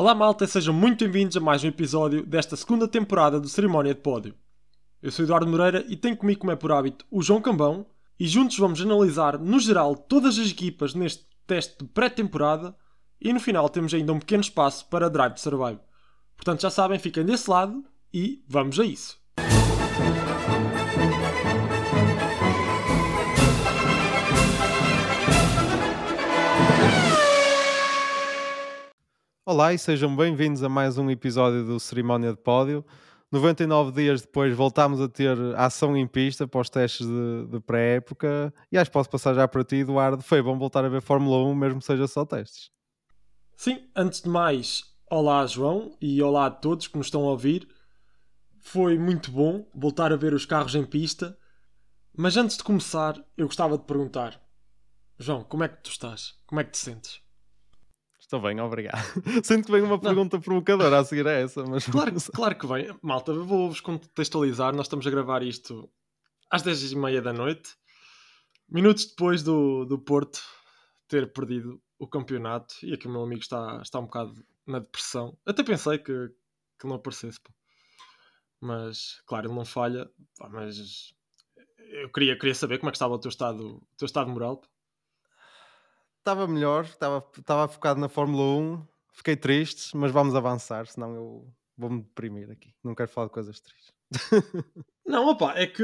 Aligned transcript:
Olá 0.00 0.14
malta 0.14 0.46
sejam 0.46 0.72
muito 0.72 1.04
bem-vindos 1.04 1.36
a 1.36 1.40
mais 1.40 1.64
um 1.64 1.66
episódio 1.66 2.24
desta 2.24 2.54
segunda 2.54 2.86
temporada 2.86 3.40
do 3.40 3.48
Cerimónia 3.48 3.92
de 3.92 4.00
Pódio. 4.00 4.32
Eu 5.02 5.10
sou 5.10 5.24
Eduardo 5.24 5.50
Moreira 5.50 5.84
e 5.88 5.96
tenho 5.96 6.16
comigo, 6.16 6.38
como 6.38 6.52
é 6.52 6.54
por 6.54 6.70
hábito, 6.70 7.04
o 7.10 7.20
João 7.20 7.42
Cambão 7.42 7.84
e 8.16 8.28
juntos 8.28 8.56
vamos 8.56 8.80
analisar, 8.80 9.36
no 9.40 9.58
geral, 9.58 9.96
todas 9.96 10.38
as 10.38 10.52
equipas 10.52 10.94
neste 10.94 11.26
teste 11.48 11.78
de 11.80 11.90
pré-temporada 11.90 12.76
e 13.20 13.32
no 13.32 13.40
final 13.40 13.68
temos 13.68 13.92
ainda 13.92 14.12
um 14.12 14.20
pequeno 14.20 14.40
espaço 14.40 14.86
para 14.86 15.10
Drive 15.10 15.34
to 15.34 15.40
Survive. 15.40 15.80
Portanto, 16.36 16.60
já 16.60 16.70
sabem, 16.70 17.00
fiquem 17.00 17.24
desse 17.24 17.50
lado 17.50 17.84
e 18.14 18.44
vamos 18.46 18.78
a 18.78 18.84
isso. 18.84 19.17
Olá 29.50 29.72
e 29.72 29.78
sejam 29.78 30.14
bem-vindos 30.14 30.62
a 30.62 30.68
mais 30.68 30.98
um 30.98 31.10
episódio 31.10 31.64
do 31.64 31.80
Cerimónia 31.80 32.32
de 32.32 32.36
Pódio. 32.36 32.84
99 33.32 33.92
dias 33.92 34.20
depois 34.20 34.54
voltámos 34.54 35.00
a 35.00 35.08
ter 35.08 35.38
ação 35.56 35.96
em 35.96 36.06
pista 36.06 36.46
para 36.46 36.60
os 36.60 36.68
testes 36.68 37.06
de, 37.06 37.46
de 37.46 37.60
pré-época 37.60 38.52
e 38.70 38.76
acho 38.76 38.90
que 38.90 38.92
posso 38.92 39.08
passar 39.08 39.32
já 39.32 39.48
para 39.48 39.64
ti, 39.64 39.76
Eduardo. 39.76 40.22
Foi 40.22 40.42
bom 40.42 40.58
voltar 40.58 40.84
a 40.84 40.90
ver 40.90 41.00
Fórmula 41.00 41.48
1, 41.48 41.54
mesmo 41.54 41.80
que 41.80 41.86
seja 41.86 42.06
só 42.06 42.26
testes. 42.26 42.70
Sim, 43.56 43.88
antes 43.96 44.20
de 44.20 44.28
mais, 44.28 44.84
olá 45.10 45.46
João 45.46 45.96
e 45.98 46.22
olá 46.22 46.44
a 46.44 46.50
todos 46.50 46.86
que 46.86 46.98
nos 46.98 47.06
estão 47.06 47.22
a 47.22 47.30
ouvir. 47.30 47.66
Foi 48.60 48.98
muito 48.98 49.30
bom 49.30 49.66
voltar 49.74 50.12
a 50.12 50.16
ver 50.16 50.34
os 50.34 50.44
carros 50.44 50.74
em 50.74 50.84
pista, 50.84 51.38
mas 52.14 52.36
antes 52.36 52.58
de 52.58 52.64
começar, 52.64 53.18
eu 53.34 53.46
gostava 53.46 53.78
de 53.78 53.84
perguntar: 53.84 54.38
João, 55.18 55.42
como 55.42 55.64
é 55.64 55.68
que 55.68 55.82
tu 55.82 55.88
estás? 55.88 56.34
Como 56.46 56.60
é 56.60 56.64
que 56.64 56.72
te 56.72 56.78
sentes? 56.78 57.26
Estou 58.28 58.42
bem, 58.42 58.60
obrigado. 58.60 59.02
Sinto 59.42 59.64
que 59.64 59.72
vem 59.72 59.80
uma 59.80 59.98
pergunta 59.98 60.36
não. 60.36 60.42
provocadora 60.42 60.98
a 60.98 61.04
seguir 61.04 61.26
a 61.26 61.32
essa, 61.32 61.64
mas. 61.64 61.86
Claro, 61.86 62.12
claro 62.34 62.58
que 62.58 62.66
vem. 62.66 62.94
Malta, 63.00 63.32
vou-vos 63.32 63.80
contextualizar. 63.80 64.76
Nós 64.76 64.84
estamos 64.84 65.06
a 65.06 65.10
gravar 65.10 65.42
isto 65.42 65.90
às 66.50 66.62
10h30 66.62 67.22
da 67.22 67.32
noite, 67.32 67.74
minutos 68.68 69.06
depois 69.06 69.42
do, 69.42 69.86
do 69.86 69.98
Porto 69.98 70.42
ter 71.08 71.32
perdido 71.32 71.80
o 71.98 72.06
campeonato. 72.06 72.74
E 72.82 72.92
aqui 72.92 73.06
o 73.06 73.10
meu 73.10 73.22
amigo 73.22 73.40
está, 73.40 73.80
está 73.80 73.98
um 73.98 74.04
bocado 74.04 74.34
na 74.66 74.80
depressão. 74.80 75.34
Até 75.46 75.62
pensei 75.62 75.96
que, 75.96 76.28
que 76.78 76.86
não 76.86 76.96
aparecesse, 76.96 77.40
pô. 77.40 77.50
mas 78.60 79.22
claro, 79.24 79.46
ele 79.46 79.54
não 79.54 79.64
falha. 79.64 80.06
Mas 80.50 81.14
eu 81.78 82.12
queria, 82.12 82.38
queria 82.38 82.54
saber 82.54 82.76
como 82.76 82.90
é 82.90 82.92
que 82.92 82.96
estava 82.96 83.14
o 83.14 83.18
teu 83.18 83.30
estado, 83.30 83.76
o 83.76 83.96
teu 83.96 84.04
estado 84.04 84.28
moral. 84.28 84.58
Pô 84.58 84.68
estava 86.28 86.46
melhor, 86.46 86.84
estava, 86.84 87.26
estava 87.38 87.68
focado 87.68 87.98
na 87.98 88.08
Fórmula 88.08 88.42
1, 88.44 88.86
fiquei 89.12 89.34
triste, 89.34 89.96
mas 89.96 90.12
vamos 90.12 90.34
avançar, 90.34 90.86
senão 90.86 91.14
eu 91.14 91.54
vou-me 91.76 92.02
deprimir 92.02 92.50
aqui. 92.50 92.74
Não 92.84 92.94
quero 92.94 93.08
falar 93.08 93.28
de 93.28 93.32
coisas 93.32 93.58
tristes. 93.60 93.94
não, 95.06 95.26
opa, 95.28 95.54
é 95.56 95.66
que 95.66 95.82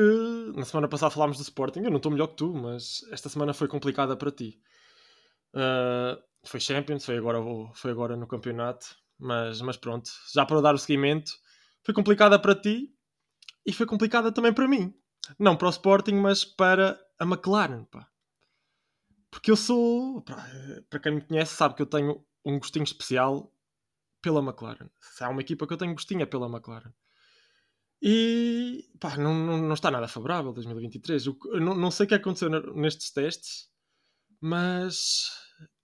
na 0.54 0.66
semana 0.66 0.86
passada 0.86 1.10
falámos 1.10 1.38
do 1.38 1.42
Sporting, 1.42 1.80
eu 1.80 1.90
não 1.90 1.96
estou 1.96 2.12
melhor 2.12 2.26
que 2.28 2.36
tu, 2.36 2.52
mas 2.52 3.00
esta 3.10 3.30
semana 3.30 3.54
foi 3.54 3.68
complicada 3.68 4.14
para 4.16 4.30
ti. 4.30 4.60
Uh, 5.54 6.20
foi 6.44 6.60
Champions, 6.60 7.06
foi 7.06 7.16
agora, 7.16 7.38
foi 7.74 7.90
agora 7.90 8.14
no 8.14 8.26
campeonato, 8.26 8.86
mas, 9.18 9.62
mas 9.62 9.78
pronto, 9.78 10.10
já 10.34 10.44
para 10.44 10.60
dar 10.60 10.74
o 10.74 10.78
seguimento, 10.78 11.32
foi 11.82 11.94
complicada 11.94 12.38
para 12.38 12.54
ti 12.54 12.94
e 13.64 13.72
foi 13.72 13.86
complicada 13.86 14.30
também 14.30 14.52
para 14.52 14.68
mim. 14.68 14.92
Não 15.38 15.56
para 15.56 15.68
o 15.68 15.70
Sporting, 15.70 16.16
mas 16.16 16.44
para 16.44 17.00
a 17.18 17.24
McLaren, 17.24 17.84
pá. 17.84 18.06
Porque 19.34 19.50
eu 19.50 19.56
sou. 19.56 20.22
Para 20.88 21.00
quem 21.00 21.16
me 21.16 21.20
conhece, 21.20 21.56
sabe 21.56 21.74
que 21.74 21.82
eu 21.82 21.86
tenho 21.86 22.24
um 22.44 22.56
gostinho 22.56 22.84
especial 22.84 23.52
pela 24.22 24.40
McLaren. 24.40 24.88
Se 25.00 25.24
há 25.24 25.28
uma 25.28 25.40
equipa 25.40 25.66
que 25.66 25.72
eu 25.72 25.76
tenho 25.76 25.92
gostinho 25.92 26.22
é 26.22 26.26
pela 26.26 26.46
McLaren. 26.46 26.92
E 28.00 28.88
pá, 29.00 29.16
não, 29.16 29.34
não, 29.34 29.58
não 29.58 29.74
está 29.74 29.90
nada 29.90 30.06
favorável 30.06 30.52
2023. 30.52 31.26
Eu, 31.26 31.36
não, 31.60 31.74
não 31.74 31.90
sei 31.90 32.06
o 32.06 32.08
que 32.08 32.14
aconteceu 32.14 32.48
nestes 32.76 33.10
testes, 33.10 33.68
mas 34.40 35.32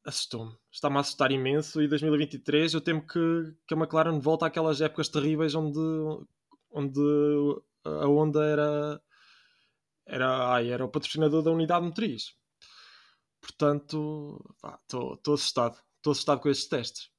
assustou-me. 0.06 0.56
Está-me 0.70 0.98
a 0.98 1.00
assustar 1.00 1.32
imenso. 1.32 1.82
E 1.82 1.88
2023 1.88 2.74
eu 2.74 2.80
temo 2.80 3.04
que, 3.04 3.52
que 3.66 3.74
a 3.74 3.76
McLaren 3.76 4.20
volte 4.20 4.44
àquelas 4.44 4.80
épocas 4.80 5.08
terríveis 5.08 5.56
onde, 5.56 5.80
onde 6.70 7.00
a 7.84 8.06
Honda 8.06 8.44
era, 8.44 9.02
era, 10.06 10.52
ai, 10.52 10.70
era 10.70 10.84
o 10.84 10.88
patrocinador 10.88 11.42
da 11.42 11.50
unidade 11.50 11.84
motriz. 11.84 12.38
Portanto, 13.40 14.38
estou 14.82 15.34
assustado. 15.34 15.76
Estou 15.96 16.12
assustado 16.12 16.40
com 16.40 16.48
estes 16.48 16.68
testes. 16.68 17.10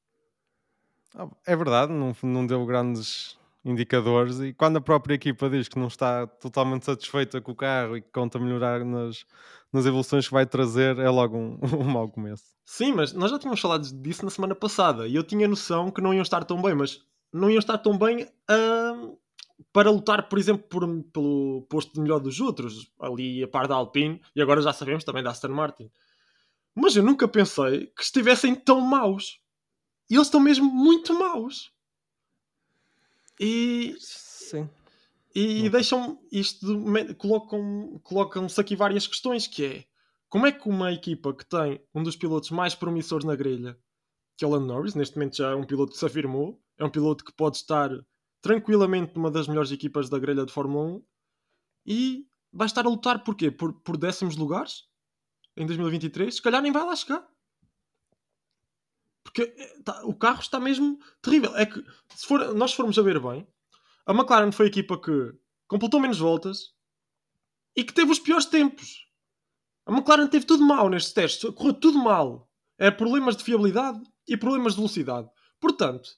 Ah, 1.16 1.28
é 1.46 1.56
verdade, 1.56 1.92
não, 1.92 2.16
não 2.24 2.48
deu 2.48 2.66
grandes 2.66 3.38
indicadores 3.64 4.40
e 4.40 4.54
quando 4.54 4.78
a 4.78 4.82
própria 4.82 5.16
equipa 5.16 5.50
diz 5.50 5.68
que 5.68 5.78
não 5.78 5.88
está 5.88 6.26
totalmente 6.26 6.86
satisfeita 6.86 7.40
com 7.40 7.52
o 7.52 7.56
carro 7.56 7.98
e 7.98 8.02
que 8.02 8.10
conta 8.12 8.40
melhorar 8.40 8.84
nas, 8.84 9.26
nas 9.72 9.86
evoluções 9.86 10.28
que 10.28 10.34
vai 10.34 10.46
trazer, 10.46 10.98
é 10.98 11.10
logo 11.10 11.38
um, 11.38 11.60
um 11.80 11.84
mau 11.84 12.10
começo. 12.10 12.44
Sim, 12.66 12.94
mas 12.94 13.14
nós 13.14 13.30
já 13.30 13.38
tínhamos 13.38 13.60
falado 13.60 13.84
disso 14.02 14.24
na 14.24 14.32
semana 14.32 14.56
passada 14.56 15.08
e 15.08 15.16
eu 15.16 15.24
tinha 15.24 15.48
noção 15.48 15.92
que 15.92 16.02
não 16.02 16.14
iam 16.14 16.22
estar 16.22 16.44
tão 16.44 16.62
bem, 16.62 16.74
mas 16.74 17.02
não 17.32 17.50
iam 17.50 17.60
estar 17.60 17.78
tão 17.78 17.98
bem 17.98 18.24
uh, 18.24 19.18
para 19.72 19.92
lutar, 19.92 20.28
por 20.28 20.40
exemplo, 20.40 20.64
por, 20.68 20.88
pelo 21.12 21.66
posto 21.70 21.94
de 21.94 22.02
melhor 22.02 22.20
dos 22.20 22.40
outros, 22.40 22.92
ali 23.00 23.44
a 23.44 23.48
par 23.48 23.68
da 23.68 23.76
Alpine 23.76 24.22
e 24.36 24.42
agora 24.42 24.62
já 24.62 24.74
sabemos 24.74 25.04
também 25.04 25.24
da 25.24 25.32
Aston 25.32 25.50
Martin. 25.50 25.92
Mas 26.76 26.96
eu 26.96 27.04
nunca 27.04 27.28
pensei 27.28 27.88
que 27.88 28.04
estivessem 28.04 28.56
tão 28.56 28.82
maus. 28.82 29.40
E 30.10 30.16
eles 30.16 30.28
estão 30.28 30.40
mesmo 30.40 30.66
muito 30.66 31.14
maus. 31.14 31.72
E. 33.40 33.96
Sim. 34.00 34.70
E 35.34 35.70
deixam 35.70 36.20
isto. 36.32 36.66
De, 36.66 37.14
colocam, 37.16 38.00
colocam-se 38.04 38.60
aqui 38.60 38.76
várias 38.76 39.08
questões: 39.08 39.48
que 39.48 39.66
é 39.66 39.86
como 40.30 40.46
é 40.46 40.52
que 40.52 40.70
uma 40.70 40.92
equipa 40.92 41.34
que 41.34 41.46
tem 41.46 41.82
um 41.94 42.02
dos 42.02 42.16
pilotos 42.16 42.52
mais 42.52 42.74
promissores 42.74 43.26
na 43.26 43.36
grelha, 43.36 43.78
que 44.38 44.46
é 44.46 44.48
o 44.48 44.52
Lando 44.52 44.68
Norris, 44.68 44.96
neste 44.96 45.18
momento 45.18 45.36
já 45.36 45.52
é 45.52 45.56
um 45.56 45.66
piloto 45.66 45.92
que 45.92 45.98
se 45.98 46.06
afirmou, 46.06 46.62
é 46.78 46.86
um 46.86 46.90
piloto 46.90 47.26
que 47.26 47.34
pode 47.34 47.58
estar 47.58 47.90
tranquilamente 48.42 49.14
numa 49.16 49.30
das 49.30 49.48
melhores 49.48 49.72
equipas 49.72 50.10
da 50.10 50.18
grelha 50.18 50.46
de 50.46 50.52
Fórmula 50.52 50.96
1 50.96 51.04
e 51.86 52.28
vai 52.52 52.66
estar 52.66 52.86
a 52.86 52.90
lutar 52.90 53.24
por 53.24 53.36
quê? 53.36 53.52
Por, 53.52 53.74
por 53.82 53.98
décimos 53.98 54.36
lugares? 54.36 54.86
Em 55.56 55.66
2023, 55.66 56.34
se 56.34 56.42
calhar 56.42 56.62
nem 56.62 56.72
vai 56.72 56.86
lá 56.86 56.96
chegar. 56.96 57.28
Porque 59.24 59.44
eh, 59.44 59.82
tá, 59.84 60.04
o 60.06 60.14
carro 60.14 60.42
está 60.42 60.60
mesmo 60.60 61.00
terrível. 61.22 61.56
É 61.56 61.66
que 61.66 61.84
se 62.16 62.26
for, 62.26 62.54
nós 62.54 62.74
formos 62.74 62.98
a 62.98 63.02
ver 63.02 63.20
bem, 63.20 63.48
a 64.06 64.14
McLaren 64.14 64.52
foi 64.52 64.66
a 64.66 64.70
equipa 64.70 65.00
que 65.00 65.34
completou 65.68 66.00
menos 66.00 66.20
voltas 66.20 66.74
e 67.76 67.84
que 67.84 67.94
teve 67.94 68.12
os 68.12 68.20
piores 68.20 68.46
tempos. 68.46 69.08
A 69.86 69.92
McLaren 69.92 70.28
teve 70.28 70.46
tudo 70.46 70.64
mal 70.64 70.90
nestes 70.90 71.14
testes, 71.14 71.50
correu 71.52 71.74
tudo 71.74 71.98
mal. 71.98 72.50
É 72.78 72.90
problemas 72.90 73.38
de 73.38 73.44
fiabilidade 73.44 74.02
e 74.28 74.36
problemas 74.36 74.74
de 74.74 74.78
velocidade. 74.78 75.30
Portanto, 75.60 76.10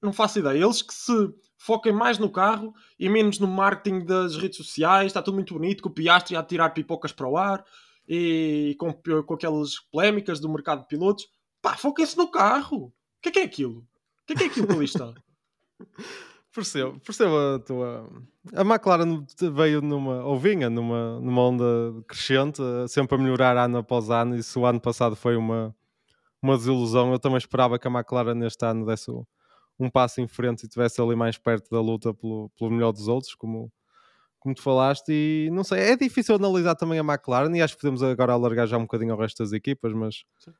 não 0.00 0.12
faço 0.12 0.38
ideia. 0.38 0.64
Eles 0.64 0.82
que 0.82 0.92
se 0.92 1.12
foquem 1.56 1.92
mais 1.92 2.18
no 2.18 2.30
carro 2.30 2.74
e 2.98 3.08
menos 3.08 3.38
no 3.38 3.46
marketing 3.46 4.04
das 4.04 4.36
redes 4.36 4.56
sociais, 4.56 5.06
está 5.06 5.22
tudo 5.22 5.34
muito 5.34 5.54
bonito, 5.54 5.82
com 5.82 5.88
o 5.88 5.92
Piastri 5.92 6.34
a 6.34 6.42
tirar 6.42 6.70
pipocas 6.70 7.12
para 7.12 7.28
o 7.28 7.36
ar, 7.36 7.64
e 8.08 8.76
com, 8.78 8.92
com 9.24 9.34
aquelas 9.34 9.78
polémicas 9.90 10.40
do 10.40 10.48
mercado 10.48 10.82
de 10.82 10.88
pilotos, 10.88 11.26
pá, 11.60 11.76
foquem-se 11.76 12.16
no 12.16 12.30
carro. 12.30 12.86
O 12.86 12.92
que 13.22 13.28
é 13.28 13.32
que 13.32 13.38
é 13.38 13.44
aquilo? 13.44 13.78
O 13.78 14.26
que 14.26 14.32
é 14.32 14.36
que 14.36 14.42
é 14.44 14.46
aquilo 14.46 14.66
que 14.66 14.72
ali 14.72 14.84
está? 14.84 15.12
Percebo, 16.54 17.00
percebo 17.00 17.34
a 17.34 17.58
tua. 17.60 18.06
A 18.54 18.60
McLaren 18.60 19.24
veio 19.54 19.80
numa, 19.80 20.22
ou 20.22 20.38
vinha 20.38 20.68
numa, 20.68 21.18
numa 21.18 21.40
onda 21.40 21.64
crescente, 22.06 22.60
sempre 22.88 23.14
a 23.14 23.18
melhorar 23.18 23.56
ano 23.56 23.78
após 23.78 24.10
ano, 24.10 24.36
e 24.36 24.42
se 24.42 24.58
o 24.58 24.66
ano 24.66 24.78
passado 24.78 25.16
foi 25.16 25.34
uma, 25.34 25.74
uma 26.42 26.54
desilusão, 26.58 27.10
eu 27.10 27.18
também 27.18 27.38
esperava 27.38 27.78
que 27.78 27.88
a 27.88 27.90
McLaren 27.90 28.34
neste 28.34 28.62
ano 28.66 28.84
desse 28.84 29.10
um 29.78 29.88
passo 29.88 30.20
em 30.20 30.28
frente 30.28 30.62
e 30.62 30.66
estivesse 30.66 31.00
ali 31.00 31.16
mais 31.16 31.38
perto 31.38 31.70
da 31.70 31.80
luta 31.80 32.12
pelo, 32.12 32.50
pelo 32.50 32.70
melhor 32.70 32.92
dos 32.92 33.08
outros, 33.08 33.34
como, 33.34 33.72
como 34.42 34.54
tu 34.54 34.62
falaste, 34.62 35.12
e 35.12 35.50
não 35.52 35.62
sei, 35.62 35.78
é 35.80 35.96
difícil 35.96 36.34
analisar 36.34 36.74
também 36.74 36.98
a 36.98 37.02
McLaren 37.02 37.54
e 37.56 37.62
acho 37.62 37.74
que 37.76 37.80
podemos 37.80 38.02
agora 38.02 38.32
alargar 38.32 38.66
já 38.66 38.76
um 38.76 38.82
bocadinho 38.82 39.12
ao 39.12 39.18
resto 39.20 39.42
das 39.42 39.52
equipas, 39.52 39.92
mas 39.92 40.24
Sim. 40.38 40.52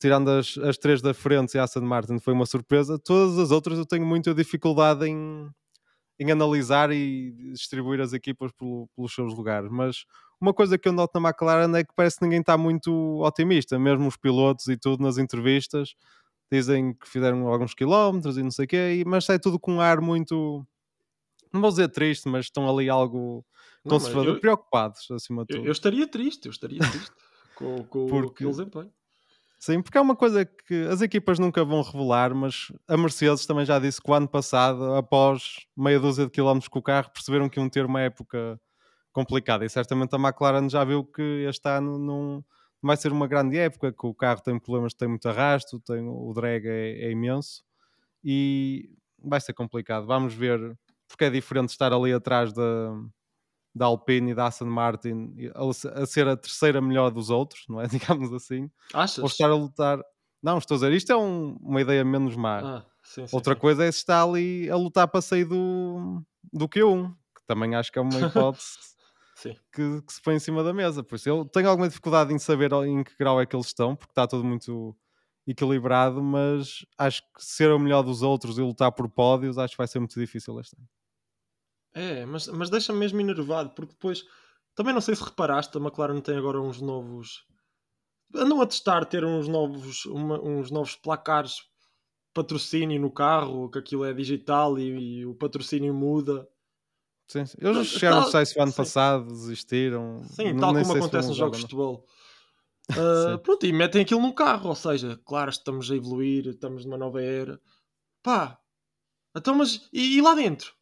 tirando 0.00 0.30
as, 0.30 0.56
as 0.58 0.78
três 0.78 1.02
da 1.02 1.12
frente 1.12 1.54
e 1.54 1.58
a 1.58 1.64
Aston 1.64 1.82
Martin 1.82 2.18
foi 2.18 2.32
uma 2.32 2.46
surpresa, 2.46 2.98
todas 2.98 3.38
as 3.38 3.50
outras 3.50 3.78
eu 3.78 3.84
tenho 3.86 4.06
muita 4.06 4.34
dificuldade 4.34 5.06
em, 5.06 5.46
em 6.18 6.32
analisar 6.32 6.90
e 6.90 7.32
distribuir 7.52 8.00
as 8.00 8.14
equipas 8.14 8.50
pelo, 8.52 8.88
pelos 8.96 9.14
seus 9.14 9.34
lugares, 9.34 9.70
mas 9.70 10.04
uma 10.40 10.54
coisa 10.54 10.78
que 10.78 10.88
eu 10.88 10.92
noto 10.92 11.20
na 11.20 11.28
McLaren 11.28 11.76
é 11.78 11.84
que 11.84 11.92
parece 11.94 12.18
que 12.18 12.24
ninguém 12.24 12.40
está 12.40 12.56
muito 12.56 13.20
otimista, 13.22 13.78
mesmo 13.78 14.08
os 14.08 14.16
pilotos 14.16 14.68
e 14.68 14.76
tudo 14.78 15.02
nas 15.02 15.18
entrevistas 15.18 15.94
dizem 16.50 16.94
que 16.94 17.08
fizeram 17.08 17.46
alguns 17.48 17.74
quilómetros 17.74 18.36
e 18.36 18.42
não 18.42 18.50
sei 18.50 18.64
o 18.66 18.68
quê, 18.68 19.04
mas 19.06 19.28
é 19.28 19.38
tudo 19.38 19.58
com 19.58 19.74
um 19.74 19.80
ar 19.80 20.00
muito 20.00 20.66
não 21.52 21.60
vou 21.60 21.70
dizer 21.70 21.88
triste, 21.88 22.28
mas 22.28 22.46
estão 22.46 22.68
ali 22.68 22.88
algo 22.88 23.44
conservador, 23.88 24.40
preocupados 24.40 25.10
acima 25.10 25.42
de 25.42 25.48
tudo. 25.48 25.60
Eu, 25.60 25.66
eu, 25.66 25.72
estaria 25.72 26.06
triste, 26.06 26.46
eu 26.46 26.50
estaria 26.50 26.78
triste 26.78 27.12
com, 27.56 27.84
com, 27.84 28.06
Porque... 28.06 28.44
o 28.44 28.50
desempenho. 28.50 28.92
Sim, 29.58 29.80
porque 29.80 29.96
é 29.96 30.00
uma 30.00 30.16
coisa 30.16 30.44
que 30.44 30.88
as 30.90 31.02
equipas 31.02 31.38
nunca 31.38 31.64
vão 31.64 31.82
revelar, 31.82 32.34
mas 32.34 32.72
a 32.88 32.96
Mercedes 32.96 33.46
também 33.46 33.64
já 33.64 33.78
disse 33.78 34.02
que 34.02 34.10
o 34.10 34.14
ano 34.14 34.26
passado, 34.26 34.94
após 34.96 35.66
meia 35.76 36.00
dúzia 36.00 36.24
de 36.24 36.32
quilómetros 36.32 36.66
com 36.66 36.80
o 36.80 36.82
carro, 36.82 37.12
perceberam 37.12 37.48
que 37.48 37.60
iam 37.60 37.68
ter 37.68 37.86
uma 37.86 38.00
época 38.00 38.60
complicada. 39.12 39.64
E 39.64 39.68
certamente 39.68 40.16
a 40.16 40.18
McLaren 40.18 40.68
já 40.68 40.82
viu 40.82 41.04
que 41.04 41.46
este 41.48 41.68
ano 41.68 41.96
não 41.96 42.44
vai 42.82 42.96
ser 42.96 43.12
uma 43.12 43.28
grande 43.28 43.56
época, 43.56 43.92
que 43.92 44.04
o 44.04 44.12
carro 44.12 44.42
tem 44.42 44.58
problemas, 44.58 44.94
tem 44.94 45.06
muito 45.06 45.28
arrasto, 45.28 45.78
tem, 45.78 46.08
o 46.08 46.32
drag 46.34 46.66
é, 46.66 47.06
é 47.06 47.10
imenso 47.12 47.62
e 48.24 48.90
vai 49.22 49.40
ser 49.40 49.52
complicado. 49.52 50.06
Vamos 50.06 50.34
ver, 50.34 50.76
porque 51.12 51.24
é 51.24 51.30
diferente 51.30 51.68
estar 51.68 51.92
ali 51.92 52.12
atrás 52.12 52.52
da, 52.52 52.94
da 53.74 53.84
Alpine 53.86 54.30
e 54.30 54.34
da 54.34 54.46
Aston 54.46 54.64
Martin 54.64 55.34
a, 55.54 56.06
ser 56.06 56.26
a 56.26 56.36
terceira 56.36 56.80
melhor 56.80 57.10
dos 57.10 57.28
outros, 57.28 57.64
não 57.68 57.80
é? 57.80 57.86
Digamos 57.86 58.32
assim. 58.32 58.70
Achas? 58.94 59.18
Ou 59.18 59.26
estar 59.26 59.50
a 59.50 59.54
lutar. 59.54 60.00
Não, 60.42 60.56
estou 60.56 60.74
a 60.74 60.78
dizer, 60.78 60.92
isto 60.92 61.12
é 61.12 61.16
um, 61.16 61.56
uma 61.60 61.82
ideia 61.82 62.02
menos 62.02 62.34
má. 62.34 62.58
Ah, 62.58 62.86
sim, 63.02 63.26
Outra 63.30 63.54
sim. 63.54 63.60
coisa 63.60 63.84
é 63.84 63.92
se 63.92 63.98
está 63.98 64.22
ali 64.22 64.68
a 64.70 64.76
lutar 64.76 65.06
para 65.06 65.20
sair 65.20 65.44
do, 65.44 66.22
do 66.50 66.66
Q1, 66.66 67.14
que 67.36 67.42
também 67.46 67.74
acho 67.74 67.92
que 67.92 67.98
é 67.98 68.02
uma 68.02 68.18
hipótese 68.18 68.78
que, 69.72 70.02
que 70.02 70.12
se 70.12 70.22
põe 70.22 70.36
em 70.36 70.40
cima 70.40 70.64
da 70.64 70.72
mesa. 70.72 71.02
Por 71.02 71.16
isso 71.16 71.28
eu 71.28 71.44
tenho 71.44 71.68
alguma 71.68 71.88
dificuldade 71.88 72.32
em 72.32 72.38
saber 72.38 72.72
em 72.72 73.04
que 73.04 73.12
grau 73.18 73.40
é 73.40 73.44
que 73.44 73.54
eles 73.54 73.66
estão, 73.66 73.94
porque 73.94 74.12
está 74.12 74.26
tudo 74.26 74.44
muito 74.44 74.96
equilibrado, 75.46 76.22
mas 76.22 76.86
acho 76.96 77.22
que 77.22 77.44
ser 77.44 77.70
o 77.70 77.78
melhor 77.78 78.02
dos 78.02 78.22
outros 78.22 78.58
e 78.58 78.62
lutar 78.62 78.92
por 78.92 79.08
pódios, 79.08 79.58
acho 79.58 79.72
que 79.72 79.78
vai 79.78 79.88
ser 79.88 79.98
muito 79.98 80.18
difícil 80.18 80.58
este 80.58 80.76
ano. 80.76 80.88
É, 81.94 82.24
mas, 82.24 82.46
mas 82.48 82.70
deixa-me 82.70 82.98
mesmo 82.98 83.20
enervado, 83.20 83.70
porque 83.70 83.92
depois 83.92 84.24
também 84.74 84.94
não 84.94 85.00
sei 85.00 85.14
se 85.14 85.22
reparaste, 85.22 85.76
a 85.76 85.80
McLaren 85.80 86.20
tem 86.20 86.36
agora 86.36 86.60
uns 86.60 86.80
novos. 86.80 87.44
Andam 88.34 88.60
a 88.62 88.66
testar 88.66 89.04
ter 89.04 89.24
uns 89.24 89.46
novos, 89.46 90.06
uma- 90.06 90.40
uns 90.42 90.70
novos 90.70 90.96
placares 90.96 91.56
patrocínio 92.32 92.98
no 93.00 93.10
carro, 93.10 93.70
que 93.70 93.78
aquilo 93.78 94.04
é 94.06 94.12
digital 94.14 94.78
e, 94.78 95.18
e 95.18 95.26
o 95.26 95.34
patrocínio 95.34 95.92
muda. 95.92 96.48
Sim, 97.28 97.44
sim. 97.44 97.58
Eles 97.60 97.76
Não, 97.76 97.84
chegaram 97.84 98.16
a 98.18 98.20
tal- 98.22 98.24
testar 98.24 98.42
isso 98.42 98.58
o 98.58 98.62
ano 98.62 98.72
sim. 98.72 98.76
passado, 98.78 99.26
desistiram. 99.26 100.22
Sim, 100.24 100.56
tal 100.56 100.72
como 100.72 100.84
sei 100.84 100.94
se 100.94 100.98
acontece 100.98 101.28
nos 101.28 101.36
jogos 101.36 101.58
de 101.58 101.62
futebol. 101.64 102.06
Sim. 102.92 103.38
pronto, 103.42 103.64
e 103.64 103.72
metem 103.72 104.02
aquilo 104.02 104.20
no 104.20 104.34
carro, 104.34 104.68
ou 104.68 104.74
seja, 104.74 105.18
claro, 105.24 105.50
estamos 105.50 105.90
a 105.90 105.96
evoluir, 105.96 106.48
estamos 106.48 106.84
numa 106.84 106.98
nova 106.98 107.22
era. 107.22 107.60
Pá, 108.22 108.58
então, 109.36 109.54
mas 109.54 109.88
e, 109.92 110.16
e 110.18 110.20
lá 110.22 110.34
dentro? 110.34 110.74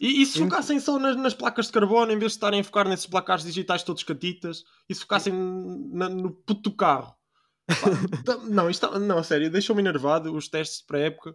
E, 0.00 0.20
e 0.22 0.26
se 0.26 0.38
focassem 0.40 0.78
só 0.78 0.98
nas, 0.98 1.16
nas 1.16 1.32
placas 1.34 1.66
de 1.66 1.72
carbono 1.72 2.12
em 2.12 2.18
vez 2.18 2.32
de 2.32 2.36
estarem 2.36 2.60
a 2.60 2.64
focar 2.64 2.86
nesses 2.86 3.06
placares 3.06 3.44
digitais 3.44 3.82
todos 3.82 4.02
catitas 4.02 4.62
e 4.88 4.94
se 4.94 5.00
focassem 5.00 5.32
na- 5.32 6.08
no 6.08 6.30
puto 6.30 6.70
carro? 6.70 7.14
Pá, 7.66 7.74
tá- 8.24 8.36
não, 8.44 8.68
isto, 8.68 8.86
tá- 8.86 8.98
não, 8.98 9.18
a 9.18 9.22
sério, 9.22 9.50
deixou-me 9.50 9.80
enervado 9.80 10.34
os 10.34 10.48
testes 10.48 10.82
para 10.82 10.98
época. 11.00 11.34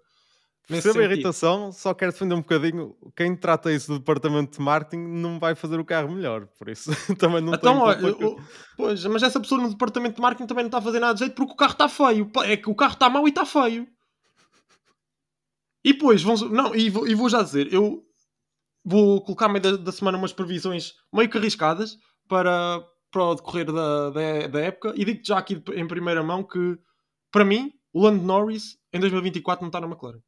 Percebo 0.68 1.00
a 1.00 1.04
irritação, 1.12 1.72
só 1.72 1.92
quero 1.94 2.12
defender 2.14 2.36
um 2.36 2.42
bocadinho. 2.42 2.96
Quem 3.16 3.36
trata 3.36 3.74
isso 3.74 3.92
do 3.92 3.98
departamento 4.00 4.58
de 4.58 4.64
marketing 4.64 5.02
não 5.06 5.40
vai 5.40 5.56
fazer 5.56 5.80
o 5.80 5.84
carro 5.84 6.12
melhor, 6.12 6.46
por 6.58 6.70
isso 6.70 6.92
também 7.18 7.42
não 7.42 7.56
Então, 7.56 7.74
o- 8.28 8.42
pois, 8.78 9.04
mas 9.06 9.24
essa 9.24 9.40
pessoa 9.40 9.60
no 9.60 9.70
departamento 9.72 10.16
de 10.18 10.22
marketing 10.22 10.48
também 10.48 10.64
não 10.64 10.68
está 10.70 10.78
a 10.78 10.82
fazer 10.84 11.00
nada 11.00 11.14
de 11.16 11.22
jeito 11.22 11.34
porque 11.36 11.54
o 11.54 11.58
carro 11.58 11.72
está 11.74 11.90
feio. 11.90 12.32
É 12.46 12.56
que 12.56 12.70
o 12.70 12.76
carro 12.76 12.94
está 12.94 13.10
mau 13.10 13.26
e 13.26 13.30
está 13.30 13.44
feio. 13.44 13.88
E 15.84 15.94
depois, 15.94 16.22
vão, 16.22 16.36
não, 16.50 16.76
e 16.76 16.90
vou, 16.92 17.08
e 17.08 17.16
vou 17.16 17.28
já 17.28 17.42
dizer, 17.42 17.74
eu 17.74 18.06
vou 18.84 19.22
colocar 19.24 19.48
meio 19.50 19.62
da, 19.62 19.78
da 19.78 19.92
semana 19.92 20.18
umas 20.18 20.34
previsões 20.34 20.94
meio 21.14 21.30
que 21.30 21.38
arriscadas 21.38 21.98
para, 22.28 22.84
para 23.12 23.24
o 23.24 23.36
decorrer 23.36 23.72
da, 23.72 24.10
da, 24.10 24.48
da 24.48 24.60
época 24.62 24.94
e 24.96 25.06
digo-te 25.06 25.28
já 25.28 25.38
aqui 25.38 25.62
em 25.74 25.88
primeira 25.88 26.24
mão 26.24 26.44
que, 26.44 26.78
para 27.32 27.46
mim, 27.46 27.72
o 27.94 28.02
Lando 28.04 28.24
Norris 28.24 28.78
em 28.94 29.00
2024 29.00 29.62
não 29.64 29.70
está 29.70 29.80
na 29.82 29.88
McLaren. 29.88 30.22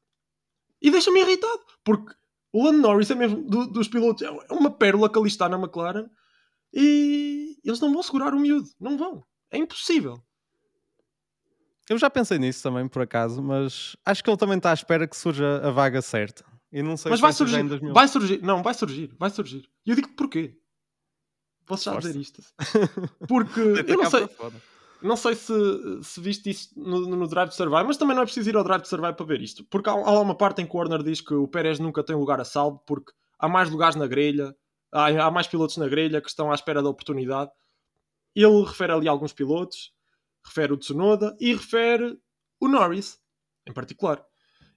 E 0.81 0.91
deixa-me 0.91 1.21
irritado, 1.21 1.61
porque 1.83 2.13
o 2.51 2.65
Lando 2.65 2.79
Norris 2.79 3.09
é 3.09 3.15
mesmo 3.15 3.41
do- 3.41 3.67
dos 3.67 3.87
pilotos, 3.87 4.21
é 4.21 4.29
uma 4.53 4.69
pérola 4.69 5.09
que 5.09 5.17
ali 5.17 5.27
está 5.29 5.47
na 5.49 5.57
McLaren 5.57 6.07
e 6.73 7.57
eles 7.63 7.79
não 7.79 7.93
vão 7.93 8.03
segurar 8.03 8.33
o 8.33 8.39
miúdo, 8.39 8.67
não 8.79 8.97
vão. 8.97 9.23
É 9.49 9.57
impossível. 9.57 10.21
Eu 11.89 11.97
já 11.97 12.09
pensei 12.09 12.37
nisso 12.39 12.63
também, 12.63 12.87
por 12.87 13.01
acaso, 13.01 13.41
mas 13.41 13.95
acho 14.05 14.23
que 14.23 14.29
ele 14.29 14.37
também 14.37 14.57
está 14.57 14.71
à 14.71 14.73
espera 14.73 15.07
que 15.07 15.15
surja 15.17 15.57
a 15.67 15.69
vaga 15.71 16.01
certa. 16.01 16.45
E 16.73 16.81
não 16.81 16.97
sei 16.97 17.11
Mas 17.11 17.19
se 17.19 17.21
vai 17.21 17.31
surgir, 17.31 17.59
em 17.59 17.67
2000. 17.67 17.93
vai 17.93 18.07
surgir, 18.07 18.41
não, 18.41 18.63
vai 18.63 18.73
surgir, 18.73 19.15
vai 19.19 19.29
surgir. 19.29 19.69
E 19.85 19.91
eu 19.91 19.95
digo-te 19.95 20.15
porquê. 20.15 20.59
Posso 21.67 21.83
já 21.85 21.95
dizer 21.99 22.15
isto? 22.19 22.41
Porque 23.29 23.59
eu 23.59 23.95
não 23.95 24.09
sei, 24.09 24.29
não 25.03 25.15
sei 25.15 25.35
se, 25.35 25.53
se 26.01 26.19
viste 26.19 26.49
isso 26.49 26.69
no, 26.75 27.01
no 27.15 27.27
Drive 27.27 27.49
to 27.49 27.55
Survive, 27.55 27.83
mas 27.83 27.95
também 27.95 28.15
não 28.15 28.23
é 28.23 28.25
preciso 28.25 28.49
ir 28.49 28.57
ao 28.57 28.63
Drive 28.63 28.81
to 28.81 28.87
Survive 28.87 29.13
para 29.13 29.25
ver 29.25 29.41
isto. 29.41 29.63
Porque 29.65 29.87
há, 29.87 29.93
há 29.93 30.11
lá 30.11 30.19
uma 30.19 30.35
parte 30.35 30.63
em 30.63 30.65
que 30.65 30.75
o 30.75 30.79
Warner 30.79 31.03
diz 31.03 31.21
que 31.21 31.35
o 31.35 31.47
Pérez 31.47 31.77
nunca 31.77 32.03
tem 32.03 32.15
lugar 32.15 32.41
a 32.41 32.43
salvo 32.45 32.79
porque 32.87 33.13
há 33.37 33.47
mais 33.47 33.69
lugares 33.69 33.95
na 33.95 34.07
grelha, 34.07 34.55
há, 34.91 35.27
há 35.27 35.31
mais 35.31 35.45
pilotos 35.47 35.77
na 35.77 35.87
grelha 35.87 36.21
que 36.21 36.29
estão 36.29 36.51
à 36.51 36.55
espera 36.55 36.81
da 36.81 36.89
oportunidade. 36.89 37.51
Ele 38.35 38.63
refere 38.63 38.91
ali 38.93 39.07
alguns 39.07 39.31
pilotos, 39.31 39.93
refere 40.43 40.73
o 40.73 40.77
Tsunoda 40.77 41.37
e 41.39 41.53
refere 41.53 42.19
o 42.59 42.67
Norris, 42.67 43.19
em 43.67 43.71
particular. 43.71 44.25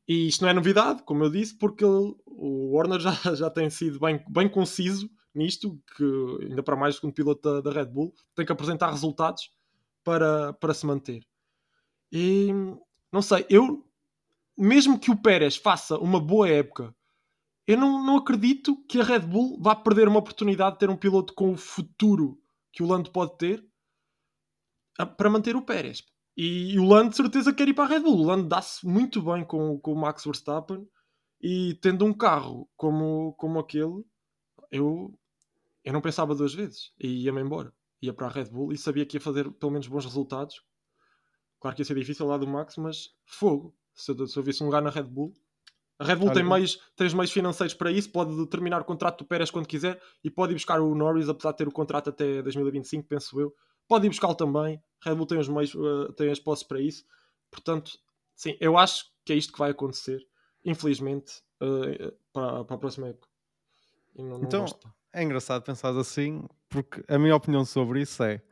E 0.08 0.28
isto 0.28 0.42
não 0.42 0.48
é 0.48 0.54
novidade, 0.54 1.02
como 1.02 1.24
eu 1.24 1.30
disse, 1.30 1.56
porque 1.56 1.84
o 1.84 2.72
Warner 2.72 3.00
já, 3.00 3.12
já 3.34 3.50
tem 3.50 3.68
sido 3.70 3.98
bem, 3.98 4.24
bem 4.28 4.48
conciso 4.48 5.10
nisto, 5.34 5.80
que 5.96 6.46
ainda 6.46 6.62
para 6.62 6.76
mais 6.76 6.94
o 6.94 6.98
segundo 6.98 7.14
piloto 7.14 7.42
da, 7.42 7.60
da 7.60 7.70
Red 7.70 7.90
Bull 7.90 8.14
tem 8.34 8.46
que 8.46 8.52
apresentar 8.52 8.90
resultados 8.90 9.50
para, 10.02 10.52
para 10.54 10.72
se 10.72 10.86
manter. 10.86 11.22
E 12.10 12.48
não 13.12 13.20
sei, 13.20 13.44
eu 13.50 13.84
mesmo 14.56 14.98
que 14.98 15.10
o 15.10 15.16
Pérez 15.16 15.56
faça 15.56 15.98
uma 15.98 16.18
boa 16.18 16.48
época, 16.48 16.94
eu 17.66 17.76
não, 17.76 18.02
não 18.04 18.16
acredito 18.16 18.82
que 18.86 19.00
a 19.00 19.04
Red 19.04 19.20
Bull 19.20 19.60
vá 19.60 19.74
perder 19.74 20.08
uma 20.08 20.20
oportunidade 20.20 20.76
de 20.76 20.80
ter 20.80 20.90
um 20.90 20.96
piloto 20.96 21.34
com 21.34 21.52
o 21.52 21.56
futuro 21.56 22.40
que 22.72 22.82
o 22.82 22.86
Lando 22.86 23.10
pode 23.10 23.36
ter 23.36 23.66
para 25.16 25.28
manter 25.28 25.56
o 25.56 25.62
Pérez. 25.62 26.02
E, 26.36 26.78
o 26.78 26.84
Lando 26.84 27.10
de 27.10 27.16
certeza 27.16 27.52
quer 27.52 27.68
ir 27.68 27.74
para 27.74 27.84
a 27.84 27.88
Red 27.88 28.00
Bull. 28.00 28.18
O 28.18 28.24
Lando 28.24 28.46
dá-se 28.46 28.86
muito 28.86 29.22
bem 29.22 29.44
com, 29.44 29.78
com 29.78 29.92
o 29.92 29.96
Max 29.96 30.24
Verstappen 30.24 30.86
e 31.40 31.74
tendo 31.80 32.04
um 32.04 32.12
carro 32.12 32.68
como, 32.76 33.32
como 33.34 33.58
aquele, 33.58 34.04
eu, 34.70 35.18
eu 35.84 35.92
não 35.92 36.00
pensava 36.00 36.34
duas 36.34 36.52
vezes 36.54 36.92
e 36.98 37.24
ia-me 37.24 37.40
embora. 37.40 37.72
Ia 38.02 38.12
para 38.12 38.26
a 38.26 38.30
Red 38.30 38.46
Bull 38.46 38.72
e 38.72 38.76
sabia 38.76 39.06
que 39.06 39.16
ia 39.16 39.20
fazer 39.20 39.50
pelo 39.52 39.72
menos 39.72 39.86
bons 39.86 40.04
resultados. 40.04 40.62
Claro 41.58 41.74
que 41.74 41.80
ia 41.80 41.86
ser 41.86 41.94
difícil 41.94 42.26
lá 42.26 42.36
do 42.36 42.46
Max, 42.46 42.76
mas 42.76 43.14
fogo. 43.24 43.74
Se 43.94 44.12
eu, 44.12 44.26
se 44.26 44.38
eu 44.38 44.42
visse 44.42 44.62
um 44.62 44.66
lugar 44.66 44.82
na 44.82 44.90
Red 44.90 45.04
Bull, 45.04 45.32
a 45.98 46.04
Red 46.04 46.16
Bull 46.16 46.26
Olha, 46.26 46.34
tem, 46.34 46.44
meios, 46.44 46.78
tem 46.94 47.06
os 47.06 47.14
meios 47.14 47.32
financeiros 47.32 47.72
para 47.72 47.90
isso, 47.90 48.10
pode 48.10 48.46
terminar 48.48 48.82
o 48.82 48.84
contrato 48.84 49.18
do 49.18 49.24
Pérez 49.24 49.50
quando 49.50 49.66
quiser 49.66 50.00
e 50.22 50.30
pode 50.30 50.52
ir 50.52 50.56
buscar 50.56 50.80
o 50.80 50.94
Norris, 50.94 51.28
apesar 51.28 51.52
de 51.52 51.58
ter 51.58 51.68
o 51.68 51.72
contrato 51.72 52.10
até 52.10 52.42
2025, 52.42 53.08
penso 53.08 53.40
eu. 53.40 53.54
Pode 53.88 54.06
ir 54.06 54.10
buscá-lo 54.10 54.34
também. 54.34 54.82
Red 55.04 55.14
Bull 55.14 55.26
tem 55.26 55.38
os 55.38 55.48
meios, 55.48 55.74
eh, 55.74 56.12
tem 56.16 56.30
as 56.30 56.38
posses 56.40 56.64
para 56.64 56.80
isso. 56.80 57.04
Portanto, 57.50 57.98
sim, 58.34 58.56
eu 58.60 58.76
acho 58.76 59.06
que 59.24 59.32
é 59.32 59.36
isto 59.36 59.52
que 59.52 59.58
vai 59.58 59.70
acontecer, 59.70 60.26
infelizmente, 60.64 61.42
eh, 61.60 62.12
para, 62.32 62.64
para 62.64 62.76
a 62.76 62.78
próxima 62.78 63.08
época. 63.08 63.28
E 64.16 64.22
não- 64.22 64.38
não 64.38 64.44
Então, 64.44 64.60
gosto. 64.62 64.92
É 65.12 65.22
engraçado 65.22 65.62
pensar 65.62 65.96
assim, 65.96 66.44
porque 66.68 67.02
a 67.08 67.18
minha 67.18 67.34
opinião 67.34 67.64
sobre 67.64 68.02
isso 68.02 68.22
é: 68.22 68.42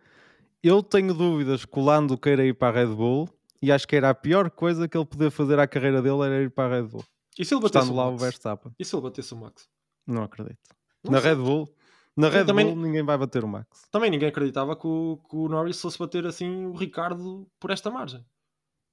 eu 0.63 0.83
tenho 0.83 1.13
dúvidas 1.13 1.65
que 1.65 1.79
o 1.79 1.85
Lando 1.85 2.17
queira 2.17 2.45
ir 2.45 2.55
para 2.55 2.69
a 2.69 2.83
Red 2.85 2.95
Bull 2.95 3.29
e 3.61 3.71
acho 3.73 3.87
que 3.87 3.97
era 3.97 4.11
a 4.11 4.15
pior 4.15 4.51
coisa 4.51 4.89
que 4.89 4.97
ele 4.97 5.05
podia 5.05 5.31
fazer 5.31 5.59
à 5.59 5.67
carreira 5.67 6.01
dele 6.01 6.23
era 6.23 6.43
ir 6.43 6.51
para 6.51 6.75
a 6.75 6.79
Red 6.81 6.89
Bull. 6.89 7.05
E 7.39 7.45
se 7.45 7.53
ele 7.55 7.61
batesse 7.61 7.85
Estando 7.85 7.95
o 7.95 7.97
lá 8.01 8.09
o 8.09 8.13
Max? 8.13 8.23
Verstappen. 8.23 8.73
E 8.79 8.85
se 8.85 8.95
ele 8.95 9.03
batesse 9.03 9.35
o 9.35 9.37
Max? 9.37 9.69
Não 10.07 10.23
acredito. 10.23 10.59
Não 11.03 11.13
na 11.13 11.21
sei. 11.21 11.31
Red 11.31 11.37
Bull, 11.43 11.69
na 12.17 12.29
Red 12.29 12.45
também- 12.45 12.67
Bull 12.67 12.77
ninguém 12.77 13.03
vai 13.03 13.19
bater 13.19 13.43
o 13.45 13.49
Max. 13.49 13.83
Também 13.91 14.11
ninguém 14.11 14.29
acreditava 14.29 14.77
que 14.77 14.87
o, 14.87 15.19
que 15.29 15.37
o 15.37 15.49
Norris 15.49 15.81
fosse 15.81 15.99
bater 15.99 16.27
assim 16.27 16.67
o 16.67 16.73
Ricardo 16.75 17.47
por 17.59 17.71
esta 17.71 17.91
margem. 17.91 18.25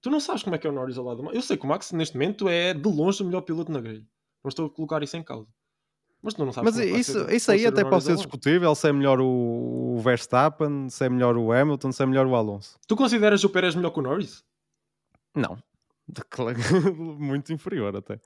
Tu 0.02 0.10
não 0.10 0.20
sabes 0.20 0.42
como 0.42 0.56
é 0.56 0.60
que 0.60 0.66
é 0.66 0.70
o 0.70 0.74
Norris 0.74 0.98
ao 0.98 1.06
lado 1.06 1.18
do 1.18 1.24
Max. 1.24 1.36
Eu 1.36 1.42
sei 1.44 1.58
que 1.58 1.66
o 1.66 1.68
Max, 1.68 1.92
neste 1.92 2.16
momento, 2.16 2.50
é 2.50 2.74
de 2.74 2.90
longe 2.90 3.22
o 3.22 3.26
melhor 3.26 3.42
piloto 3.42 3.72
na 3.72 3.80
grelha. 3.80 4.06
Não 4.44 4.50
estou 4.50 4.66
a 4.66 4.70
colocar 4.70 5.04
isso 5.04 5.16
em 5.16 5.24
causa. 5.24 5.48
Mas 6.24 6.34
tu 6.36 6.44
não 6.46 6.52
sabes 6.52 6.74
Mas 6.76 6.84
como 6.84 6.96
é 6.96 7.00
isso, 7.00 7.14
ser- 7.14 7.34
isso 7.34 7.52
aí 7.52 7.66
até 7.66 7.84
pode 7.84 8.04
ser 8.04 8.16
discutível 8.16 8.74
se 8.76 8.88
é 8.88 8.94
melhor 8.94 9.20
o, 9.20 9.96
o 9.96 10.00
Verstappen, 10.02 10.88
se 10.90 11.04
é 11.06 11.10
melhor 11.10 11.36
o 11.38 11.52
Hamilton, 11.52 11.92
se 11.92 12.02
é 12.02 12.06
melhor 12.06 12.26
o 12.28 12.36
Alonso. 12.36 12.78
Tu 12.88 12.96
consideras 12.96 13.44
o 13.44 13.50
Pérez 13.50 13.74
melhor 13.76 13.92
que 13.92 14.00
o 14.00 14.04
Norris? 14.04 14.44
Não. 15.36 15.58
Muito 17.18 17.54
inferior 17.54 17.96
até. 17.96 18.20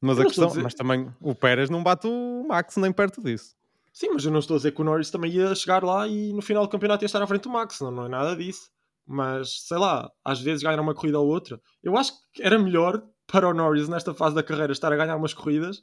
Mas 0.00 0.16
Eu 0.18 0.22
a 0.24 0.26
questão, 0.26 0.48
dizer- 0.48 0.62
mas 0.62 0.74
também 0.74 1.12
o 1.20 1.34
Pérez 1.34 1.68
não 1.70 1.82
bate 1.82 2.06
o 2.06 2.46
Max 2.48 2.76
nem 2.76 2.92
perto 2.92 3.22
disso. 3.22 3.56
Sim, 3.98 4.10
mas 4.12 4.24
eu 4.24 4.30
não 4.30 4.38
estou 4.38 4.54
a 4.54 4.58
dizer 4.58 4.70
que 4.70 4.80
o 4.80 4.84
Norris 4.84 5.10
também 5.10 5.32
ia 5.32 5.52
chegar 5.56 5.82
lá 5.82 6.06
e 6.06 6.32
no 6.32 6.40
final 6.40 6.64
do 6.64 6.70
campeonato 6.70 7.02
ia 7.02 7.06
estar 7.06 7.20
à 7.20 7.26
frente 7.26 7.42
do 7.42 7.50
Max. 7.50 7.80
Não, 7.80 7.90
não 7.90 8.06
é 8.06 8.08
nada 8.08 8.36
disso. 8.36 8.70
Mas, 9.04 9.66
sei 9.66 9.76
lá, 9.76 10.08
às 10.24 10.40
vezes 10.40 10.62
ganhar 10.62 10.78
uma 10.78 10.94
corrida 10.94 11.18
ou 11.18 11.26
outra. 11.26 11.60
Eu 11.82 11.96
acho 11.96 12.12
que 12.32 12.40
era 12.40 12.56
melhor 12.60 13.02
para 13.26 13.48
o 13.48 13.52
Norris 13.52 13.88
nesta 13.88 14.14
fase 14.14 14.36
da 14.36 14.42
carreira 14.44 14.70
estar 14.70 14.92
a 14.92 14.96
ganhar 14.96 15.16
umas 15.16 15.34
corridas 15.34 15.82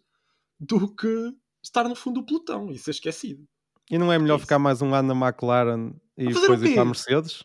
do 0.57 0.95
que 0.95 1.33
estar 1.61 1.89
no 1.89 1.95
fundo 1.95 2.21
do 2.21 2.25
pelotão 2.25 2.71
e 2.71 2.77
ser 2.79 2.91
esquecido. 2.91 3.45
E 3.91 3.97
não 3.97 4.13
é 4.13 4.17
melhor 4.17 4.35
Isso. 4.35 4.45
ficar 4.45 4.59
mais 4.59 4.81
um 4.81 4.95
ano 4.95 5.13
na 5.13 5.27
McLaren 5.27 5.91
e 6.17 6.27
depois 6.27 6.63
ir 6.63 6.71
para 6.71 6.83
a? 6.83 6.85
Mercedes? 6.85 7.43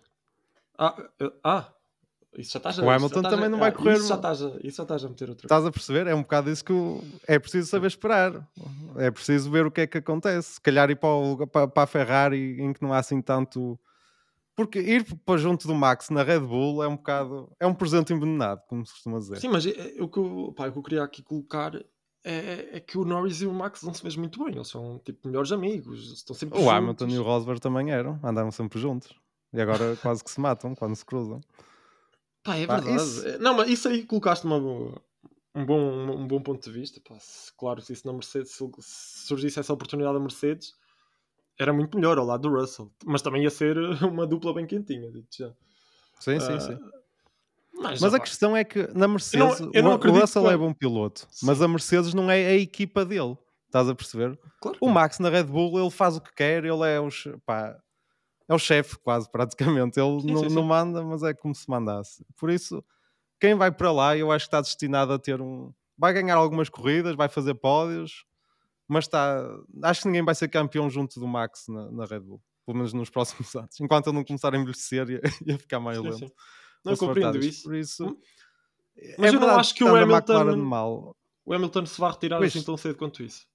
Ah, 0.79 1.11
ah, 1.43 1.73
isso 2.37 2.53
já 2.53 2.59
estás 2.59 2.79
a 2.79 2.85
O 2.85 2.91
Hamilton 2.91 3.07
estás 3.19 3.27
a- 3.27 3.37
também 3.37 3.49
não 3.51 3.59
vai 3.59 3.71
ah, 3.71 3.73
correr 3.73 3.97
Isso 3.97 4.09
já, 4.09 4.15
estás 4.17 4.43
a, 4.43 4.49
isso 4.63 4.77
já 4.77 4.83
estás 4.85 5.05
a 5.05 5.09
meter 5.09 5.29
outra 5.31 5.47
Estás 5.47 5.65
a 5.67 5.71
perceber? 5.73 6.07
É 6.07 6.15
um 6.15 6.23
bocado 6.23 6.51
isso 6.51 6.65
que 6.65 6.73
o- 6.73 7.03
é 7.27 7.39
preciso 7.39 7.69
saber 7.69 7.89
esperar. 7.89 8.49
É 8.97 9.11
preciso 9.11 9.51
ver 9.51 9.67
o 9.67 9.71
que 9.71 9.81
é 9.83 9.87
que 9.87 9.99
acontece. 9.99 10.55
Se 10.55 10.61
calhar 10.61 10.91
ir 10.91 10.97
para, 10.97 11.09
o 11.15 11.47
para, 11.47 11.67
para 11.69 11.83
a 11.83 11.87
Ferrari 11.87 12.61
em 12.61 12.73
que 12.73 12.83
não 12.83 12.93
há 12.93 12.99
assim 12.99 13.21
tanto. 13.21 13.79
Porque 14.55 14.79
ir 14.81 15.05
para 15.25 15.39
junto 15.39 15.67
do 15.67 15.75
Max 15.75 16.11
na 16.11 16.23
Red 16.23 16.41
Bull 16.41 16.83
é 16.85 16.89
um 16.89 16.97
bocado. 16.97 17.51
É 17.59 17.67
um 17.67 17.75
presente 17.75 18.13
envenenado, 18.13 18.61
como 18.69 18.85
se 18.85 18.93
costuma 18.93 19.19
dizer. 19.19 19.37
Sim, 19.39 19.49
mas 19.49 19.65
é- 19.67 19.71
é- 19.99 20.03
o, 20.03 20.09
que 20.09 20.19
eu, 20.19 20.53
pá, 20.57 20.69
o 20.69 20.73
que 20.73 20.79
eu 20.79 20.83
queria 20.83 21.03
aqui 21.03 21.23
colocar 21.23 21.75
é, 22.23 22.69
é 22.77 22.81
que 22.81 22.99
o 22.99 23.05
Norris 23.05 23.41
e 23.41 23.47
o 23.47 23.53
Max 23.55 23.83
não 23.83 23.95
se 23.95 24.05
mesmo 24.05 24.21
muito 24.21 24.45
bem. 24.45 24.55
Eles 24.55 24.69
são 24.69 25.01
tipo 25.05 25.27
melhores 25.27 25.51
amigos. 25.51 26.13
Estão 26.13 26.37
sempre 26.37 26.59
O 26.59 26.63
juntos. 26.63 26.75
Hamilton 26.77 27.09
e 27.09 27.19
o 27.19 27.23
Rosberg 27.23 27.61
também 27.61 27.91
eram, 27.91 28.21
andavam 28.23 28.51
sempre 28.51 28.79
juntos. 28.79 29.15
E 29.53 29.61
agora 29.61 29.97
quase 30.03 30.23
que 30.23 30.31
se 30.31 30.39
matam 30.41 30.75
quando 30.75 30.95
se 30.95 31.05
cruzam. 31.05 31.41
Pá, 32.43 32.57
é 32.57 32.67
Pá, 32.67 32.77
verdade. 32.81 32.97
isso- 33.03 33.27
É- 33.27 33.39
Não, 33.39 33.55
mas 33.55 33.69
isso 33.69 33.89
aí 33.89 34.05
colocaste 34.05 34.47
uma 34.47 34.59
boa- 34.61 35.01
um, 35.55 35.67
bom, 35.67 35.81
um, 36.17 36.27
bom 36.27 36.41
ponto 36.43 36.63
de 36.63 36.71
vista. 36.73 37.01
Pá, 37.07 37.17
se- 37.21 37.53
claro, 37.57 37.81
se 37.81 37.93
isso 37.93 38.07
na 38.07 38.13
Mercedes, 38.13 38.53
se 38.53 38.65
se 38.81 39.27
surgisse 39.27 39.61
essa 39.61 39.73
oportunidade 39.73 40.15
da 40.15 40.21
Mercedes, 40.21 40.73
era 41.59 41.73
muito 41.73 41.97
melhor 41.97 42.17
ao 42.19 42.25
lado 42.25 42.49
do 42.49 42.55
Russell. 42.57 42.91
Mas 43.05 43.21
também 43.23 43.43
ia 43.43 43.51
ser 43.51 43.77
uma 44.05 44.27
dupla 44.27 44.55
bem 44.55 44.67
quentinha, 44.67 45.11
digo 45.11 45.27
já. 45.31 45.49
Sim, 46.19 46.39
sim, 46.41 46.53
Ah, 46.55 46.61
sim. 46.61 46.79
Mas, 47.73 48.01
Mas 48.01 48.13
a 48.15 48.21
questão 48.21 48.55
é 48.57 48.63
que 48.63 48.87
na 48.95 49.09
Mercedes 49.09 49.61
eu 49.73 49.83
não 49.83 49.91
o- 49.91 49.95
o 49.95 49.97
acredito 49.97 50.21
Russell 50.21 50.43
que- 50.43 50.49
é 50.51 50.57
bom 50.57 50.73
piloto, 50.75 51.27
mas 51.43 51.63
a 51.63 51.69
Mercedes 51.69 52.13
não 52.13 52.31
é 52.31 52.47
a 52.49 52.55
equipa 52.55 53.05
dele. 53.07 53.39
Estás 53.67 53.89
a 53.89 53.95
perceber? 53.95 54.39
claro 54.61 54.77
O 54.81 54.87
não. 54.87 54.93
Max 54.95 55.19
na 55.19 55.31
Red 55.31 55.45
Bull 55.45 55.79
ele 55.81 55.91
faz 55.91 56.17
o 56.17 56.21
que 56.21 56.35
quer, 56.35 56.65
ele 56.65 56.83
é 56.87 57.01
o, 57.01 57.09
che- 57.11 57.35
pá, 57.47 57.75
é 58.51 58.55
o 58.55 58.59
chefe 58.59 58.99
quase 58.99 59.31
praticamente. 59.31 60.01
Ele 60.01 60.21
Sim, 60.21 60.33
não, 60.33 60.43
sim, 60.43 60.49
sim. 60.49 60.55
não 60.57 60.65
manda, 60.65 61.05
mas 61.05 61.23
é 61.23 61.33
como 61.33 61.55
se 61.55 61.71
mandasse. 61.71 62.25
Por 62.37 62.51
isso, 62.51 62.85
quem 63.41 63.55
vai 63.55 63.71
para 63.71 63.93
lá, 63.93 64.17
eu 64.17 64.33
acho 64.33 64.47
que 64.47 64.49
está 64.49 64.61
destinado 64.61 65.13
a 65.13 65.19
ter 65.19 65.41
um. 65.41 65.73
Vai 65.97 66.13
ganhar 66.13 66.35
algumas 66.35 66.69
corridas, 66.69 67.15
vai 67.15 67.29
fazer 67.29 67.55
pódios, 67.55 68.25
mas 68.89 69.05
está. 69.05 69.41
Acho 69.85 70.03
que 70.03 70.09
ninguém 70.09 70.25
vai 70.25 70.35
ser 70.35 70.49
campeão 70.49 70.91
junto 70.91 71.21
do 71.21 71.29
Max 71.29 71.67
na, 71.69 71.91
na 71.93 72.05
Red 72.07 72.21
Bull, 72.21 72.43
pelo 72.67 72.79
menos 72.79 72.93
nos 72.93 73.09
próximos 73.09 73.55
anos. 73.55 73.79
Enquanto 73.81 74.09
ele 74.09 74.17
não 74.17 74.25
começar 74.25 74.53
a 74.53 74.59
envelhecer, 74.59 75.09
ia, 75.09 75.21
ia 75.47 75.57
ficar 75.59 75.79
mais 75.79 75.99
lento. 75.99 76.33
Não, 76.85 76.93
a 76.93 76.97
compreendo 76.97 77.39
isso. 77.39 77.63
Por 77.63 77.75
isso, 77.77 78.05
Hum. 78.07 78.17
é 78.97 79.15
Mas 79.17 79.33
eu 79.33 79.39
não 79.39 79.51
acho 79.51 79.75
que 79.75 79.85
o 79.85 79.95
a 79.95 80.01
Hamilton-. 80.01 81.15
O 81.45 81.55
Hamilton 81.55 81.87
se 81.87 82.01
vai 82.01 82.11
retirar 82.11 82.39
Pois. 82.39 82.51
assim 82.55 82.65
tão 82.65 82.77
cedo 82.77 82.97
quanto 82.97 83.23
isso. 83.23 83.47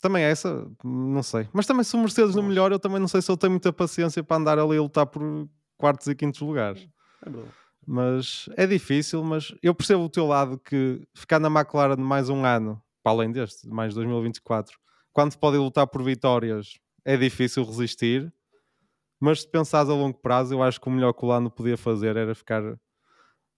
Também 0.00 0.22
é 0.22 0.30
essa, 0.30 0.70
não 0.84 1.22
sei. 1.22 1.48
Mas 1.52 1.66
também 1.66 1.84
se 1.84 1.96
o 1.96 1.98
Mercedes 1.98 2.34
não 2.34 2.42
melhor, 2.42 2.72
eu 2.72 2.78
também 2.78 3.00
não 3.00 3.08
sei 3.08 3.22
se 3.22 3.30
ele 3.30 3.38
tem 3.38 3.50
muita 3.50 3.72
paciência 3.72 4.22
para 4.22 4.36
andar 4.36 4.58
ali 4.58 4.76
a 4.76 4.82
lutar 4.82 5.06
por 5.06 5.48
quartos 5.76 6.06
e 6.06 6.14
quintos 6.14 6.40
lugares. 6.40 6.86
É. 7.26 7.30
Mas 7.86 8.48
é 8.56 8.66
difícil, 8.66 9.22
mas 9.22 9.54
eu 9.62 9.74
percebo 9.74 10.04
o 10.04 10.08
teu 10.08 10.26
lado 10.26 10.58
que 10.58 11.06
ficar 11.14 11.38
na 11.38 11.48
McLaren 11.48 11.96
mais 11.96 12.28
um 12.28 12.44
ano, 12.44 12.82
para 13.02 13.12
além 13.12 13.30
deste, 13.30 13.68
mais 13.68 13.94
2024, 13.94 14.78
quando 15.12 15.36
pode 15.36 15.56
lutar 15.58 15.86
por 15.86 16.02
vitórias, 16.02 16.78
é 17.04 17.16
difícil 17.16 17.64
resistir. 17.64 18.32
Mas 19.20 19.42
se 19.42 19.48
pensares 19.48 19.88
a 19.88 19.94
longo 19.94 20.18
prazo, 20.18 20.54
eu 20.54 20.62
acho 20.62 20.80
que 20.80 20.88
o 20.88 20.90
melhor 20.90 21.12
que 21.12 21.24
o 21.24 21.28
Lando 21.28 21.50
podia 21.50 21.76
fazer 21.76 22.16
era 22.16 22.34
ficar 22.34 22.62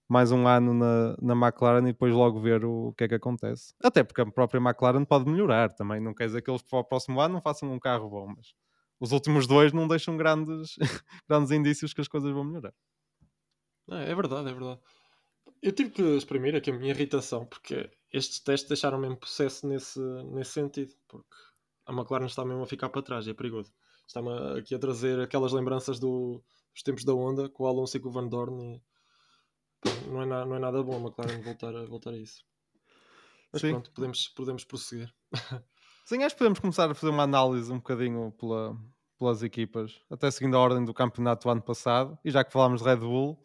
mais 0.07 0.31
um 0.31 0.47
ano 0.47 0.73
na, 0.73 1.15
na 1.21 1.47
McLaren 1.47 1.83
e 1.83 1.91
depois 1.91 2.13
logo 2.13 2.39
ver 2.39 2.63
o, 2.63 2.93
que 2.97 3.03
é 3.03 3.07
que 3.07 3.15
acontece. 3.15 3.73
Até 3.83 4.03
porque 4.03 4.21
a 4.21 4.25
própria 4.25 4.59
McLaren 4.59 5.03
pode 5.05 5.29
melhorar 5.29 5.73
também. 5.73 5.99
Não 5.99 6.13
quer 6.13 6.27
dizer 6.27 6.41
que 6.41 6.49
eles 6.49 6.61
para 6.61 6.79
o 6.79 6.83
próximo 6.83 7.19
ano 7.19 7.35
não 7.35 7.41
façam 7.41 7.71
um 7.71 7.79
carro 7.79 8.09
bom, 8.09 8.27
mas 8.35 8.53
os 8.99 9.11
últimos 9.11 9.45
dois 9.47 9.73
não 9.73 9.87
deixam 9.87 10.15
grandes, 10.17 10.75
grandes 11.27 11.51
indícios 11.51 11.93
que 11.93 12.01
as 12.01 12.07
coisas 12.07 12.31
vão 12.31 12.43
melhorar. 12.43 12.73
É, 13.89 14.11
é 14.11 14.15
verdade, 14.15 14.49
é 14.49 14.53
verdade. 14.53 14.79
Eu 15.61 15.71
tive 15.71 15.89
que 15.89 16.01
exprimir 16.01 16.55
aqui 16.55 16.69
a 16.69 16.77
minha 16.77 16.91
irritação, 16.93 17.45
porque 17.45 17.89
estes 18.13 18.39
testes 18.39 18.67
deixaram 18.67 18.97
mesmo 18.99 19.17
processo 19.17 19.67
nesse, 19.67 19.99
nesse 20.31 20.51
sentido, 20.51 20.93
porque 21.07 21.35
a 21.85 21.93
McLaren 21.93 22.25
está 22.25 22.45
mesmo 22.45 22.63
a 22.63 22.67
ficar 22.67 22.89
para 22.89 23.01
trás, 23.01 23.27
é 23.27 23.33
perigoso. 23.33 23.71
Está-me 24.07 24.29
aqui 24.59 24.75
a 24.75 24.79
trazer 24.79 25.19
aquelas 25.19 25.51
lembranças 25.53 25.99
do- 25.99 26.41
dos 26.73 26.83
tempos 26.83 27.03
da 27.03 27.13
Honda, 27.13 27.49
com 27.49 27.63
o 27.63 27.67
Alonso 27.67 27.97
e 27.97 27.99
com 27.99 28.09
o 28.09 28.11
Van 28.11 28.27
Dorn, 28.27 28.75
e 28.75 28.81
não 30.07 30.21
é, 30.21 30.25
na- 30.25 30.45
não 30.45 30.55
é 30.55 30.59
nada 30.59 30.81
bom 30.83 30.95
a 30.95 30.99
McLaren 30.99 31.41
voltar 31.41 31.75
a, 31.75 31.85
voltar 31.85 32.11
a 32.11 32.17
isso. 32.17 32.43
Mas 33.51 33.61
Sim. 33.61 33.71
pronto, 33.71 33.91
podemos, 33.91 34.27
podemos 34.29 34.63
prosseguir. 34.65 35.13
Sim, 36.05 36.23
acho 36.23 36.35
que 36.35 36.39
podemos 36.39 36.59
começar 36.59 36.89
a 36.89 36.93
fazer 36.95 37.11
uma 37.11 37.23
análise 37.23 37.71
um 37.71 37.77
bocadinho 37.77 38.31
pela- 38.33 38.77
pelas 39.19 39.41
equipas, 39.43 39.99
até 40.09 40.29
seguindo 40.29 40.55
a 40.55 40.59
ordem 40.59 40.85
do 40.85 40.93
campeonato 40.93 41.47
do 41.47 41.51
ano 41.51 41.61
passado. 41.61 42.17
E 42.23 42.29
já 42.31 42.43
que 42.43 42.51
falámos 42.53 42.81
de 42.81 42.87
Red 42.87 42.97
Bull, 42.97 43.41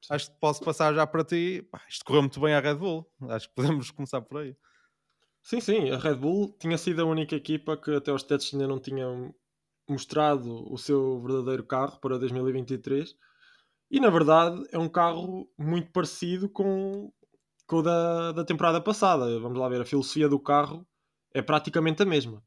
Sim. 0.00 0.14
acho 0.14 0.30
que 0.30 0.38
posso 0.40 0.62
passar 0.62 0.94
já 0.94 1.06
para 1.06 1.22
ti. 1.24 1.62
Pá, 1.70 1.80
isto 1.88 2.04
correu 2.04 2.22
muito 2.22 2.40
bem 2.40 2.54
à 2.54 2.60
Red 2.60 2.76
Bull. 2.76 3.06
Acho 3.28 3.48
que 3.48 3.54
podemos 3.54 3.90
começar 3.92 4.20
por 4.22 4.38
aí. 4.40 4.56
Sim, 5.42 5.60
sim, 5.60 5.90
a 5.90 5.98
Red 5.98 6.14
Bull 6.14 6.56
tinha 6.58 6.78
sido 6.78 7.02
a 7.02 7.04
única 7.04 7.34
equipa 7.34 7.76
que 7.76 7.94
até 7.96 8.10
aos 8.12 8.22
testes 8.22 8.54
ainda 8.54 8.66
não 8.68 8.78
tinha 8.80 9.06
mostrado 9.88 10.72
o 10.72 10.78
seu 10.78 11.20
verdadeiro 11.20 11.64
carro 11.64 11.98
para 12.00 12.16
2023 12.18 13.14
e 13.92 14.00
na 14.00 14.10
verdade 14.10 14.64
é 14.72 14.78
um 14.78 14.88
carro 14.90 15.48
muito 15.58 15.92
parecido 15.92 16.48
com, 16.50 17.12
com 17.66 17.76
o 17.78 17.82
da, 17.82 18.32
da 18.32 18.44
temporada 18.44 18.80
passada. 18.80 19.38
Vamos 19.40 19.58
lá 19.58 19.68
ver, 19.68 19.82
a 19.82 19.86
filosofia 19.86 20.28
do 20.28 20.40
carro 20.40 20.86
é 21.34 21.42
praticamente 21.42 22.02
a 22.02 22.06
mesma. 22.06 22.42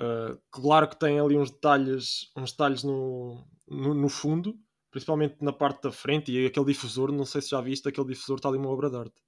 Uh, 0.00 0.40
claro 0.50 0.88
que 0.88 0.98
tem 0.98 1.20
ali 1.20 1.36
uns 1.36 1.50
detalhes, 1.50 2.30
uns 2.36 2.52
detalhes 2.52 2.84
no, 2.84 3.44
no, 3.68 3.94
no 3.94 4.08
fundo, 4.08 4.58
principalmente 4.90 5.36
na 5.42 5.52
parte 5.52 5.82
da 5.82 5.92
frente 5.92 6.32
e 6.32 6.46
aquele 6.46 6.66
difusor, 6.66 7.12
não 7.12 7.26
sei 7.26 7.42
se 7.42 7.50
já 7.50 7.60
viste, 7.60 7.88
aquele 7.88 8.08
difusor 8.08 8.36
está 8.36 8.48
ali 8.48 8.58
uma 8.58 8.70
obra 8.70 8.90
de 8.90 8.96
arte. 8.96 9.22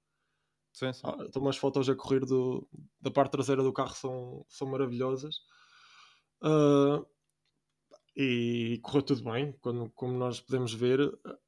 Sim, 0.73 0.93
sim. 0.93 1.07
Ah, 1.07 1.17
Então, 1.27 1.41
umas 1.41 1.57
fotos 1.57 1.89
a 1.89 1.95
correr 1.95 2.21
do, 2.25 2.67
da 2.99 3.11
parte 3.11 3.31
traseira 3.31 3.63
do 3.63 3.73
carro 3.73 3.93
são, 3.95 4.45
são 4.49 4.67
maravilhosas. 4.67 5.35
Ah, 6.41 7.03
e 8.15 8.79
correu 8.83 9.01
tudo 9.01 9.31
bem. 9.31 9.53
Quando, 9.61 9.89
como 9.91 10.13
nós 10.13 10.39
podemos 10.39 10.73
ver, 10.73 10.99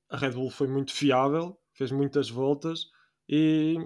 a 0.09 0.17
Red 0.17 0.31
Bull 0.31 0.49
foi 0.49 0.67
muito 0.67 0.93
fiável, 0.93 1.59
fez 1.73 1.91
muitas 1.91 2.29
voltas 2.29 2.87
e, 3.27 3.77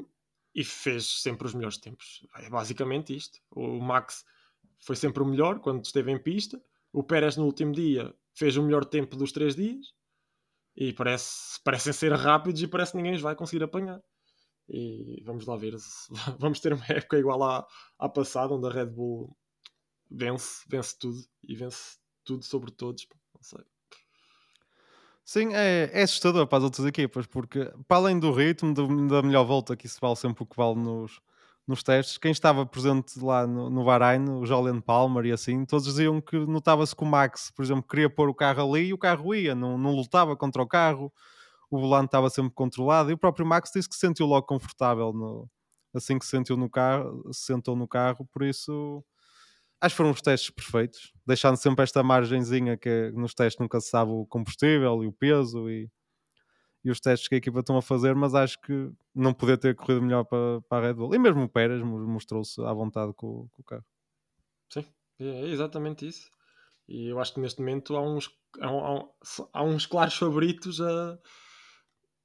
e 0.54 0.64
fez 0.64 1.22
sempre 1.22 1.48
os 1.48 1.54
melhores 1.54 1.78
tempos. 1.78 2.26
É 2.38 2.50
basicamente 2.50 3.16
isto. 3.16 3.40
O 3.52 3.80
Max 3.80 4.26
foi 4.80 4.96
sempre 4.96 5.24
o 5.24 5.26
melhor 5.26 5.60
quando 5.60 5.84
esteve 5.84 6.12
em 6.12 6.22
pista. 6.22 6.62
O 6.92 7.04
Pérez 7.04 7.38
no 7.38 7.46
último 7.46 7.72
dia 7.72 8.14
fez 8.34 8.58
o 8.58 8.64
melhor 8.64 8.86
tempo 8.86 9.16
dos 9.16 9.32
três 9.32 9.56
dias. 9.56 9.94
E 10.76 10.94
parece, 10.94 11.60
parecem 11.64 11.92
ser 11.92 12.14
rápidos 12.14 12.62
e 12.62 12.68
parece 12.68 12.92
que 12.92 12.98
ninguém 12.98 13.16
os 13.16 13.22
vai 13.22 13.36
conseguir 13.36 13.64
apanhar. 13.64 14.02
E 14.70 15.24
vamos 15.26 15.46
lá 15.46 15.56
ver 15.56 15.80
se 15.80 16.08
vamos 16.38 16.60
ter 16.60 16.74
uma 16.74 16.86
época 16.90 17.18
igual 17.18 17.42
à, 17.42 17.68
à 17.98 18.10
passada, 18.10 18.54
onde 18.54 18.68
a 18.68 18.72
Red 18.72 18.88
Bull 18.88 19.36
vence, 20.10 20.64
vence 20.68 20.98
tudo 21.00 21.18
e 21.44 21.56
vence 21.56 21.98
tudo 22.28 22.44
sobre 22.44 22.72
todos. 22.72 23.08
Não 23.34 23.42
sei. 23.42 23.66
Sim, 25.26 25.54
é, 25.54 25.90
é 25.94 26.04
assustador 26.04 26.48
para 26.48 26.60
as 26.60 26.64
outras 26.64 26.86
equipas, 26.88 27.28
porque 27.28 27.70
para 27.88 27.98
além 27.98 28.18
do 28.20 28.32
ritmo, 28.32 28.74
do- 28.74 29.08
da 29.08 29.22
melhor 29.22 29.44
volta, 29.46 29.76
que 29.76 29.86
isso 29.86 29.98
vale 30.00 30.16
sempre 30.16 30.44
o 30.44 30.46
que 30.46 30.56
vale 30.56 30.76
nos, 30.76 31.20
nos 31.68 31.84
testes, 31.84 32.18
quem 32.18 32.32
estava 32.32 32.66
presente 32.66 33.20
lá 33.20 33.46
no, 33.46 33.70
no 33.70 33.84
Bahrein, 33.84 34.24
o 34.30 34.46
Julian 34.46 34.80
Palmer 34.80 35.26
e 35.26 35.32
assim, 35.34 35.66
todos 35.66 35.86
diziam 35.86 36.22
que 36.22 36.38
notava-se 36.46 36.96
que 36.96 37.04
o 37.04 37.06
Max, 37.06 37.52
por 37.52 37.64
exemplo, 37.66 37.84
queria 37.84 38.10
pôr 38.10 38.30
o 38.30 38.34
carro 38.34 38.74
ali 38.74 38.88
e 38.88 38.94
o 38.94 38.98
carro 38.98 39.36
ia, 39.36 39.54
não, 39.54 39.78
não 39.78 39.92
lutava 39.94 40.34
contra 40.38 40.62
o 40.62 40.68
carro, 40.68 41.12
o 41.70 41.78
volante 41.80 42.08
estava 42.08 42.30
sempre 42.30 42.54
controlado 42.54 43.10
e 43.12 43.14
o 43.14 43.18
próprio 43.18 43.46
Max 43.46 43.72
disse 43.74 43.90
que 43.90 43.96
se 43.96 44.02
sentiu 44.02 44.26
logo 44.26 44.48
confortável 44.48 45.12
no, 45.12 45.50
assim 45.94 46.18
que 46.18 46.26
se 46.26 46.32
sentiu 46.32 46.56
no 46.56 46.70
carro, 46.70 47.22
se 47.34 47.46
sentou 47.48 47.76
no 47.76 47.88
carro, 47.88 48.26
por 48.32 48.44
isso 48.44 49.04
acho 49.82 49.94
que 49.94 49.98
foram 49.98 50.12
os 50.12 50.22
testes 50.22 50.50
perfeitos, 50.50 51.14
deixando 51.26 51.58
sempre 51.58 51.84
esta 51.84 52.02
margenzinha 52.04 52.78
que 52.78 53.12
nos 53.16 53.34
testes 53.34 53.60
nunca 53.60 53.80
se 53.80 53.90
sabe 53.90 54.12
o 54.12 54.26
combustível 54.26 55.04
e 55.04 55.08
o 55.08 55.12
peso 55.14 55.70
e, 55.70 55.90
e 56.84 56.90
os 56.92 57.00
testes 57.00 57.28
que 57.28 57.36
a 57.36 57.38
equipa 57.38 57.60
estão 57.60 57.78
a 57.78 57.82
fazer, 57.82 58.16
mas 58.16 58.34
acho 58.34 58.60
que 58.62 58.92
não 59.14 59.34
poder 59.34 59.58
ter 59.58 59.76
corrido 59.76 60.02
melhor 60.02 60.24
para, 60.24 60.62
para 60.70 60.78
a 60.86 60.88
Red 60.88 60.94
Bull. 60.96 61.14
E 61.14 61.20
mesmo 61.20 61.44
o 61.44 61.50
Pérez 61.50 61.82
mo- 61.82 62.08
mostrou-se 62.08 62.60
à 62.62 62.74
vontade 62.74 63.14
com, 63.14 63.48
com 63.52 63.62
o 63.62 63.66
carro. 63.66 63.86
Sim, 64.70 64.86
é 65.20 65.46
exatamente 65.48 66.08
isso. 66.08 66.30
E 66.88 67.08
eu 67.08 67.20
acho 67.20 67.34
que 67.34 67.40
neste 67.42 67.60
momento 67.60 67.96
há 67.98 68.02
uns, 68.02 68.30
há, 68.62 68.68
há 68.70 69.04
há 69.54 69.64
uns 69.64 69.86
claros 69.86 70.16
favoritos 70.16 70.80
a, 70.80 71.18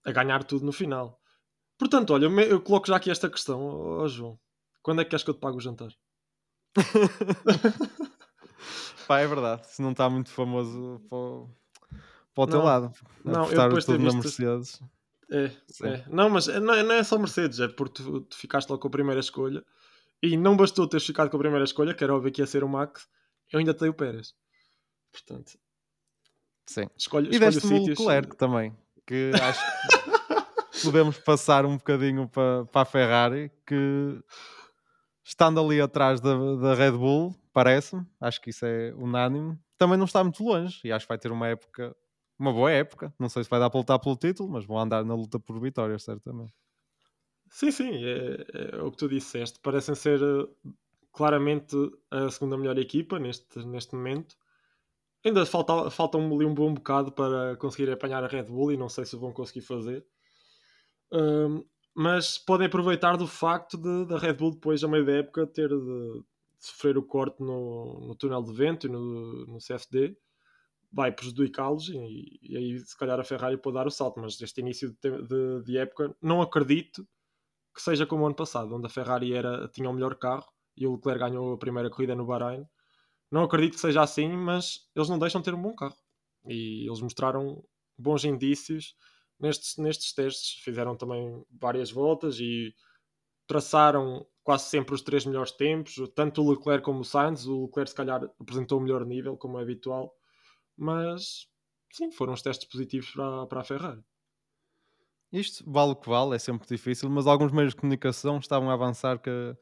a 0.04 0.12
ganhar 0.12 0.44
tudo 0.44 0.64
no 0.64 0.72
final. 0.72 1.20
Portanto, 1.78 2.12
olha, 2.14 2.26
eu, 2.26 2.30
me- 2.30 2.46
eu 2.48 2.60
coloco 2.62 2.86
já 2.86 2.96
aqui 2.96 3.10
esta 3.10 3.28
questão, 3.28 3.60
ó 3.60 4.06
João. 4.06 4.38
Quando 4.82 5.00
é 5.00 5.04
que 5.04 5.10
queres 5.10 5.24
que 5.24 5.30
eu 5.30 5.34
te 5.34 5.40
pague 5.40 5.56
o 5.56 5.60
jantar? 5.60 5.90
Pá, 9.06 9.20
é 9.20 9.26
verdade, 9.26 9.66
se 9.66 9.82
não 9.82 9.92
está 9.92 10.08
muito 10.08 10.30
famoso 10.30 11.00
para 11.08 11.18
o, 11.18 11.50
para 12.34 12.44
o 12.44 12.46
teu 12.46 12.62
lado, 12.62 12.92
não, 13.24 13.50
eu 13.50 13.62
depois 13.62 13.84
tudo 13.84 14.02
na 14.02 14.12
Mercedes. 14.12 14.80
É, 15.30 15.50
é. 15.82 16.04
Não, 16.08 16.30
mas 16.30 16.48
é- 16.48 16.60
não 16.60 16.74
é, 16.74 16.82
não 16.82 16.94
é 16.94 17.02
só 17.02 17.18
Mercedes, 17.18 17.60
é 17.60 17.68
porque 17.68 18.02
tu, 18.02 18.20
tu 18.22 18.36
ficaste 18.36 18.68
logo 18.68 18.80
com 18.80 18.88
a 18.88 18.90
primeira 18.90 19.20
escolha 19.20 19.64
e 20.22 20.36
não 20.36 20.56
bastou 20.56 20.86
teres 20.86 21.06
ficado 21.06 21.30
com 21.30 21.36
a 21.36 21.40
primeira 21.40 21.64
escolha, 21.64 21.94
que 21.94 22.04
era 22.04 22.14
óbvio 22.14 22.30
que 22.30 22.42
ia 22.42 22.46
ser 22.46 22.62
o 22.62 22.68
Max, 22.68 23.08
eu 23.52 23.58
ainda 23.58 23.74
tenho 23.74 23.90
o 23.90 23.94
Pérez. 23.94 24.34
Portanto, 25.10 25.58
Sim. 26.66 26.86
Escolhe, 26.96 27.34
E 27.34 27.38
deste-me 27.38 27.80
o. 27.80 27.86
Leclerc 27.86 28.36
também, 28.36 28.76
que 29.06 29.32
acho 29.42 29.60
que 29.60 30.80
podemos 30.84 31.18
passar 31.18 31.66
um 31.66 31.76
bocadinho 31.76 32.28
para, 32.28 32.64
para 32.66 32.82
a 32.82 32.84
Ferrari, 32.84 33.50
que 33.66 34.22
estando 35.32 35.60
ali 35.60 35.80
atrás 35.80 36.20
da, 36.20 36.34
da 36.56 36.74
Red 36.74 36.92
Bull, 36.92 37.34
parece-me, 37.52 38.06
acho 38.20 38.40
que 38.40 38.50
isso 38.50 38.64
é 38.66 38.92
unânime, 38.94 39.58
também 39.78 39.96
não 39.98 40.04
está 40.04 40.22
muito 40.22 40.44
longe 40.44 40.80
e 40.84 40.92
acho 40.92 41.06
que 41.06 41.08
vai 41.08 41.18
ter 41.18 41.32
uma 41.32 41.48
época, 41.48 41.96
uma 42.38 42.52
boa 42.52 42.70
época. 42.70 43.12
Não 43.18 43.28
sei 43.28 43.42
se 43.42 43.50
vai 43.50 43.58
dar 43.58 43.70
para 43.70 43.78
lutar 43.80 43.98
pelo 43.98 44.16
título, 44.16 44.48
mas 44.50 44.64
vão 44.64 44.78
andar 44.78 45.04
na 45.04 45.14
luta 45.14 45.40
por 45.40 45.58
vitórias, 45.60 46.04
certamente. 46.04 46.52
Sim, 47.50 47.70
sim, 47.70 47.90
é, 48.04 48.76
é 48.76 48.82
o 48.82 48.90
que 48.90 48.96
tu 48.96 49.08
disseste. 49.08 49.58
Parecem 49.60 49.94
ser 49.94 50.20
eh, 50.22 50.48
claramente 51.12 51.76
a 52.10 52.30
segunda 52.30 52.56
melhor 52.56 52.78
equipa 52.78 53.18
neste, 53.18 53.58
neste 53.66 53.94
momento. 53.94 54.36
Ainda 55.24 55.46
falta, 55.46 55.90
falta 55.90 56.18
um, 56.18 56.34
ali 56.34 56.44
um 56.46 56.54
bom 56.54 56.74
bocado 56.74 57.12
para 57.12 57.56
conseguir 57.56 57.90
apanhar 57.90 58.24
a 58.24 58.28
Red 58.28 58.44
Bull 58.44 58.72
e 58.72 58.76
não 58.76 58.88
sei 58.88 59.04
se 59.06 59.16
vão 59.16 59.32
conseguir 59.32 59.62
fazer. 59.62 60.06
Ahm, 61.12 61.64
mas 61.94 62.38
podem 62.38 62.66
aproveitar 62.66 63.16
do 63.16 63.26
facto 63.26 63.76
de 63.76 64.06
da 64.06 64.18
Red 64.18 64.34
Bull 64.34 64.52
depois, 64.52 64.82
a 64.84 64.88
meio 64.88 65.04
da 65.04 65.12
época, 65.12 65.46
ter 65.46 65.68
de, 65.68 65.74
de 65.76 66.24
sofrer 66.58 66.96
o 66.98 67.02
corte 67.02 67.40
no, 67.42 68.00
no 68.08 68.14
túnel 68.16 68.42
de 68.42 68.52
vento 68.52 68.86
e 68.86 68.90
no, 68.90 69.46
no 69.46 69.60
CFD. 69.60 70.16
Vai 70.92 71.12
prejudicá-los 71.12 71.88
e, 71.88 72.38
e 72.42 72.56
aí 72.56 72.78
se 72.80 72.96
calhar 72.98 73.18
a 73.18 73.24
Ferrari 73.24 73.56
pode 73.58 73.74
dar 73.76 73.86
o 73.86 73.90
salto. 73.90 74.20
Mas 74.20 74.40
este 74.40 74.60
início 74.60 74.94
de, 75.02 75.22
de- 75.22 75.62
de 75.64 75.78
época 75.78 76.14
não 76.22 76.42
acredito 76.42 77.06
que 77.74 77.82
seja 77.82 78.06
como 78.06 78.22
o 78.24 78.26
ano 78.26 78.34
passado, 78.34 78.74
onde 78.74 78.86
a 78.86 78.90
Ferrari 78.90 79.32
era, 79.32 79.68
tinha 79.68 79.88
o 79.88 79.92
melhor 79.92 80.14
carro 80.16 80.46
e 80.76 80.86
o 80.86 80.94
Leclerc 80.94 81.20
ganhou 81.20 81.52
a 81.54 81.58
primeira 81.58 81.90
corrida 81.90 82.14
no 82.14 82.26
Bahrein. 82.26 82.66
Não 83.30 83.44
acredito 83.44 83.74
que 83.74 83.80
seja 83.80 84.02
assim, 84.02 84.28
mas 84.30 84.88
eles 84.94 85.08
não 85.08 85.18
deixam 85.18 85.40
de 85.40 85.46
ter 85.46 85.54
um 85.54 85.62
bom 85.62 85.74
carro. 85.74 85.96
E 86.46 86.86
eles 86.88 87.00
mostraram 87.00 87.64
bons 87.98 88.24
indícios 88.24 88.94
nestes, 89.42 89.76
nestes 89.76 90.14
testes. 90.14 90.62
Fizeram 90.62 90.96
também 90.96 91.44
várias 91.50 91.90
voltas 91.90 92.38
e 92.38 92.74
traçaram 93.46 94.26
quase 94.42 94.64
sempre 94.64 94.94
os 94.94 95.02
três 95.02 95.26
melhores 95.26 95.52
tempos, 95.52 95.96
tanto 96.14 96.42
o 96.42 96.50
Leclerc 96.50 96.84
como 96.84 97.00
o 97.00 97.04
Sainz. 97.04 97.46
O 97.46 97.66
Leclerc, 97.66 97.90
se 97.90 97.96
calhar, 97.96 98.24
apresentou 98.40 98.78
o 98.78 98.82
melhor 98.82 99.04
nível, 99.04 99.36
como 99.36 99.58
é 99.58 99.62
habitual, 99.62 100.14
mas 100.76 101.46
sim, 101.92 102.10
foram 102.10 102.32
os 102.32 102.42
testes 102.42 102.68
positivos 102.68 103.10
para, 103.10 103.46
para 103.46 103.60
a 103.60 103.64
Ferrari. 103.64 104.02
Isto 105.32 105.64
vale 105.70 105.92
o 105.92 105.96
que 105.96 106.08
vale, 106.08 106.36
é 106.36 106.38
sempre 106.38 106.68
difícil, 106.68 107.08
mas 107.08 107.26
alguns 107.26 107.52
meios 107.52 107.72
de 107.72 107.80
comunicação 107.80 108.38
estavam 108.38 108.68
a 108.68 108.74
avançar 108.74 109.18
que, 109.18 109.56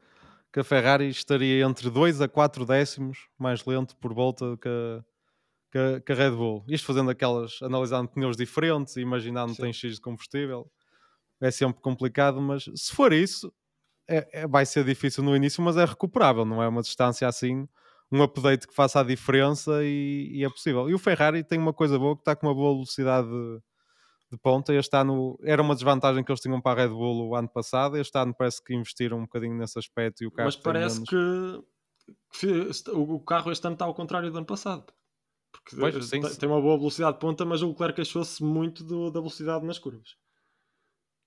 que 0.51 0.59
a 0.59 0.63
Ferrari 0.63 1.07
estaria 1.07 1.65
entre 1.65 1.89
2 1.89 2.19
a 2.19 2.27
4 2.27 2.65
décimos 2.65 3.29
mais 3.37 3.63
lento 3.65 3.95
por 3.95 4.13
volta 4.13 4.57
que 4.57 4.67
a, 4.67 5.03
que 5.71 5.77
a, 5.77 6.01
que 6.01 6.11
a 6.11 6.15
Red 6.15 6.31
Bull. 6.31 6.63
Isto 6.67 6.87
fazendo 6.87 7.09
aquelas, 7.09 7.61
analisando 7.61 8.09
pneus 8.09 8.35
diferentes 8.35 8.97
e 8.97 9.01
imaginando 9.01 9.51
que 9.51 9.57
Sim. 9.57 9.63
tem 9.63 9.73
X 9.73 9.95
de 9.95 10.01
combustível. 10.01 10.69
É 11.39 11.49
sempre 11.49 11.81
complicado, 11.81 12.39
mas 12.41 12.65
se 12.75 12.93
for 12.93 13.13
isso, 13.13 13.51
é, 14.07 14.41
é- 14.41 14.47
vai 14.47 14.65
ser 14.65 14.83
difícil 14.83 15.23
no 15.23 15.35
início, 15.35 15.63
mas 15.63 15.77
é 15.77 15.85
recuperável, 15.85 16.45
não 16.45 16.61
é 16.61 16.67
uma 16.67 16.81
distância 16.81 17.27
assim, 17.27 17.67
um 18.11 18.21
update 18.21 18.67
que 18.67 18.75
faça 18.75 18.99
a 18.99 19.03
diferença 19.03 19.83
e, 19.83 20.29
e 20.33 20.43
é 20.43 20.49
possível. 20.49 20.89
E 20.89 20.93
o 20.93 20.99
Ferrari 20.99 21.43
tem 21.43 21.57
uma 21.57 21.73
coisa 21.73 21.97
boa 21.97 22.15
que 22.15 22.21
está 22.21 22.35
com 22.35 22.45
uma 22.45 22.53
boa 22.53 22.73
velocidade 22.73 23.27
de, 23.27 23.59
de 24.31 24.37
ponta. 24.37 24.73
Este 24.73 24.95
ano 24.97 25.39
era 25.41 25.61
uma 25.61 25.73
desvantagem 25.73 26.23
que 26.23 26.29
eles 26.29 26.41
tinham 26.41 26.61
para 26.61 26.81
a 26.81 26.85
Red 26.85 26.93
Bull 26.93 27.29
o 27.29 27.35
ano 27.35 27.47
passado. 27.47 27.97
Este 27.97 28.17
ano 28.19 28.35
parece 28.37 28.61
que 28.61 28.75
investiram 28.75 29.17
um 29.17 29.21
bocadinho 29.21 29.55
nesse 29.55 29.79
aspecto 29.79 30.23
e 30.23 30.27
o 30.27 30.31
carro 30.31 30.47
Mas 30.47 30.57
parece 30.57 30.95
menos... 30.95 31.09
que, 31.09 32.41
que 32.41 32.91
o 32.91 33.19
carro 33.21 33.49
este 33.49 33.65
ano 33.65 33.75
está 33.75 33.85
ao 33.85 33.95
contrário 33.95 34.29
do 34.29 34.37
ano 34.37 34.45
passado. 34.45 34.91
Porque 35.63 35.75
Pois, 35.79 35.95
eh, 35.95 36.07
tem, 36.09 36.21
tem 36.21 36.49
uma 36.49 36.61
boa 36.61 36.77
velocidade 36.77 37.13
de 37.13 37.19
ponta, 37.19 37.45
mas 37.45 37.61
o 37.61 37.69
Leclerc 37.69 37.95
queixou-se 37.95 38.43
muito 38.43 38.83
do- 38.83 39.11
da 39.11 39.19
velocidade 39.19 39.65
nas 39.65 39.79
curvas. 39.79 40.15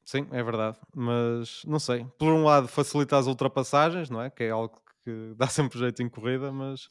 Sim, 0.04 0.26
é 0.32 0.42
verdade, 0.42 0.78
mas 0.94 1.62
não 1.64 1.78
sei. 1.78 2.04
Por 2.18 2.28
um 2.32 2.44
lado, 2.44 2.68
facilita 2.68 3.16
as 3.16 3.26
ultrapassagens, 3.26 4.10
não 4.10 4.20
é? 4.20 4.28
Que 4.30 4.44
é 4.44 4.50
algo 4.50 4.78
que 5.02 5.34
dá 5.36 5.46
sempre 5.48 5.78
jeito 5.78 6.02
em 6.02 6.08
corrida, 6.08 6.52
mas 6.52 6.88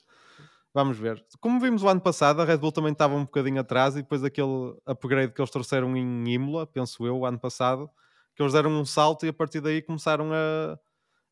vamos 0.74 0.98
ver. 0.98 1.24
Como 1.40 1.60
vimos 1.60 1.84
o 1.84 1.90
ano 1.90 2.02
passado, 2.02 2.42
a 2.42 2.46
Red 2.46 2.58
Bull 2.58 2.72
também 2.72 2.92
estava 2.92 3.14
um 3.16 3.26
bocadinho 3.26 3.60
atrás 3.62 3.96
e 3.96 4.02
depois 4.02 4.24
aquele 4.24 4.76
upgrade 4.86 5.32
que 5.34 5.42
eles 5.42 5.52
trouxeram 5.52 5.96
em 5.96 6.28
Imola, 6.34 6.66
penso 6.66 7.06
eu, 7.06 7.20
o 7.20 7.26
ano 7.26 7.40
passado, 7.40 7.90
que 8.36 8.42
eles 8.42 8.54
deram 8.54 8.72
um 8.72 8.86
salto 8.86 9.26
e 9.26 9.30
a 9.30 9.34
partir 9.34 9.62
daí 9.62 9.82
começaram 9.82 10.32
a, 10.34 10.80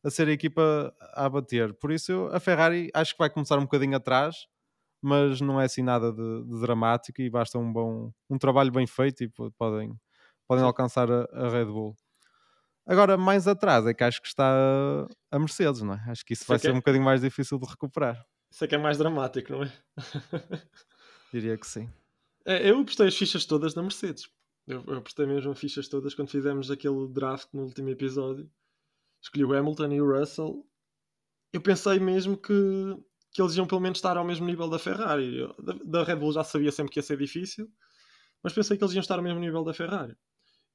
a 0.04 0.10
ser 0.10 0.28
a 0.28 0.32
equipa 0.32 0.94
a 1.14 1.28
bater. 1.28 1.74
Por 1.74 1.92
isso, 1.92 2.28
a 2.32 2.40
Ferrari 2.40 2.90
acho 2.94 3.12
que 3.14 3.18
vai 3.18 3.30
começar 3.30 3.58
um 3.58 3.62
bocadinho 3.62 3.96
atrás, 3.96 4.36
mas 5.02 5.40
não 5.40 5.60
é 5.60 5.64
assim 5.64 5.82
nada 5.82 6.12
de, 6.12 6.44
de 6.44 6.60
dramático 6.60 7.20
e 7.20 7.28
basta 7.30 7.58
um 7.58 7.72
bom 7.72 8.12
um 8.30 8.38
trabalho 8.38 8.70
bem 8.72 8.86
feito 8.86 9.24
e 9.24 9.28
po- 9.28 9.50
podem, 9.58 9.94
podem 10.48 10.62
Sim. 10.62 10.66
alcançar 10.66 11.10
a, 11.10 11.24
a 11.32 11.48
Red 11.50 11.66
Bull. 11.66 11.96
Agora, 12.86 13.16
mais 13.16 13.46
atrás 13.46 13.86
é 13.86 13.94
que 13.94 14.02
acho 14.04 14.20
que 14.20 14.28
está 14.28 15.06
a- 15.30 15.38
Mercedes, 15.38 15.82
não 15.82 15.94
é? 15.94 16.04
Acho 16.10 16.24
que 16.24 16.32
isso 16.32 16.42
Isso 16.42 16.48
vai 16.48 16.56
é 16.56 16.58
que 16.58 16.62
ser 16.66 16.70
é- 16.70 16.72
um 16.72 16.76
bocadinho 16.78 17.04
mais 17.04 17.20
difícil 17.20 17.58
de 17.58 17.66
recuperar. 17.68 18.24
Isso 18.50 18.64
é 18.64 18.68
que 18.68 18.74
é 18.74 18.78
mais 18.78 18.98
dramático, 18.98 19.52
não 19.52 19.62
é? 19.62 19.72
Diria 21.32 21.56
que 21.56 21.66
sim. 21.66 21.88
É, 22.44 22.68
eu 22.70 22.80
apostei 22.80 23.06
as 23.06 23.16
fichas 23.16 23.44
todas 23.46 23.74
na 23.74 23.82
Mercedes. 23.82 24.28
Eu, 24.66 24.82
eu 24.86 24.98
apostei 24.98 25.26
mesmo 25.26 25.50
as 25.52 25.58
fichas 25.58 25.88
todas 25.88 26.14
quando 26.14 26.30
fizemos 26.30 26.70
aquele 26.70 27.08
draft 27.08 27.48
no 27.52 27.62
último 27.62 27.88
episódio. 27.88 28.50
Escolhi 29.22 29.44
o 29.44 29.54
Hamilton 29.54 29.92
e 29.92 30.00
o 30.00 30.18
Russell. 30.18 30.66
Eu 31.52 31.60
pensei 31.60 31.98
mesmo 32.00 32.36
que, 32.36 32.52
que 33.32 33.40
eles 33.42 33.56
iam 33.56 33.66
pelo 33.66 33.80
menos 33.80 33.98
estar 33.98 34.16
ao 34.16 34.24
mesmo 34.24 34.46
nível 34.46 34.68
da 34.68 34.78
Ferrari. 34.78 35.38
Eu- 35.38 35.54
Da, 35.84 36.04
Red 36.04 36.16
Bull 36.16 36.32
já 36.32 36.44
sabia 36.44 36.70
sempre 36.72 36.92
que 36.92 36.98
ia 36.98 37.02
ser 37.02 37.16
difícil, 37.18 37.70
mas 38.42 38.52
pensei 38.52 38.76
que 38.76 38.84
eles 38.84 38.94
iam 38.94 39.00
estar 39.00 39.16
ao 39.16 39.22
mesmo 39.22 39.40
nível 39.40 39.64
da 39.64 39.74
Ferrari. 39.74 40.16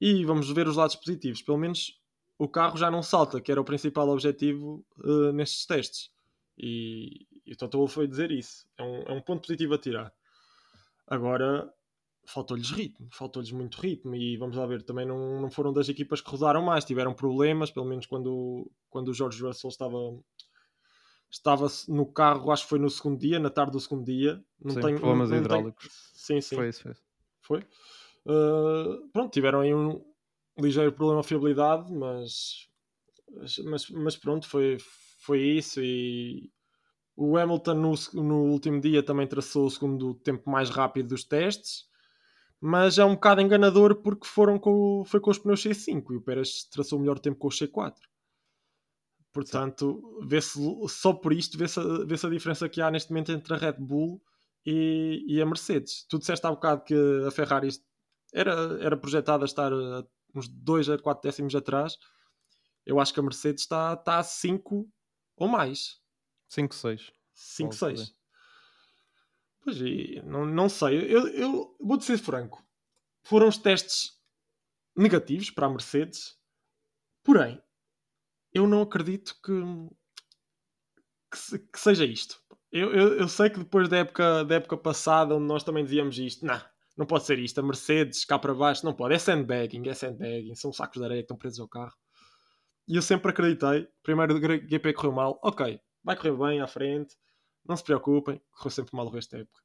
E 0.02 0.26
vamos 0.26 0.50
ver 0.52 0.68
os 0.68 0.76
lados 0.76 0.96
positivos. 0.96 1.42
Pelo 1.42 1.58
menos 1.58 2.00
o 2.38 2.48
carro 2.48 2.78
já 2.78 2.90
não 2.92 3.04
salta, 3.04 3.42
que 3.42 3.52
era 3.52 3.62
o 3.62 3.66
principal 3.66 4.10
objetivo 4.10 4.86
eh, 5.04 5.32
nestes 5.34 5.66
testes. 5.66 6.12
E, 6.58 7.28
e 7.46 7.54
o 7.54 7.58
Toto 7.58 7.88
foi 7.88 8.08
dizer 8.08 8.32
isso. 8.32 8.68
É 8.78 8.84
um, 8.84 9.02
é 9.04 9.12
um 9.14 9.22
ponto 9.22 9.42
positivo 9.42 9.74
a 9.76 9.78
tirar. 9.78 10.14
Agora, 11.08 11.72
faltou-lhes 12.26 12.70
ritmo, 12.72 13.08
faltou-lhes 13.12 13.52
muito 13.52 13.80
ritmo 13.80 14.14
e 14.16 14.36
vamos 14.38 14.58
lá 14.58 14.66
ver, 14.66 14.84
também 14.84 15.06
não, 15.06 15.42
não 15.42 15.50
foram 15.50 15.72
das 15.72 15.88
equipas 15.88 16.20
que 16.22 16.30
rodaram 16.30 16.62
mais, 16.62 16.84
tiveram 16.84 17.14
problemas, 17.14 17.72
pelo 17.72 17.86
menos 17.86 18.06
quando, 18.06 18.70
quando 18.90 19.08
o 19.10 19.14
George 19.14 19.42
Russell 19.42 19.70
estava 19.70 19.98
estava 21.30 21.68
no 21.88 22.06
carro, 22.06 22.52
acho 22.52 22.64
que 22.64 22.70
foi 22.70 22.80
no 22.80 22.90
segundo 22.90 23.20
dia, 23.20 23.40
na 23.40 23.50
tarde 23.50 23.74
do 23.74 23.80
segundo 23.80 24.06
dia. 24.06 24.44
Não 24.60 24.74
Sim, 24.74 24.82
tenho, 24.82 24.98
problemas 24.98 25.30
não, 25.30 25.38
não 25.38 25.44
tenho- 25.44 25.46
hidráulicos. 25.46 26.12
Sim, 26.14 26.42
sim. 26.42 26.56
Foi 26.56 26.70
isso, 26.70 26.84
foi. 26.84 26.94
Foi. 27.42 27.60
Uh, 28.26 29.08
pronto, 29.14 29.32
tiveram 29.32 29.62
aí 29.62 29.74
um 29.74 30.04
ligeiro 30.60 30.92
problema 30.92 31.22
de 31.22 31.28
fiabilidade, 31.28 31.92
mas, 31.94 32.68
mas, 33.64 33.90
mas 33.90 34.18
pronto, 34.18 34.48
foi, 34.48 34.78
foi 35.20 35.40
isso. 35.42 35.80
E 35.82 36.52
o 37.16 37.38
Hamilton 37.38 37.74
no, 37.74 37.94
no 38.14 38.44
último 38.52 38.82
dia 38.82 39.02
também 39.02 39.28
traçou 39.28 39.66
o 39.66 39.72
segundo 39.72 40.14
tempo 40.14 40.50
mais 40.50 40.70
rápido 40.70 41.10
dos 41.10 41.24
testes, 41.24 41.86
mas 42.60 42.98
é 42.98 43.06
um 43.06 43.14
bocado 43.14 43.42
enganador 43.42 43.96
porque 43.96 44.28
foram 44.28 44.60
com, 44.60 45.04
foi 45.06 45.20
com 45.20 45.32
os 45.32 45.40
pneus 45.40 45.64
C5 45.64 46.14
e 46.14 46.18
o 46.18 46.22
Pérez 46.22 46.66
traçou 46.66 46.98
o 46.98 47.02
melhor 47.02 47.20
tempo 47.20 47.38
com 47.38 47.48
os 47.48 47.58
C4. 47.58 47.94
Portanto, 49.38 50.20
vê-se 50.26 50.60
só 50.90 51.14
por 51.14 51.32
isto, 51.32 51.60
vê-se 51.60 51.80
a, 51.80 51.84
vê-se 52.06 52.26
a 52.26 52.30
diferença 52.30 52.68
que 52.68 52.82
há 52.82 52.90
neste 52.90 53.12
momento 53.12 53.32
entre 53.32 53.54
a 53.54 53.58
Red 53.58 53.74
Bull 53.74 54.20
e, 54.66 55.24
e 55.28 55.40
a 55.40 55.46
Mercedes. 55.46 56.08
Tu 56.10 56.18
disseste 56.18 56.48
há 56.48 56.50
bocado 56.50 56.84
que 56.84 56.96
a 57.28 57.30
Ferrari 57.30 57.70
era, 58.34 58.52
era 58.82 58.98
projetada 58.98 59.44
a 59.44 59.46
estar 59.46 59.72
a 59.72 60.04
uns 60.34 60.48
2 60.48 60.90
a 60.90 60.98
4 60.98 61.22
décimos 61.22 61.54
atrás. 61.54 62.00
Eu 62.84 63.00
acho 63.00 63.14
que 63.14 63.20
a 63.20 63.24
Mercedes 63.24 63.62
está, 63.62 63.94
está 63.94 64.18
a 64.18 64.24
5 64.24 64.92
ou 65.36 65.48
mais. 65.48 66.02
5, 66.50 66.74
6. 66.74 67.12
5, 67.36 67.64
Logo 67.64 67.70
por 67.70 67.96
6. 67.96 68.16
Pois 69.64 69.82
e 69.82 70.20
não, 70.26 70.48
não 70.48 70.68
sei. 70.68 70.98
Eu, 70.98 71.28
eu 71.28 71.78
vou-te 71.80 72.06
ser 72.06 72.18
franco. 72.18 72.66
Foram 73.22 73.48
os 73.48 73.60
testes 73.60 74.20
negativos 74.96 75.52
para 75.52 75.68
a 75.68 75.70
Mercedes. 75.70 76.36
Porém, 77.24 77.62
eu 78.54 78.68
não 78.68 78.82
acredito 78.82 79.36
que, 79.44 79.54
que, 81.32 81.60
que 81.60 81.80
seja 81.80 82.06
isto. 82.06 82.42
Eu, 82.72 82.92
eu, 82.92 83.20
eu 83.20 83.28
sei 83.28 83.50
que 83.50 83.60
depois 83.60 83.88
da 83.88 83.98
época, 83.98 84.44
da 84.44 84.56
época 84.56 84.78
passada, 84.78 85.36
onde 85.36 85.46
nós 85.46 85.64
também 85.64 85.84
dizíamos 85.84 86.18
isto, 86.18 86.46
não, 86.46 86.62
não 86.98 87.06
pode 87.06 87.26
ser 87.26 87.40
isto. 87.40 87.60
A 87.60 87.64
Mercedes 87.64 88.26
cá 88.26 88.38
para 88.38 88.54
baixo, 88.54 88.86
não 88.86 88.94
pode. 88.94 89.14
É 89.14 89.20
sandbagging, 89.20 89.88
é 89.88 89.94
sandbagging. 89.94 90.56
São 90.56 90.74
sacos 90.74 91.00
de 91.00 91.06
areia 91.06 91.22
que 91.22 91.26
estão 91.26 91.38
presos 91.38 91.60
ao 91.60 91.68
carro. 91.68 91.96
E 92.88 92.96
eu 92.96 93.02
sempre 93.02 93.32
acreditei. 93.32 93.88
Primeiro 94.02 94.40
GP 94.40 94.94
correu 94.94 95.12
mal. 95.12 95.40
Ok, 95.44 95.80
vai 96.04 96.16
correr 96.16 96.36
bem 96.36 96.62
à 96.62 96.68
frente. 96.68 97.16
Não 97.66 97.78
se 97.78 97.84
preocupem. 97.84 98.42
Correu 98.52 98.72
sempre 98.72 98.96
mal 98.96 99.06
o 99.06 99.10
resto 99.10 99.32
da 99.32 99.40
época. 99.40 99.62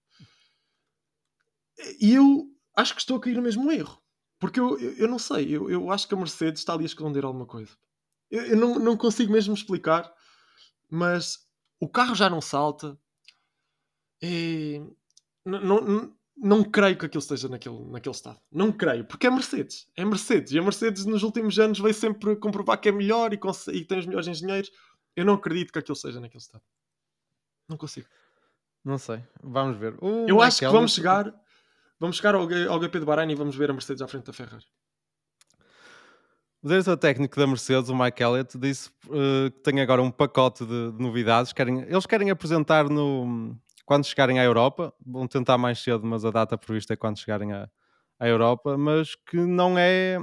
E 2.01 2.15
eu 2.15 2.47
acho 2.77 2.95
que 2.95 3.01
estou 3.01 3.17
a 3.17 3.21
cair 3.21 3.37
no 3.37 3.43
mesmo 3.43 3.71
erro. 3.71 4.01
Porque 4.39 4.61
eu, 4.61 4.79
eu, 4.79 4.93
eu 4.95 5.09
não 5.09 5.19
sei. 5.19 5.57
Eu, 5.57 5.71
eu 5.71 5.91
acho 5.91 6.07
que 6.07 6.15
a 6.15 6.17
Mercedes 6.17 6.61
está 6.61 6.75
ali 6.75 6.83
a 6.83 6.87
esconder 6.87 7.25
alguma 7.25 7.47
coisa. 7.47 7.77
Eu, 8.33 8.43
eu 8.47 8.57
não, 8.57 8.79
não 8.79 8.97
consigo 8.97 9.31
mesmo 9.33 9.55
explicar. 9.55 10.13
Mas 10.91 11.47
o 11.79 11.89
carro 11.89 12.15
já 12.15 12.29
não 12.29 12.41
salta. 12.41 12.99
E 14.21 14.81
não, 15.45 15.61
não- 15.81 16.17
não 16.37 16.65
creio 16.65 16.97
que 16.97 17.07
aquilo 17.07 17.21
esteja 17.21 17.49
naquele, 17.49 17.79
naquele 17.91 18.15
estado. 18.15 18.41
Não 18.51 18.73
creio, 18.73 19.05
porque 19.05 19.27
é 19.27 19.31
Mercedes. 19.31 19.87
É 19.97 20.05
Mercedes. 20.05 20.53
E 20.53 20.59
a 20.59 20.63
Mercedes 20.63 21.05
nos 21.05 21.23
últimos 21.23 21.59
anos 21.59 21.79
veio 21.79 21.95
sempre 21.95 22.35
comprovar 22.37 22.81
que 22.81 22.89
é 22.89 22.93
melhor 22.93 23.33
e, 23.33 23.39
e 23.73 23.85
tem 23.85 23.99
os 23.99 24.07
melhores 24.07 24.27
engenheiros. 24.29 24.71
Eu 25.15 25.25
não 25.25 25.35
acredito 25.35 25.73
que 25.73 25.79
aquilo 25.79 25.95
esteja 25.95 26.21
naquele 26.21 26.43
estado. 26.43 26.65
Não 27.69 27.77
consigo. 27.77 28.09
Não 28.85 28.99
sei. 28.99 29.23
Vamos 29.43 29.77
ver. 29.77 29.95
O 30.03 30.27
Eu 30.29 30.41
acho 30.41 30.59
que 30.59 30.67
vamos 30.67 30.93
chegar, 30.95 31.33
vamos 32.01 32.17
chegar 32.17 32.35
ao, 32.35 32.43
ao 32.43 32.83
GP 32.83 32.99
de 33.01 33.05
Bahrein 33.07 33.31
e 33.31 33.35
vamos 33.35 33.55
ver 33.55 33.71
a 33.71 33.73
Mercedes 33.73 34.03
à 34.03 34.09
frente 34.09 34.25
da 34.25 34.33
Ferrari. 34.33 34.67
O 36.65 36.69
diretor 36.69 36.97
técnico 36.97 37.37
da 37.41 37.45
Mercedes, 37.45 37.91
o 37.91 37.97
Mike 37.97 38.23
Elliott, 38.23 38.57
disse 38.57 38.89
uh, 39.09 39.51
que 39.51 39.61
tem 39.65 39.81
agora 39.81 40.01
um 40.01 40.13
pacote 40.13 40.65
de, 40.65 40.93
de 40.93 41.03
novidades. 41.03 41.53
Querem, 41.53 41.81
eles 41.81 42.07
querem 42.07 42.31
apresentar 42.31 42.89
no, 42.89 43.57
quando 43.85 44.05
chegarem 44.05 44.39
à 44.39 44.45
Europa. 44.45 44.95
Vão 45.05 45.27
tentar 45.27 45.59
mais 45.59 45.81
cedo, 45.81 46.07
mas 46.07 46.25
a 46.25 46.31
data 46.31 46.57
prevista 46.57 46.93
é 46.93 46.97
quando 46.97 47.19
chegarem 47.19 47.53
à, 47.53 47.69
à 48.17 48.29
Europa. 48.29 48.79
Mas 48.79 49.17
que 49.17 49.39
não 49.39 49.77
é, 49.77 50.21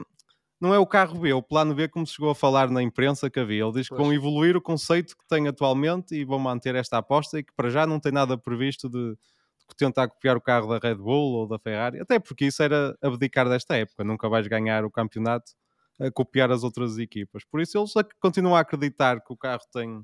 não 0.62 0.73
é 0.73 0.80
o 0.80 0.88
carro 0.88 1.19
B, 1.19 1.34
o 1.34 1.43
plano 1.43 1.75
B, 1.75 1.89
como 1.89 2.08
se 2.08 2.13
chegou 2.13 2.30
a 2.30 2.36
falar 2.36 2.69
na 2.69 2.82
imprensa 2.82 3.30
que 3.30 3.38
havia. 3.38 3.62
Ele 3.62 3.73
diz 3.73 3.89
que 3.89 3.95
pois. 3.95 4.08
vão 4.08 4.13
evoluir 4.13 4.56
o 4.56 4.62
conceito 4.62 5.17
que 5.17 5.28
tem 5.28 5.45
atualmente 5.45 6.15
e 6.15 6.23
vão 6.23 6.39
manter 6.39 6.73
esta 6.73 6.99
aposta 6.99 7.38
e 7.38 7.43
que 7.43 7.54
para 7.54 7.69
já 7.69 7.86
não 7.86 7.99
tem 7.99 8.13
nada 8.13 8.38
previsto 8.38 8.88
de, 8.88 9.10
de 9.12 9.75
tentar 9.75 10.08
copiar 10.08 10.38
o 10.38 10.41
carro 10.41 10.69
da 10.69 10.88
Red 10.88 10.95
Bull 10.95 11.34
ou 11.34 11.47
da 11.49 11.60
Ferrari, 11.60 11.99
até 11.99 12.17
porque 12.17 12.45
isso 12.45 12.63
era 12.63 12.97
abdicar 13.02 13.49
desta 13.49 13.75
época. 13.75 14.06
Nunca 14.06 14.30
vais 14.30 14.47
ganhar 14.47 14.86
o 14.86 14.89
campeonato 14.89 15.52
a 16.00 16.10
copiar 16.12 16.52
as 16.52 16.64
outras 16.64 16.98
equipas. 16.98 17.44
Por 17.44 17.60
isso 17.62 17.78
eles 17.78 17.94
continuam 18.20 18.56
a 18.56 18.62
acreditar 18.62 19.22
que 19.22 19.34
o 19.34 19.38
carro 19.38 19.62
tem, 19.72 20.04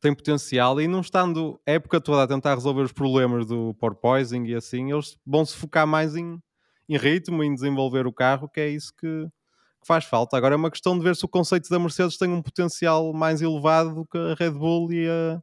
tem 0.00 0.14
potencial 0.14 0.80
e 0.80 0.86
não 0.86 1.00
estando 1.00 1.60
a 1.66 1.72
época 1.72 2.00
toda 2.00 2.22
a 2.22 2.28
tentar 2.28 2.54
resolver 2.54 2.82
os 2.82 2.92
problemas 2.92 3.46
do 3.46 3.74
porpoising 3.74 4.44
e 4.44 4.54
assim, 4.54 4.92
eles 4.92 5.18
vão 5.26 5.44
se 5.44 5.56
focar 5.56 5.86
mais 5.86 6.14
em, 6.14 6.40
em 6.88 6.96
ritmo, 6.96 7.42
em 7.42 7.54
desenvolver 7.54 8.06
o 8.06 8.12
carro, 8.12 8.48
que 8.48 8.60
é 8.60 8.68
isso 8.68 8.92
que, 8.94 9.26
que, 9.26 9.86
faz 9.86 10.04
falta. 10.04 10.36
Agora 10.36 10.54
é 10.54 10.56
uma 10.56 10.70
questão 10.70 10.96
de 10.96 11.04
ver 11.04 11.16
se 11.16 11.24
o 11.24 11.28
conceito 11.28 11.68
da 11.68 11.78
Mercedes 11.78 12.16
tem 12.16 12.28
um 12.28 12.42
potencial 12.42 13.12
mais 13.12 13.42
elevado 13.42 13.94
do 13.94 14.06
que 14.06 14.18
a 14.18 14.34
Red 14.34 14.52
Bull 14.52 14.92
e 14.92 15.08
a, 15.08 15.42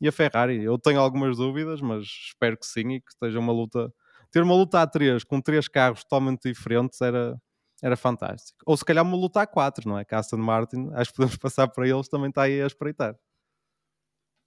e 0.00 0.08
a 0.08 0.12
Ferrari. 0.12 0.62
Eu 0.62 0.78
tenho 0.78 1.00
algumas 1.00 1.36
dúvidas, 1.36 1.80
mas 1.80 2.04
espero 2.04 2.56
que 2.56 2.66
sim 2.66 2.92
e 2.92 3.00
que 3.00 3.10
esteja 3.10 3.38
uma 3.38 3.52
luta. 3.52 3.92
Ter 4.30 4.42
uma 4.42 4.54
luta 4.54 4.82
a 4.82 4.86
três 4.86 5.24
com 5.24 5.40
três 5.40 5.68
carros 5.68 6.02
totalmente 6.02 6.50
diferentes 6.50 7.00
era, 7.00 7.36
era 7.82 7.96
fantástico. 7.96 8.58
Ou 8.66 8.76
se 8.76 8.84
calhar 8.84 9.04
uma 9.04 9.16
luta 9.16 9.42
a 9.42 9.46
quatro, 9.46 9.88
não 9.88 9.98
é? 9.98 10.04
Que 10.04 10.14
a 10.14 10.18
Aston 10.18 10.38
Martin, 10.38 10.90
acho 10.94 11.10
que 11.10 11.16
podemos 11.16 11.36
passar 11.38 11.68
para 11.68 11.88
eles, 11.88 12.08
também 12.08 12.28
está 12.28 12.42
aí 12.42 12.62
a 12.62 12.66
espreitar. 12.66 13.18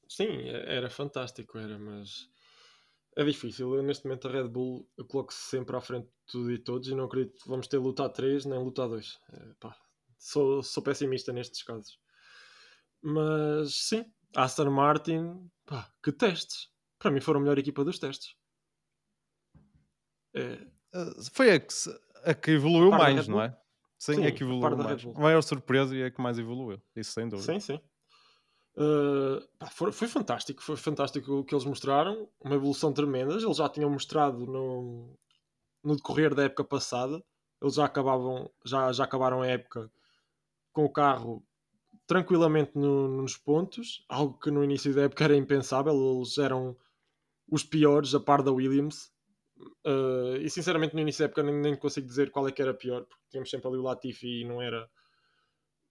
Sim, 0.08 0.48
era 0.48 0.90
fantástico, 0.90 1.58
era, 1.58 1.78
mas 1.78 2.30
é 3.18 3.24
difícil. 3.24 3.76
Eu, 3.76 3.84
neste 3.84 4.06
momento 4.06 4.28
a 4.28 4.32
Red 4.32 4.48
Bull 4.48 4.90
coloco-se 5.10 5.50
sempre 5.50 5.76
à 5.76 5.82
frente 5.82 6.06
de 6.06 6.14
tudo 6.28 6.52
e 6.52 6.58
todos 6.58 6.88
e 6.88 6.96
não 6.96 7.06
acredito 7.06 7.42
que 7.42 7.50
vamos 7.50 7.68
ter 7.68 7.78
luta 7.78 8.06
a 8.06 8.10
3 8.10 8.46
nem 8.46 8.60
luta 8.60 8.84
a 8.84 8.88
2. 8.88 9.20
É, 9.34 9.70
sou, 10.18 10.64
sou 10.64 10.84
pessimista 10.84 11.34
nestes 11.34 11.64
casos. 11.64 12.00
Mas 13.02 13.76
sim, 13.76 14.06
Aston 14.36 14.70
Martin, 14.70 15.50
pá, 15.66 15.92
que 16.04 16.12
testes. 16.12 16.70
Para 17.00 17.12
mim 17.12 17.22
foram 17.22 17.40
a 17.40 17.44
melhor 17.44 17.58
equipa 17.58 17.84
dos 17.84 18.00
testes. 18.00 18.36
É... 20.34 20.66
Foi 21.32 21.52
a 21.52 21.60
que, 21.60 21.74
a 22.26 22.34
que 22.34 22.52
evoluiu 22.52 22.92
mais, 22.92 23.28
não 23.28 23.42
é? 23.42 23.56
Sim, 23.98 24.16
sim, 24.16 24.26
a 24.26 24.32
que 24.32 24.44
evoluiu 24.44 24.78
mais. 24.78 25.06
A 25.06 25.20
maior 25.20 25.42
surpresa 25.42 25.96
e 25.96 26.04
a 26.04 26.12
que 26.12 26.22
mais 26.22 26.38
evoluiu. 26.38 26.82
Isso 26.96 27.12
sem 27.12 27.28
dúvida. 27.28 27.54
Sim, 27.54 27.60
sim. 27.60 27.82
Uh, 28.76 29.42
pá, 29.58 29.68
foi, 29.68 29.92
foi, 29.92 30.08
fantástico, 30.08 30.62
foi 30.62 30.78
fantástico 30.78 31.40
o 31.40 31.44
que 31.44 31.56
eles 31.56 31.66
mostraram, 31.66 32.30
uma 32.40 32.56
evolução 32.56 32.94
tremenda. 32.94 33.34
Eles 33.34 33.58
já 33.58 33.68
tinham 33.68 33.90
mostrado 33.90 34.46
no, 34.46 35.18
no 35.84 35.96
decorrer 35.96 36.36
da 36.36 36.44
época 36.44 36.64
passada, 36.64 37.24
eles 37.60 37.74
já 37.74 37.86
acabavam, 37.86 38.52
já, 38.64 38.92
já 38.92 39.04
acabaram 39.04 39.42
a 39.42 39.48
época 39.48 39.92
com 40.72 40.86
o 40.86 40.90
carro 40.92 41.44
tranquilamente 42.06 42.72
no, 42.76 43.08
nos 43.08 43.36
pontos, 43.36 44.06
algo 44.08 44.40
que 44.40 44.52
no 44.52 44.64
início 44.64 44.94
da 44.94 45.04
época 45.04 45.24
era 45.24 45.36
impensável. 45.36 45.94
Eles 45.94 46.38
eram 46.38 46.78
os 47.50 47.64
piores 47.64 48.14
a 48.14 48.20
par 48.20 48.42
da 48.42 48.52
Williams. 48.52 49.12
Uh, 49.86 50.38
e 50.42 50.50
sinceramente 50.50 50.94
no 50.94 51.02
início 51.02 51.20
da 51.20 51.26
época 51.26 51.44
nem, 51.44 51.56
nem 51.56 51.76
consigo 51.76 52.08
dizer 52.08 52.30
qual 52.32 52.48
é 52.48 52.52
que 52.52 52.62
era 52.62 52.74
pior, 52.74 53.04
porque 53.06 53.24
tínhamos 53.30 53.50
sempre 53.50 53.68
ali 53.68 53.78
o 53.78 53.84
Latifi 53.84 54.42
e 54.42 54.46
não 54.46 54.62
era 54.62 54.88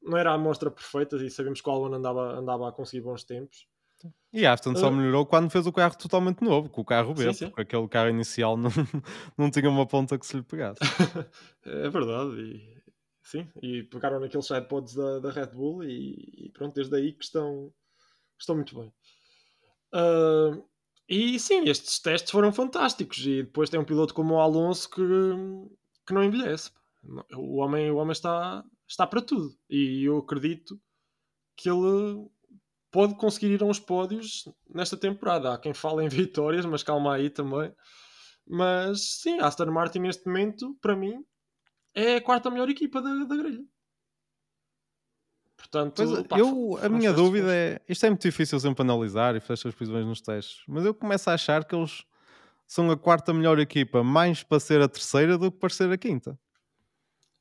não 0.03 0.17
era 0.17 0.31
a 0.31 0.35
amostra 0.35 0.71
perfeita 0.71 1.17
e 1.17 1.31
sabemos 1.31 1.61
que 1.61 1.69
o 1.69 1.73
Albon 1.73 1.95
andava, 1.95 2.39
andava 2.39 2.69
a 2.69 2.73
conseguir 2.73 3.03
bons 3.03 3.25
tempos. 3.25 3.67
E 4.33 4.47
Aston 4.47 4.77
só 4.77 4.91
melhorou 4.91 5.25
quando 5.25 5.51
fez 5.51 5.67
o 5.67 5.73
carro 5.73 5.97
totalmente 5.97 6.45
novo, 6.45 6.69
com 6.69 6.83
o 6.83 6.85
carro 6.85 7.15
B, 7.15 7.25
sim, 7.25 7.33
sim. 7.33 7.47
porque 7.47 7.63
aquele 7.63 7.89
carro 7.89 8.11
inicial 8.11 8.57
não, 8.57 8.71
não 9.37 9.51
tinha 9.51 9.69
uma 9.69 9.87
ponta 9.87 10.19
que 10.19 10.27
se 10.27 10.37
lhe 10.37 10.43
pegasse. 10.43 10.79
é 11.65 11.89
verdade, 11.89 12.41
e, 12.41 12.83
sim, 13.23 13.49
e 13.63 13.83
pegaram 13.85 14.21
naqueles 14.21 14.47
sidepods 14.47 14.95
da, 14.95 15.19
da 15.19 15.31
Red 15.31 15.47
Bull 15.47 15.83
e, 15.83 16.47
e, 16.47 16.51
pronto, 16.51 16.75
desde 16.75 16.95
aí 16.95 17.13
que 17.13 17.25
estão, 17.25 17.73
estão 18.39 18.55
muito 18.55 18.79
bem. 18.79 18.93
Uh, 19.95 20.63
e 21.09 21.38
sim, 21.38 21.69
estes 21.69 22.01
testes 22.01 22.33
foram 22.33 22.53
fantásticos 22.53 23.19
e 23.19 23.42
depois 23.42 23.71
tem 23.71 23.79
um 23.79 23.85
piloto 23.85 24.12
como 24.12 24.35
o 24.35 24.40
Alonso 24.40 24.90
que, 24.90 25.03
que 26.07 26.12
não 26.12 26.25
envelhece. 26.25 26.73
O 27.35 27.59
homem, 27.59 27.90
o 27.90 27.97
homem 27.97 28.12
está, 28.12 28.64
está 28.88 29.07
para 29.07 29.23
tudo. 29.23 29.57
E 29.71 30.05
eu 30.05 30.19
acredito 30.19 30.81
que 31.57 31.71
ele 31.71 32.29
pode 32.90 33.14
conseguir 33.14 33.53
ir 33.53 33.62
a 33.62 33.66
uns 33.66 33.79
pódios 33.79 34.49
nesta 34.69 34.97
temporada. 34.97 35.55
Há 35.55 35.59
quem 35.59 35.73
fale 35.73 36.05
em 36.05 36.09
vitórias, 36.11 36.66
mas 36.66 36.83
calma 36.83 37.14
aí 37.14 37.31
também. 37.31 37.73
Mas 38.47 39.21
sim, 39.21 39.38
Aston 39.38 39.66
Martin 39.66 40.01
neste 40.01 40.27
momento, 40.27 40.77
para 40.81 40.97
mim, 40.97 41.25
é 41.95 42.16
a 42.16 42.21
quarta 42.21 42.51
melhor 42.51 42.69
equipa 42.69 43.01
da, 43.01 43.25
da 43.25 43.37
grelha. 43.37 43.64
Portanto, 45.57 45.95
pois, 45.97 46.27
pá, 46.27 46.38
eu, 46.38 46.79
a 46.83 46.88
minha 46.88 47.12
dúvida 47.12 47.55
é: 47.55 47.81
isto 47.88 48.05
é 48.05 48.11
muito 48.11 48.23
difícil 48.23 48.61
sempre 48.61 48.83
analisar 48.83 49.35
e 49.35 49.40
fazer 49.40 49.69
as 49.69 49.75
prisões 49.75 50.07
nos 50.07 50.21
testes, 50.21 50.62
mas 50.69 50.85
eu 50.85 50.95
começo 50.95 51.31
a 51.31 51.35
achar 51.35 51.64
que 51.64 51.75
eles 51.75 52.05
são 52.66 52.90
a 52.90 52.97
quarta 52.97 53.33
melhor 53.33 53.59
equipa 53.59 54.03
mais 54.03 54.42
para 54.42 54.61
ser 54.61 54.81
a 54.83 54.88
terceira 54.88 55.38
do 55.38 55.51
que 55.51 55.59
para 55.59 55.71
ser 55.71 55.90
a 55.90 55.97
quinta. 55.97 56.38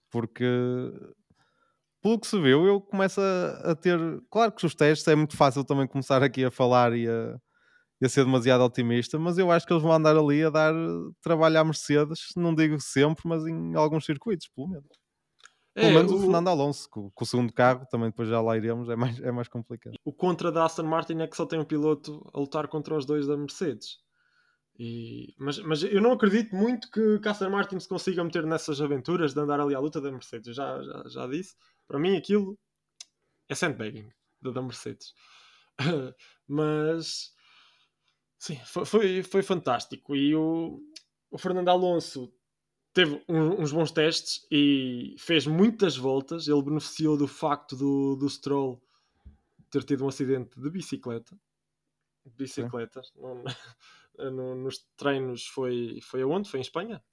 Porque 0.10 0.46
pelo 2.06 2.20
que 2.20 2.28
se 2.28 2.40
viu, 2.40 2.68
eu 2.68 2.80
começo 2.80 3.20
a, 3.20 3.72
a, 3.72 3.76
ter. 3.76 4.00
Claro 4.30 4.52
que 4.52 4.64
os 4.64 4.76
testes 4.76 5.08
é 5.08 5.16
muito 5.16 5.36
fácil 5.36 5.64
também 5.64 5.88
começar 5.88 6.22
aqui 6.22 6.46
a 6.46 6.52
falar 6.52 6.96
e 6.96 7.08
a, 7.08 7.36
e 8.00 8.06
a, 8.06 8.10
ser 8.10 8.24
demasiado 8.24 8.64
otimista, 8.64 9.18
mas 9.18 9.40
eu 9.40 9.52
acho 9.52 9.66
que 9.66 9.74
eles 9.74 9.82
vão 9.82 9.92
andar 9.92 10.16
ali 10.16 10.44
a 10.44 10.52
dar 10.52 10.74
trabalho 11.20 11.60
à 11.60 11.64
Mercedes, 11.64 12.28
não 12.36 12.54
digo 12.54 12.80
sempre, 12.80 13.24
mas 13.28 13.46
em 13.48 13.74
alguns 13.76 14.06
circuitos, 14.06 14.48
pelo 14.48 14.68
menos. 14.68 15.05
Pelo 15.76 15.88
é, 15.88 15.94
menos 15.94 16.12
o, 16.14 16.16
o, 16.16 16.20
Fernando 16.22 16.48
Alonso, 16.48 16.90
com, 16.90 17.10
com, 17.10 17.24
o 17.24 17.28
segundo 17.28 17.52
carro, 17.52 17.86
também 17.92 18.10
depois 18.10 18.30
já 18.30 18.40
lá 18.40 18.56
iremos, 18.56 18.88
é 18.88 18.96
mais, 18.96 19.20
é 19.20 19.30
mais 19.30 19.50
complicado. 19.50 19.96
O 20.06 20.14
contra 20.14 20.50
da 20.50 20.64
Aston 20.64 20.84
Martin 20.84 21.20
é 21.20 21.28
que 21.28 21.36
só 21.36 21.46
tem 21.46 21.60
um 21.60 21.66
piloto 21.66 22.26
a 22.34 22.40
lutar 22.40 22.70
contra 22.70 22.96
os 22.96 23.06
dois 23.06 23.28
da 23.28 23.36
Mercedes. 23.36 23.98
E, 24.80 25.36
mas, 25.38 25.60
mas 25.60 25.84
eu 25.84 26.02
não 26.02 26.14
acredito 26.14 26.56
muito 26.56 26.90
que, 26.90 27.20
que 27.20 27.28
Aston 27.28 27.50
Martin 27.50 27.78
se 27.78 27.90
consiga 27.90 28.24
meter 28.24 28.46
nessas 28.46 28.80
aventuras 28.80 29.34
de 29.34 29.40
andar 29.42 29.60
ali 29.60 29.76
à 29.76 29.80
luta 29.80 30.00
da 30.00 30.10
Mercedes. 30.10 30.56
Já, 30.56 30.82
já, 30.82 31.04
já 31.08 31.28
disse. 31.28 31.56
Para 31.86 32.00
mim, 32.00 32.16
aquilo 32.16 32.58
é 33.50 33.54
sandbagging 33.54 34.10
da, 34.42 34.52
da 34.52 34.62
Mercedes. 34.62 35.14
mas 36.48 37.34
sim, 38.40 38.58
foi, 38.66 38.86
foi, 38.86 39.24
foi, 39.24 39.44
fantástico. 39.44 40.16
E 40.16 40.34
o, 40.34 40.80
o 41.30 41.38
Fernando 41.38 41.68
Alonso 41.68 42.34
teve 42.96 43.22
um, 43.28 43.62
uns 43.62 43.74
bons 43.74 43.92
testes 43.92 44.48
e 44.50 45.16
fez 45.20 45.46
muitas 45.46 45.98
voltas. 45.98 46.48
Ele 46.48 46.64
beneficiou 46.64 47.18
do 47.18 47.28
facto 47.28 47.76
do, 47.76 48.16
do 48.16 48.28
Stroll 48.28 48.82
ter 49.70 49.84
tido 49.84 50.06
um 50.06 50.08
acidente 50.08 50.60
de 50.60 50.70
bicicleta. 50.70 51.38
Bicicleta. 52.38 53.02
No, 54.18 54.56
nos 54.56 54.88
treinos 54.96 55.46
foi, 55.46 56.00
foi 56.02 56.22
aonde? 56.22 56.50
Foi 56.50 56.60
em 56.60 56.62
Espanha? 56.62 57.04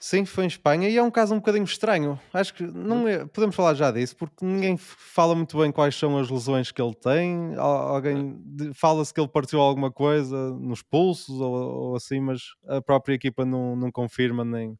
Sim, 0.00 0.24
foi 0.24 0.44
em 0.44 0.46
Espanha 0.46 0.88
e 0.88 0.96
é 0.96 1.02
um 1.02 1.10
caso 1.10 1.34
um 1.34 1.38
bocadinho 1.38 1.64
estranho. 1.64 2.20
Acho 2.32 2.54
que 2.54 2.62
não 2.62 3.08
é, 3.08 3.26
podemos 3.26 3.56
falar 3.56 3.74
já 3.74 3.90
disso, 3.90 4.14
porque 4.16 4.46
ninguém 4.46 4.76
fala 4.76 5.34
muito 5.34 5.58
bem 5.58 5.72
quais 5.72 5.96
são 5.96 6.16
as 6.16 6.30
lesões 6.30 6.70
que 6.70 6.80
ele 6.80 6.94
tem. 6.94 7.56
Alguém 7.56 8.40
fala-se 8.72 9.12
que 9.12 9.20
ele 9.20 9.26
partiu 9.26 9.58
alguma 9.58 9.90
coisa 9.90 10.52
nos 10.52 10.80
pulsos 10.80 11.40
ou, 11.40 11.52
ou, 11.52 11.96
assim, 11.96 12.20
mas 12.20 12.40
a 12.68 12.80
própria 12.80 13.14
equipa 13.14 13.44
não, 13.44 13.74
não 13.74 13.90
confirma 13.90 14.44
nem, 14.44 14.78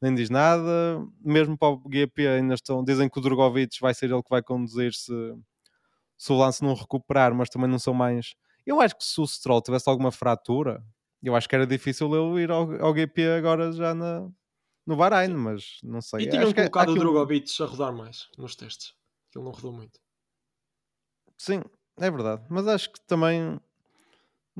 nem 0.00 0.14
diz 0.14 0.30
nada. 0.30 1.04
Mesmo 1.20 1.56
para 1.56 1.74
o 1.74 1.82
GP 1.90 2.26
ainda 2.26 2.54
estão, 2.54 2.84
dizem 2.84 3.08
que 3.08 3.18
o 3.18 3.22
Drogovic 3.22 3.80
vai 3.80 3.94
ser 3.94 4.10
ele 4.10 4.22
que 4.22 4.30
vai 4.30 4.42
conduzir 4.42 4.92
se, 4.92 5.12
se 6.16 6.32
o 6.32 6.36
lance 6.36 6.62
não 6.62 6.74
recuperar, 6.74 7.34
mas 7.34 7.48
também 7.48 7.68
não 7.68 7.78
são 7.78 7.94
mais. 7.94 8.34
Eu 8.64 8.80
acho 8.80 8.96
que 8.96 9.04
se 9.04 9.20
o 9.20 9.26
Stroll 9.26 9.62
tivesse 9.62 9.88
alguma 9.88 10.10
fratura, 10.10 10.82
eu 11.22 11.34
acho 11.34 11.48
que 11.48 11.54
era 11.54 11.66
difícil 11.66 12.14
ele 12.14 12.42
ir 12.42 12.50
ao, 12.50 12.70
ao 12.84 12.94
GP 12.94 13.28
agora 13.28 13.72
já 13.72 13.94
na 13.94 14.28
no 14.86 14.96
Bahrein, 14.96 15.34
mas 15.34 15.80
não 15.82 16.00
sei. 16.00 16.26
E 16.26 16.30
tinham 16.30 16.52
colocado 16.52 16.90
o 16.90 16.94
Drogovic 16.94 17.50
a 17.60 17.66
rodar 17.66 17.92
mais 17.92 18.28
nos 18.38 18.54
testes. 18.54 18.94
Ele 19.34 19.44
não 19.44 19.50
rodou 19.50 19.72
muito. 19.72 19.98
Sim, 21.36 21.60
é 21.98 22.10
verdade. 22.10 22.44
Mas 22.48 22.68
acho 22.68 22.92
que 22.92 23.00
também. 23.00 23.60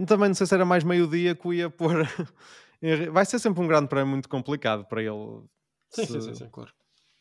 Também 0.07 0.29
não 0.29 0.35
sei 0.35 0.47
se 0.47 0.55
era 0.55 0.65
mais 0.65 0.85
meio-dia 0.85 1.35
que 1.35 1.47
o 1.47 1.55
ia 1.55 1.71
pôr 1.71 1.95
vai 3.13 3.25
ser 3.25 3.39
sempre 3.39 3.63
um 3.63 3.67
grande 3.67 3.89
prémio 3.89 4.09
muito 4.09 4.29
complicado 4.29 4.85
para 4.87 5.03
ele. 5.03 5.43
Sim, 5.91 6.07
se, 6.07 6.13
sim, 6.13 6.21
sim, 6.21 6.35
sim, 6.35 6.49
claro. 6.51 6.71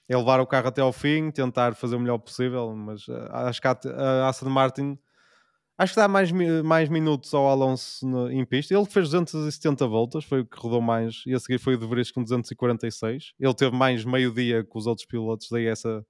Ele 0.08 0.20
levar 0.20 0.40
o 0.40 0.46
carro 0.46 0.68
até 0.68 0.82
ao 0.82 0.94
fim, 0.94 1.32
tentar 1.32 1.74
fazer 1.76 1.96
o 1.96 2.00
melhor 2.00 2.20
possível, 2.20 2.76
mas 2.76 3.08
uh, 3.08 3.28
acho 3.32 3.60
que 3.60 3.68
a, 3.68 3.78
a 4.24 4.30
Aston 4.30 4.50
Martin 4.50 5.00
acho 5.78 5.94
que 5.94 6.00
dá 6.00 6.08
mais, 6.08 6.32
mais 6.64 6.90
minutos 6.90 7.34
ao 7.34 7.48
Alonso 7.48 8.08
no, 8.08 8.32
em 8.32 8.46
pista. 8.46 8.74
Ele 8.74 8.86
fez 8.86 9.10
270 9.10 9.88
voltas, 9.88 10.24
foi 10.24 10.42
o 10.42 10.46
que 10.46 10.58
rodou 10.58 10.82
mais, 10.82 11.24
e 11.26 11.34
a 11.34 11.40
seguir 11.40 11.60
foi 11.60 11.76
o 11.76 11.78
de 11.78 11.86
Vries 11.86 12.12
com 12.12 12.24
246. 12.24 13.34
Ele 13.40 13.54
teve 13.54 13.76
mais 13.76 14.06
meio-dia 14.06 14.64
que 14.64 14.78
os 14.78 14.88
outros 14.88 15.06
pilotos, 15.06 15.48
daí 15.52 15.66
essa 15.68 16.06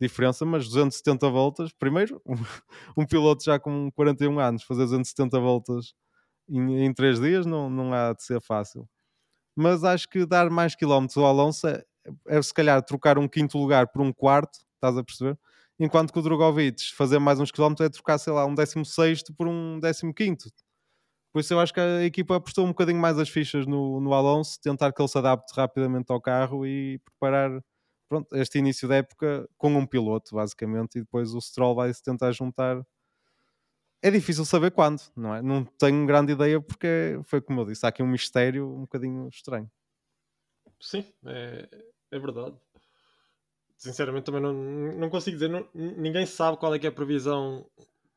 diferença, 0.00 0.44
mas 0.46 0.66
270 0.66 1.28
voltas. 1.28 1.72
Primeiro, 1.72 2.20
um, 2.26 2.34
um 3.02 3.06
piloto 3.06 3.44
já 3.44 3.58
com 3.58 3.90
41 3.92 4.38
anos, 4.38 4.62
fazer 4.62 4.82
270 4.82 5.38
voltas 5.38 5.94
em, 6.50 6.86
em 6.86 6.92
3 6.94 7.20
dias 7.20 7.46
não, 7.46 7.70
não 7.70 7.92
há 7.92 8.12
de 8.12 8.22
ser 8.22 8.40
fácil. 8.40 8.88
Mas 9.56 9.84
acho 9.84 10.08
que 10.08 10.26
dar 10.26 10.50
mais 10.50 10.74
quilómetros 10.74 11.16
ao 11.18 11.26
Alonso 11.26 11.68
é, 11.68 11.84
é 12.28 12.42
se 12.42 12.54
calhar 12.54 12.82
trocar 12.84 13.18
um 13.18 13.28
quinto 13.28 13.58
lugar 13.58 13.88
por 13.88 14.02
um 14.02 14.12
quarto, 14.12 14.60
estás 14.76 14.96
a 14.96 15.04
perceber? 15.04 15.38
Enquanto 15.78 16.12
que 16.12 16.18
o 16.18 16.22
Drogovic 16.22 16.92
fazer 16.94 17.18
mais 17.18 17.40
uns 17.40 17.50
quilómetros 17.50 17.86
é 17.86 17.90
trocar, 17.90 18.18
sei 18.18 18.32
lá, 18.32 18.44
um 18.46 18.54
16 18.54 19.22
por 19.36 19.48
um 19.48 19.80
15. 20.14 20.52
Por 21.32 21.40
isso 21.40 21.54
eu 21.54 21.60
acho 21.60 21.72
que 21.72 21.80
a 21.80 22.04
equipa 22.04 22.36
apostou 22.36 22.64
um 22.64 22.70
bocadinho 22.70 22.98
mais 23.00 23.18
as 23.18 23.28
fichas 23.28 23.66
no, 23.66 24.00
no 24.00 24.12
Alonso, 24.12 24.60
tentar 24.60 24.92
que 24.92 25.00
ele 25.00 25.08
se 25.08 25.16
adapte 25.18 25.54
rapidamente 25.54 26.10
ao 26.12 26.20
carro 26.20 26.66
e 26.66 26.98
preparar 27.00 27.62
pronto, 28.08 28.34
este 28.36 28.58
início 28.58 28.88
da 28.88 28.96
época 28.96 29.48
com 29.56 29.74
um 29.76 29.86
piloto, 29.86 30.34
basicamente, 30.34 30.96
e 30.98 31.00
depois 31.02 31.32
o 31.34 31.40
Stroll 31.40 31.74
vai 31.76 31.92
se 31.94 32.02
tentar 32.02 32.32
juntar. 32.32 32.82
É 34.02 34.10
difícil 34.10 34.44
saber 34.44 34.70
quando, 34.70 35.02
não 35.14 35.34
é? 35.34 35.42
Não 35.42 35.64
tenho 35.64 36.06
grande 36.06 36.32
ideia 36.32 36.60
porque 36.60 37.20
foi 37.24 37.40
como 37.40 37.60
eu 37.60 37.66
disse, 37.66 37.84
há 37.84 37.90
aqui 37.90 38.02
um 38.02 38.08
mistério 38.08 38.66
um 38.66 38.82
bocadinho 38.82 39.28
estranho. 39.28 39.70
Sim, 40.80 41.04
é, 41.26 41.68
é 42.10 42.18
verdade. 42.18 42.56
Sinceramente 43.76 44.24
também 44.24 44.40
não, 44.40 44.52
não 44.52 45.10
consigo 45.10 45.36
dizer, 45.36 45.48
não, 45.48 45.68
ninguém 45.74 46.24
sabe 46.24 46.56
qual 46.56 46.74
é 46.74 46.78
que 46.78 46.86
é 46.86 46.90
a 46.90 46.92
previsão 46.92 47.66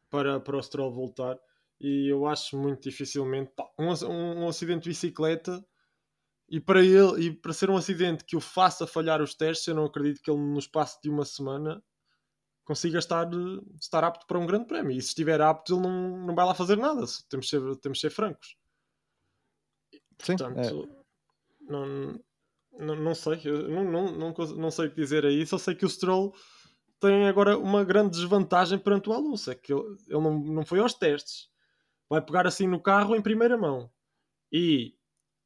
para, 0.09 0.39
para 0.39 0.57
o 0.57 0.63
Stroll 0.63 0.91
voltar 0.91 1.37
e 1.79 2.07
eu 2.07 2.25
acho 2.25 2.57
muito 2.57 2.83
dificilmente 2.83 3.51
um, 3.77 3.89
um, 4.07 4.43
um 4.43 4.47
acidente 4.47 4.83
de 4.83 4.89
bicicleta 4.89 5.65
e 6.49 6.59
para 6.59 6.81
ele, 6.81 7.25
e 7.25 7.31
para 7.31 7.51
ser 7.51 7.69
um 7.69 7.75
acidente 7.75 8.23
que 8.23 8.35
o 8.35 8.41
faça 8.41 8.87
falhar 8.87 9.21
os 9.21 9.33
testes, 9.33 9.67
eu 9.67 9.75
não 9.75 9.85
acredito 9.85 10.21
que 10.21 10.29
ele 10.31 10.39
no 10.39 10.59
espaço 10.59 10.99
de 11.01 11.09
uma 11.09 11.25
semana 11.25 11.83
consiga 12.63 12.99
estar, 12.99 13.29
estar 13.79 14.03
apto 14.03 14.25
para 14.25 14.39
um 14.39 14.45
grande 14.45 14.65
prémio. 14.65 14.91
E 14.91 15.01
se 15.01 15.09
estiver 15.09 15.41
apto, 15.41 15.73
ele 15.73 15.81
não, 15.81 16.25
não 16.25 16.35
vai 16.35 16.45
lá 16.45 16.53
fazer 16.53 16.77
nada. 16.77 17.03
Temos 17.29 17.45
de 17.45 17.49
ser, 17.49 17.75
temos 17.77 17.97
de 17.97 18.01
ser 18.01 18.09
francos. 18.09 18.55
Sim, 20.19 20.37
Portanto, 20.37 20.59
é. 20.59 21.69
não, 21.69 22.19
não, 22.79 22.95
não 22.95 23.15
sei. 23.15 23.41
Não, 23.45 23.83
não, 23.83 24.11
não, 24.11 24.33
não 24.33 24.71
sei 24.71 24.87
o 24.87 24.89
que 24.89 24.95
dizer 24.95 25.25
aí. 25.25 25.45
Só 25.45 25.57
sei 25.57 25.75
que 25.75 25.85
o 25.85 25.89
Stroll 25.89 26.33
tem 26.99 27.27
agora 27.27 27.57
uma 27.57 27.83
grande 27.83 28.11
desvantagem 28.11 28.79
perante 28.79 29.09
o 29.09 29.13
Alonso. 29.13 29.51
É 29.51 29.55
que 29.55 29.73
ele, 29.73 29.83
ele 30.07 30.21
não, 30.21 30.39
não 30.39 30.65
foi 30.65 30.79
aos 30.79 30.93
testes. 30.93 31.49
Vai 32.09 32.21
pegar 32.21 32.47
assim 32.47 32.67
no 32.67 32.81
carro 32.81 33.15
em 33.15 33.21
primeira 33.21 33.57
mão. 33.57 33.89
E 34.51 34.95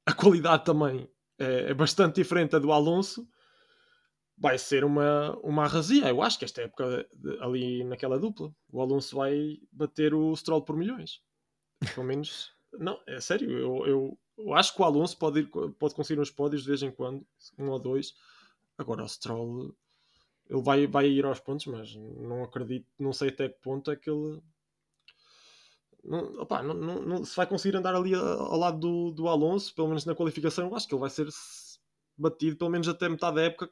a 0.06 0.14
qualidade 0.14 0.66
também 0.66 1.10
é, 1.40 1.72
é 1.72 1.74
bastante 1.74 2.16
diferente 2.16 2.52
da 2.52 2.60
do 2.60 2.72
Alonso, 2.72 3.28
vai 4.38 4.58
ser 4.58 4.84
uma, 4.84 5.36
uma 5.40 5.64
arrasia. 5.64 6.08
Eu 6.08 6.22
acho 6.22 6.38
que 6.38 6.46
esta 6.46 6.62
época 6.62 7.08
ali 7.42 7.84
naquela 7.84 8.20
dupla, 8.20 8.54
o 8.72 8.82
Alonso 8.82 9.16
vai 9.16 9.60
bater 9.72 10.14
o 10.14 10.36
Stroll 10.36 10.62
por 10.62 10.78
milhões. 10.78 11.22
Pelo 11.96 12.06
menos, 12.08 12.54
não, 12.74 13.00
é 13.08 13.20
sério. 13.20 13.50
Eu, 13.52 13.88
eu, 13.88 14.20
eu, 14.38 14.54
acho 14.54 14.76
que 14.76 14.82
o 14.82 14.86
Alonso 14.86 15.18
pode, 15.18 15.40
ir, 15.40 15.50
pode 15.80 15.96
conseguir 15.96 16.22
uns 16.22 16.30
pódios 16.30 16.62
de 16.62 16.68
vez 16.68 16.84
em 16.84 16.92
quando, 16.92 17.26
um 17.58 17.70
ou 17.70 17.80
dois. 17.80 18.14
Agora 18.78 19.04
o 19.04 19.10
Stroll 19.10 19.76
ele 20.50 20.62
vai, 20.62 20.88
vai 20.88 21.08
ir 21.08 21.26
aos 21.26 21.40
pontos, 21.40 21.66
mas 21.66 21.96
não 21.96 22.44
acredito, 22.44 22.88
não 22.98 23.12
sei 23.12 23.30
até 23.30 23.50
que 23.50 23.60
ponto 23.60 23.92
é 23.92 23.96
que 23.96 24.10
ele 24.10 24.42
não, 26.04 26.42
opa, 26.42 26.64
não, 26.64 26.74
não, 26.74 27.26
se 27.26 27.36
vai 27.36 27.46
conseguir 27.46 27.76
andar 27.76 27.94
ali 27.94 28.16
ao 28.16 28.56
lado 28.56 28.80
do, 28.80 29.12
do 29.12 29.28
Alonso, 29.28 29.76
pelo 29.76 29.90
menos 29.90 30.06
na 30.06 30.16
qualificação, 30.16 30.68
eu 30.68 30.76
acho 30.76 30.88
que 30.88 30.94
ele 30.94 31.02
vai 31.02 31.10
ser 31.10 31.28
batido 32.18 32.56
pelo 32.56 32.70
menos 32.70 32.88
até 32.88 33.10
metade 33.10 33.36
da 33.36 33.42
época 33.42 33.70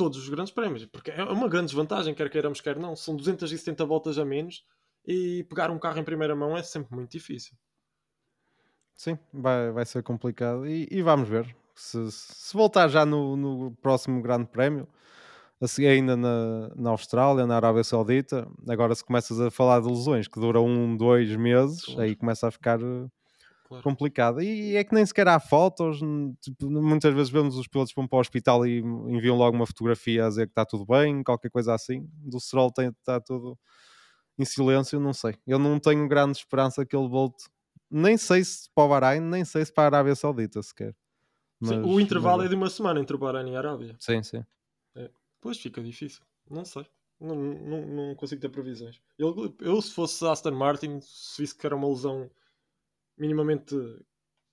todos 0.00 0.16
os 0.16 0.30
grandes 0.30 0.50
prémios, 0.50 0.86
porque 0.86 1.10
é 1.10 1.22
uma 1.22 1.46
grande 1.46 1.66
desvantagem, 1.66 2.14
quer 2.14 2.30
queiramos, 2.30 2.62
quer 2.62 2.78
não. 2.78 2.96
São 2.96 3.14
270 3.14 3.84
voltas 3.84 4.16
a 4.16 4.24
menos 4.24 4.64
e 5.06 5.44
pegar 5.44 5.70
um 5.70 5.78
carro 5.78 5.98
em 5.98 6.04
primeira 6.04 6.34
mão 6.34 6.56
é 6.56 6.62
sempre 6.62 6.96
muito 6.96 7.10
difícil. 7.10 7.54
Sim, 8.94 9.18
vai, 9.30 9.70
vai 9.70 9.84
ser 9.84 10.02
complicado 10.02 10.66
e, 10.66 10.88
e 10.90 11.02
vamos 11.02 11.28
ver. 11.28 11.54
Se, 11.74 12.10
se 12.10 12.56
voltar 12.56 12.88
já 12.88 13.04
no, 13.04 13.36
no 13.36 13.72
próximo 13.82 14.22
Grande 14.22 14.46
Prémio, 14.46 14.88
a 15.60 15.68
seguir 15.68 15.88
ainda 15.88 16.16
na, 16.16 16.70
na 16.74 16.90
Austrália, 16.90 17.46
na 17.46 17.56
Arábia 17.56 17.84
Saudita. 17.84 18.48
Agora, 18.66 18.94
se 18.94 19.04
começas 19.04 19.38
a 19.38 19.50
falar 19.50 19.80
de 19.80 19.88
lesões 19.88 20.26
que 20.26 20.40
duram 20.40 20.66
um, 20.66 20.96
dois 20.96 21.36
meses, 21.36 21.94
aí 21.98 22.16
começa 22.16 22.48
a 22.48 22.50
ficar 22.50 22.80
eh, 22.80 23.06
claro. 23.70 23.84
complicado. 23.84 24.42
E 24.42 24.76
é 24.76 24.82
que 24.82 24.92
nem 24.94 25.06
sequer 25.06 25.28
há 25.28 25.38
fotos. 25.38 26.00
Tipo, 26.40 26.68
muitas 26.68 27.14
vezes 27.14 27.30
vemos 27.30 27.56
os 27.56 27.68
pilotos 27.68 27.94
vão 27.94 28.06
para 28.06 28.16
o 28.16 28.20
hospital 28.20 28.66
e 28.66 28.80
enviam 28.80 29.36
logo 29.36 29.56
uma 29.56 29.66
fotografia 29.66 30.26
a 30.26 30.28
dizer 30.28 30.46
que 30.46 30.52
está 30.52 30.66
tudo 30.66 30.84
bem, 30.84 31.22
qualquer 31.22 31.50
coisa 31.50 31.72
assim. 31.72 32.08
Do 32.12 32.40
Stroll 32.40 32.72
está 32.76 33.20
tudo 33.20 33.56
em 34.36 34.44
silêncio, 34.44 34.98
não 34.98 35.12
sei. 35.12 35.36
Eu 35.46 35.58
não 35.58 35.78
tenho 35.78 36.06
grande 36.08 36.36
esperança 36.38 36.84
que 36.84 36.96
ele 36.96 37.08
volte. 37.08 37.44
Nem 37.90 38.16
sei 38.16 38.44
se 38.44 38.68
para 38.74 38.84
o 38.84 38.88
Bahrein, 38.88 39.20
nem 39.20 39.44
sei 39.44 39.64
se 39.64 39.72
para 39.72 39.84
a 39.84 39.86
Arábia 39.86 40.14
Saudita 40.14 40.62
sequer. 40.62 40.94
Mas, 41.58 41.70
sim, 41.70 41.82
o 41.82 42.00
intervalo 42.00 42.38
mas... 42.38 42.46
é 42.46 42.48
de 42.48 42.54
uma 42.56 42.70
semana 42.70 43.00
entre 43.00 43.14
o 43.14 43.18
Bahrein 43.18 43.52
e 43.52 43.56
a 43.56 43.58
Arábia. 43.58 43.96
Sim, 43.98 44.22
sim. 44.22 44.44
Pois 45.40 45.58
fica 45.58 45.82
difícil. 45.82 46.22
Não 46.50 46.64
sei. 46.64 46.86
Não, 47.18 47.36
não, 47.36 47.86
não 47.86 48.14
consigo 48.14 48.40
ter 48.40 48.48
previsões. 48.48 49.00
Eu, 49.18 49.54
eu, 49.60 49.80
se 49.82 49.92
fosse 49.92 50.26
Aston 50.26 50.52
Martin, 50.52 51.00
se 51.02 51.42
visse 51.42 51.54
que 51.54 51.66
era 51.66 51.76
uma 51.76 51.88
lesão 51.88 52.30
minimamente. 53.20 53.76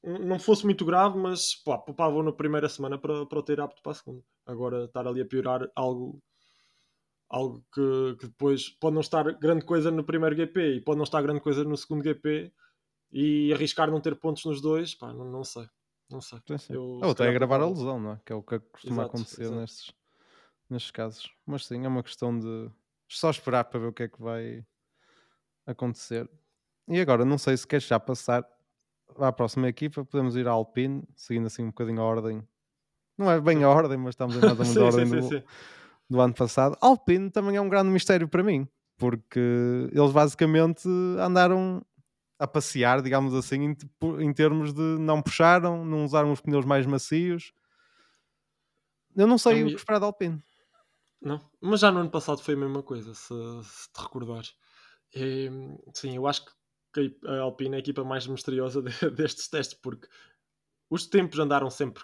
Não 0.03 0.37
fosse 0.37 0.63
muito 0.63 0.85
grave, 0.85 1.17
mas 1.17 1.55
pá, 1.55 1.77
poupavam 1.77 2.21
na 2.21 2.31
primeira 2.31 2.69
semana 2.69 2.97
para, 2.97 3.25
para 3.25 3.39
o 3.39 3.43
ter 3.43 3.59
apto 3.59 3.81
para 3.81 3.93
a 3.93 3.95
segunda. 3.95 4.23
Agora 4.45 4.85
estar 4.85 5.07
ali 5.07 5.21
a 5.21 5.25
piorar 5.25 5.67
algo 5.75 6.21
algo 7.29 7.61
que, 7.73 8.15
que, 8.19 8.27
depois 8.27 8.69
pode 8.69 8.93
não 8.93 9.01
estar 9.01 9.23
grande 9.33 9.65
coisa 9.65 9.91
no 9.91 10.03
primeiro 10.03 10.35
GP 10.35 10.75
e 10.75 10.81
pode 10.81 10.97
não 10.97 11.03
estar 11.03 11.21
grande 11.21 11.41
coisa 11.41 11.63
no 11.63 11.75
segundo 11.75 12.03
GP 12.03 12.53
e 13.11 13.51
arriscar 13.53 13.91
não 13.91 13.99
ter 13.99 14.15
pontos 14.15 14.45
nos 14.45 14.61
dois, 14.61 14.95
pá, 14.95 15.11
não, 15.11 15.25
não 15.25 15.43
sei. 15.43 15.67
Não 16.09 16.21
sei. 16.21 16.39
Sim, 16.47 16.57
sim. 16.57 16.73
Eu, 16.73 16.83
Ou 16.83 17.11
até 17.11 17.29
gravar 17.33 17.59
a 17.59 17.67
lesão, 17.67 17.99
não 17.99 18.13
é? 18.13 18.21
Que 18.25 18.31
é 18.31 18.35
o 18.35 18.41
que 18.41 18.59
costuma 18.59 19.03
exato, 19.03 19.09
acontecer 19.09 19.41
exato. 19.41 19.59
nestes 19.59 19.93
nestes 20.69 20.91
casos. 20.91 21.29
Mas 21.45 21.65
sim, 21.65 21.83
é 21.83 21.87
uma 21.87 22.03
questão 22.03 22.37
de 22.37 22.69
só 23.07 23.29
esperar 23.29 23.65
para 23.65 23.79
ver 23.79 23.87
o 23.87 23.93
que 23.93 24.03
é 24.03 24.07
que 24.07 24.21
vai 24.21 24.65
acontecer. 25.65 26.29
E 26.87 26.99
agora, 26.99 27.25
não 27.25 27.37
sei 27.37 27.57
se 27.57 27.67
queres 27.67 27.85
já 27.85 27.99
passar 27.99 28.47
à 29.17 29.31
próxima 29.31 29.67
equipa, 29.67 30.05
podemos 30.05 30.35
ir 30.35 30.47
à 30.47 30.51
Alpine, 30.51 31.03
seguindo 31.15 31.47
assim 31.47 31.63
um 31.63 31.67
bocadinho 31.67 32.01
a 32.01 32.03
ordem. 32.03 32.47
Não 33.17 33.31
é 33.31 33.41
bem 33.41 33.63
a 33.63 33.69
ordem, 33.69 33.97
mas 33.97 34.13
estamos 34.13 34.35
em 34.35 34.39
mais 34.39 34.59
ou 34.59 34.65
menos 34.65 34.77
a 34.77 34.83
ordem 34.85 35.05
sim, 35.05 35.15
do, 35.15 35.29
sim, 35.29 35.43
do, 36.09 36.21
ano 36.21 36.33
passado. 36.33 36.77
Alpine 36.81 37.29
também 37.31 37.55
é 37.55 37.61
um 37.61 37.69
grande 37.69 37.89
mistério 37.89 38.27
para 38.27 38.43
mim, 38.43 38.67
porque 38.97 39.89
eles 39.91 40.11
basicamente 40.11 40.87
andaram 41.19 41.83
a 42.39 42.47
passear, 42.47 43.01
digamos 43.01 43.33
assim, 43.33 43.63
em, 43.63 43.77
em 44.19 44.33
termos 44.33 44.73
de 44.73 44.81
não 44.99 45.21
puxaram, 45.21 45.83
não 45.83 46.05
usaram 46.05 46.31
os 46.31 46.41
pneus 46.41 46.65
mais 46.65 46.85
macios. 46.85 47.51
Eu 49.15 49.25
não 49.25 49.39
sei 49.39 49.63
o 49.63 49.67
que 49.67 49.75
esperar 49.75 49.99
da 49.99 50.05
Alpine. 50.05 50.41
Não, 51.19 51.41
mas 51.59 51.79
já 51.79 51.91
no 51.91 51.99
ano 51.99 52.11
passado 52.11 52.41
foi 52.41 52.53
a 52.53 52.57
mesma 52.57 52.83
coisa, 52.83 53.13
se, 53.15 53.33
se 53.63 53.91
te 53.91 53.99
recordares. 53.99 54.53
E, 55.15 55.49
sim, 55.93 56.15
eu 56.15 56.27
acho 56.27 56.45
que 56.45 56.51
a 57.25 57.39
Alpine 57.41 57.75
é 57.75 57.77
a 57.77 57.79
equipa 57.79 58.03
mais 58.03 58.25
misteriosa 58.27 58.81
de, 58.83 59.09
destes 59.11 59.47
testes, 59.47 59.77
porque 59.77 60.07
os 60.89 61.07
tempos 61.07 61.39
andaram 61.39 61.69
sempre, 61.69 62.03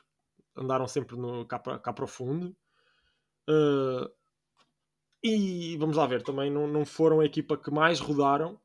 andaram 0.55 0.87
sempre 0.87 1.15
no, 1.15 1.45
cá, 1.45 1.59
para, 1.59 1.79
cá 1.79 1.93
para 1.93 2.05
o 2.05 2.07
fundo. 2.07 2.55
Uh, 3.49 4.09
e 5.23 5.77
vamos 5.77 5.95
lá 5.95 6.05
ver, 6.05 6.21
também 6.21 6.51
não, 6.51 6.67
não 6.67 6.85
foram 6.85 7.21
a 7.21 7.25
equipa 7.25 7.57
que 7.57 7.71
mais 7.71 7.99
rodaram. 7.99 8.59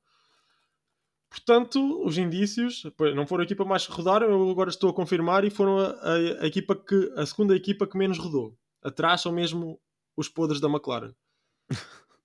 Portanto, 1.31 2.03
os 2.05 2.17
indícios 2.17 2.85
não 3.15 3.27
foram 3.27 3.43
a 3.43 3.45
equipa 3.45 3.65
mais 3.65 3.87
que 3.87 3.93
rodaram, 3.93 4.29
eu 4.31 4.51
agora 4.51 4.71
estou 4.71 4.91
a 4.91 4.95
confirmar, 4.95 5.45
e 5.45 5.51
foram 5.51 5.79
a, 5.79 5.91
a, 5.91 6.15
a 6.43 6.47
equipa 6.47 6.75
que 6.75 7.13
a 7.17 7.25
segunda 7.27 7.55
equipa 7.55 7.87
que 7.87 7.99
menos 7.99 8.19
rodou. 8.19 8.59
Atrás 8.83 9.21
são 9.21 9.31
mesmo 9.31 9.81
os 10.17 10.29
podres 10.29 10.61
da 10.61 10.69
McLaren. 10.69 11.15
uh, 11.71 11.77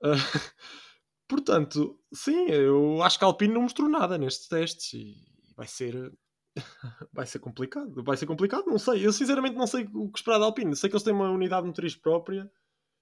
portanto, 1.28 2.00
sim, 2.14 2.50
eu 2.50 3.02
acho 3.02 3.18
que 3.18 3.26
a 3.26 3.28
Alpine 3.28 3.54
não 3.54 3.64
mostrou 3.64 3.90
nada 3.90 4.18
nestes 4.18 4.48
testes 4.48 4.94
e 4.94 5.16
vai 5.56 5.68
ser 5.68 6.12
vai 7.12 7.26
ser 7.26 7.40
complicado. 7.40 8.04
Vai 8.04 8.18
ser 8.18 8.26
complicado, 8.26 8.66
não 8.66 8.78
sei. 8.78 9.06
Eu 9.06 9.14
sinceramente 9.14 9.56
não 9.56 9.68
sei 9.68 9.88
o 9.94 10.10
que 10.12 10.20
esperar 10.20 10.40
da 10.40 10.46
Alpine. 10.46 10.76
Sei 10.76 10.90
que 10.90 10.96
eles 10.96 11.04
têm 11.04 11.14
uma 11.14 11.30
unidade 11.30 11.66
motriz 11.66 11.96
própria 11.96 12.50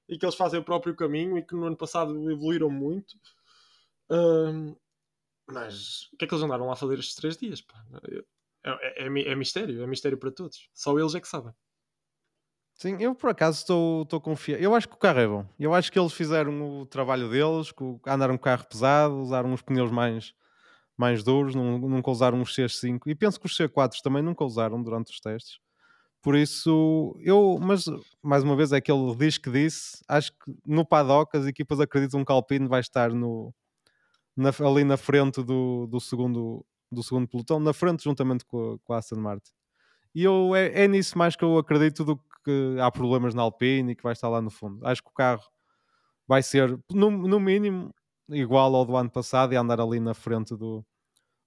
e 0.08 0.18
que 0.18 0.26
eles 0.26 0.36
fazem 0.36 0.60
o 0.60 0.64
próprio 0.64 0.96
caminho 0.96 1.38
e 1.38 1.46
que 1.46 1.56
no 1.56 1.66
ano 1.66 1.78
passado 1.78 2.12
evoluíram 2.30 2.70
muito. 2.70 3.14
Uh, 4.10 4.76
mas 5.48 6.10
o 6.14 6.18
que 6.18 6.26
é 6.26 6.28
que 6.28 6.34
eles 6.34 6.44
andaram 6.44 6.66
lá 6.66 6.74
a 6.74 6.78
fazer 6.78 7.00
estes 7.00 7.16
três 7.16 7.38
dias? 7.38 7.64
É, 8.64 9.06
é, 9.06 9.06
é 9.06 9.36
mistério, 9.36 9.84
é 9.84 9.88
mistério 9.88 10.18
para 10.18 10.32
todos. 10.32 10.70
Só 10.74 10.98
eles 10.98 11.16
é 11.16 11.20
que 11.20 11.28
sabem. 11.28 11.54
Sim, 12.82 12.98
eu 13.00 13.14
por 13.14 13.30
acaso 13.30 13.60
estou, 13.60 14.02
estou 14.02 14.20
confiante. 14.20 14.64
Eu 14.64 14.74
acho 14.74 14.90
que 14.90 14.96
o 14.96 14.98
carro 14.98 15.20
é 15.20 15.28
bom. 15.28 15.46
Eu 15.60 15.72
acho 15.72 15.92
que 15.92 16.00
eles 16.00 16.14
fizeram 16.14 16.82
o 16.82 16.86
trabalho 16.88 17.30
deles, 17.30 17.72
andaram 18.08 18.34
um 18.34 18.40
carro 18.40 18.66
pesado, 18.66 19.18
usaram 19.22 19.54
os 19.54 19.62
pneus 19.62 19.92
mais, 19.92 20.34
mais 20.98 21.22
duros, 21.24 21.54
nunca 21.54 22.10
usaram 22.10 22.42
os 22.42 22.56
C5 22.56 23.02
e 23.06 23.14
penso 23.14 23.40
que 23.40 23.46
os 23.46 23.56
C4 23.56 24.02
também 24.02 24.24
nunca 24.24 24.44
usaram 24.44 24.82
durante 24.82 25.12
os 25.12 25.20
testes. 25.20 25.60
Por 26.24 26.36
isso, 26.36 27.16
eu, 27.22 27.60
mas 27.62 27.86
mais 28.20 28.44
uma 28.44 28.56
vez, 28.56 28.72
é 28.72 28.82
que 28.82 28.92
ele 28.92 29.16
diz 29.16 29.38
que 29.38 29.52
disse. 29.52 30.04
Acho 30.08 30.32
que 30.32 30.52
no 30.66 30.84
paddock 30.84 31.38
as 31.38 31.46
equipas 31.46 31.80
acreditam 31.80 32.26
que 32.26 32.32
o 32.32 32.36
Alpine 32.36 32.68
vai 32.68 32.80
estar 32.80 33.12
no, 33.12 33.54
na, 34.36 34.50
ali 34.68 34.84
na 34.84 34.98
frente 34.98 35.44
do, 35.44 35.86
do, 35.86 36.00
segundo, 36.00 36.66
do 36.92 37.04
segundo 37.04 37.28
pelotão, 37.28 37.60
na 37.60 37.74
frente 37.74 38.04
juntamente 38.04 38.44
com 38.44 38.74
a, 38.74 38.80
com 38.80 38.94
a 38.94 38.98
Aston 38.98 39.18
Martin. 39.18 39.52
E 40.16 40.24
eu, 40.24 40.56
é, 40.56 40.86
é 40.86 40.88
nisso 40.88 41.16
mais 41.16 41.36
que 41.36 41.44
eu 41.44 41.60
acredito 41.60 42.04
do 42.04 42.18
que 42.18 42.31
há 42.82 42.92
problemas 42.92 43.34
na 43.34 43.42
Alpine 43.42 43.92
e 43.92 43.96
que 43.96 44.04
vai 44.04 44.14
estar 44.14 44.30
lá 44.30 44.42
no 44.42 44.50
fundo. 44.50 44.86
Acho 44.86 45.04
que 45.04 45.10
o 45.10 45.14
carro 45.14 45.44
vai 46.28 46.42
ser, 46.42 46.80
no, 46.92 47.12
no 47.12 47.40
mínimo, 47.40 47.94
igual 48.30 48.74
ao 48.76 48.86
do 48.86 48.96
ano 48.96 49.10
passado 49.10 49.54
e 49.54 49.58
andar 49.58 49.80
ali 49.80 50.00
na 50.00 50.14
frente 50.14 50.56
do, 50.56 50.86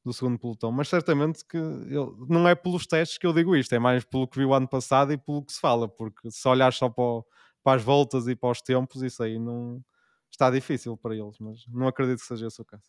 do 0.05 0.13
segundo 0.13 0.39
pelotão. 0.39 0.71
Mas 0.71 0.89
certamente 0.89 1.45
que 1.45 1.57
eu, 1.57 2.17
não 2.29 2.47
é 2.49 2.55
pelos 2.55 2.87
testes 2.87 3.19
que 3.19 3.27
eu 3.27 3.33
digo 3.33 3.57
isto, 3.57 3.75
é 3.75 3.79
mais 3.79 4.05
pelo 4.05 4.29
que 4.29 4.39
vi 4.39 4.45
o 4.45 4.55
ano 4.55 4.69
passado 4.69 5.13
e 5.13 5.19
pelo 5.19 5.45
que 5.45 5.53
se 5.53 5.61
fala, 5.61 5.89
porque 5.89 6.31
se 6.31 6.47
olhar 6.47 6.73
só 6.73 6.89
para, 6.89 7.05
o, 7.05 7.27
para 7.63 7.77
as 7.77 7.83
voltas 7.83 8.29
e 8.29 8.37
para 8.37 8.51
os 8.51 8.61
tempos, 8.61 9.03
isso 9.03 9.23
aí 9.23 9.39
não 9.39 9.83
está 10.31 10.51
difícil 10.51 10.97
para 10.97 11.17
eles, 11.17 11.39
mas 11.39 11.67
não 11.69 11.89
acredito 11.89 12.21
que 12.21 12.27
seja 12.27 12.47
esse 12.47 12.61
o 12.61 12.65
caso. 12.65 12.85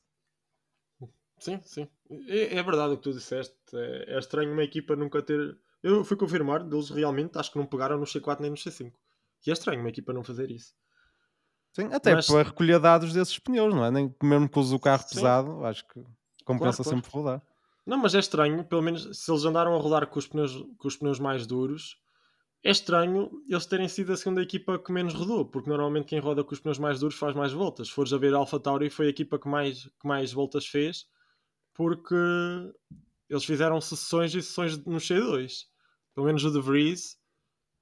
Sim, 1.37 1.59
sim. 1.63 1.87
É, 2.27 2.57
é 2.57 2.63
verdade 2.63 2.93
o 2.93 2.97
que 2.97 3.03
tu 3.03 3.13
disseste. 3.13 3.55
É, 3.73 4.15
é 4.15 4.19
estranho 4.19 4.51
uma 4.51 4.63
equipa 4.63 4.95
nunca 4.95 5.21
ter 5.21 5.57
eu 5.85 6.03
fui 6.03 6.17
confirmar, 6.17 6.63
deles 6.63 6.89
realmente 6.89 7.37
acho 7.37 7.51
que 7.51 7.59
não 7.59 7.65
pegaram 7.65 7.99
no 7.99 8.05
C4 8.05 8.39
nem 8.39 8.49
no 8.49 8.57
C5. 8.57 8.91
E 9.45 9.51
é 9.51 9.53
estranho 9.53 9.79
uma 9.79 9.89
equipa 9.89 10.11
não 10.11 10.23
fazer 10.23 10.49
isso. 10.49 10.73
Sim, 11.73 11.89
até 11.93 12.15
Mas... 12.15 12.25
para 12.25 12.41
recolher 12.41 12.79
dados 12.79 13.13
desses 13.13 13.37
pneus, 13.37 13.71
não 13.71 13.85
é? 13.85 13.91
Nem, 13.91 14.13
mesmo 14.23 14.49
que 14.49 14.57
use 14.57 14.73
o 14.73 14.79
carro 14.79 15.03
Sim. 15.07 15.15
pesado, 15.15 15.63
acho 15.63 15.87
que 15.87 16.03
compensa 16.43 16.83
claro, 16.83 16.97
sempre 16.97 17.11
claro. 17.11 17.27
rodar. 17.27 17.41
Não, 17.85 17.99
mas 17.99 18.15
é 18.15 18.19
estranho, 18.19 18.63
pelo 18.63 18.81
menos 18.81 19.15
se 19.15 19.31
eles 19.31 19.45
andaram 19.45 19.75
a 19.75 19.77
rodar 19.77 20.07
com 20.07 20.17
os 20.17 20.25
pneus, 20.25 20.53
com 20.79 20.87
os 20.87 20.97
pneus 20.97 21.19
mais 21.19 21.45
duros, 21.45 22.01
é 22.63 22.71
estranho 22.71 23.29
eles 23.47 23.67
terem 23.67 23.87
sido 23.87 24.11
a 24.11 24.17
segunda 24.17 24.41
equipa 24.41 24.79
que 24.79 24.91
menos 24.91 25.13
rodou, 25.13 25.45
porque 25.45 25.69
normalmente 25.69 26.05
quem 26.05 26.17
roda 26.17 26.43
com 26.43 26.51
os 26.51 26.59
pneus 26.59 26.79
mais 26.79 26.99
duros 26.99 27.15
faz 27.15 27.35
mais 27.35 27.53
voltas. 27.53 27.89
Se 27.89 27.93
fores 27.93 28.11
a 28.11 28.17
ver 28.17 28.33
a 28.33 28.43
Tauri, 28.59 28.89
foi 28.89 29.05
a 29.05 29.09
equipa 29.09 29.37
que 29.37 29.47
mais, 29.47 29.83
que 29.83 30.07
mais 30.07 30.33
voltas 30.33 30.65
fez, 30.65 31.05
porque 31.75 32.15
eles 33.29 33.45
fizeram 33.45 33.79
sessões 33.79 34.33
e 34.33 34.41
sessões 34.41 34.83
no 34.83 34.97
C2 34.97 35.74
pelo 36.15 36.25
menos 36.25 36.43
o 36.45 36.51
De 36.51 36.61
Vries, 36.61 37.17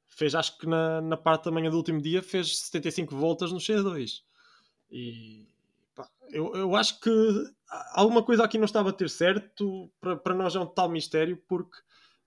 fez, 0.07 0.33
acho 0.33 0.57
que 0.57 0.67
na, 0.67 0.99
na 1.01 1.15
parte 1.15 1.45
da 1.45 1.51
manhã 1.51 1.69
do 1.69 1.77
último 1.77 2.01
dia, 2.01 2.21
fez 2.21 2.57
75 2.57 3.15
voltas 3.15 3.51
no 3.51 3.59
C2. 3.59 4.21
E 4.91 5.47
pá, 5.95 6.09
eu, 6.31 6.53
eu 6.55 6.75
acho 6.75 6.99
que 6.99 7.09
alguma 7.93 8.23
coisa 8.23 8.43
aqui 8.43 8.57
não 8.57 8.65
estava 8.65 8.89
a 8.89 8.93
ter 8.93 9.09
certo. 9.09 9.89
Para, 10.01 10.33
nós 10.33 10.55
é 10.55 10.59
um 10.59 10.65
tal 10.65 10.89
mistério, 10.89 11.37
porque 11.47 11.77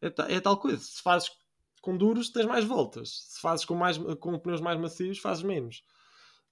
é, 0.01 0.37
é 0.37 0.41
tal 0.41 0.57
coisa. 0.57 0.79
Se 0.79 1.03
fazes 1.03 1.31
com 1.83 1.97
duros, 1.97 2.31
tens 2.31 2.47
mais 2.47 2.65
voltas. 2.65 3.27
Se 3.29 3.41
fazes 3.41 3.65
com, 3.65 3.75
mais, 3.75 3.99
com 4.21 4.39
pneus 4.39 4.61
mais 4.61 4.79
macios, 4.79 5.19
fazes 5.19 5.43
menos. 5.43 5.83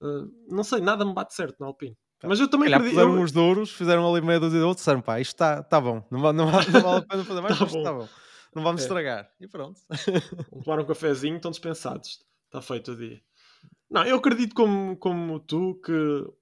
Uh, 0.01 0.31
não 0.49 0.65
sei, 0.65 0.81
nada 0.81 1.05
me 1.05 1.15
bate 1.15 1.33
certo 1.35 1.59
na 1.61 1.67
Alpine. 1.67 1.97
Tá. 2.19 2.29
Mas 2.29 2.41
eu 2.41 2.49
também 2.49 2.71
Calhar. 2.71 2.89
Fizeram 2.89 3.15
eu... 3.17 3.23
uns 3.23 3.33
duros, 3.33 3.71
fizeram 3.71 4.13
ali 4.13 4.25
meia 4.25 4.41
dúzia 4.41 4.59
de 4.59 4.65
outros, 4.65 4.83
disseram 4.83 5.01
pá, 5.01 5.21
isto 5.21 5.33
está 5.33 5.63
tá 5.63 5.81
bom, 5.81 6.05
não, 6.11 6.21
não, 6.21 6.33
não, 6.33 6.51
vale 6.51 6.99
a 6.99 7.03
pena 7.03 7.25
fazer 7.25 7.41
mais, 7.41 7.59
tá 7.59 7.65
mas 7.65 7.75
está 7.75 7.93
bom 7.93 8.09
não 8.55 8.63
vamos 8.63 8.83
é. 8.83 8.85
estragar. 8.85 9.31
E 9.41 9.49
pronto. 9.49 9.81
Vamos 10.51 10.65
tomar 10.65 10.81
um 10.81 10.87
cafezinho, 10.87 11.37
estão 11.37 11.51
dispensados. 11.51 12.25
Está 12.47 12.63
feito 12.63 12.93
o 12.93 12.97
dia. 12.97 13.21
Não, 13.91 14.05
eu 14.05 14.17
acredito 14.17 14.55
como, 14.55 14.97
como 14.97 15.39
tu 15.41 15.81
que 15.85 15.93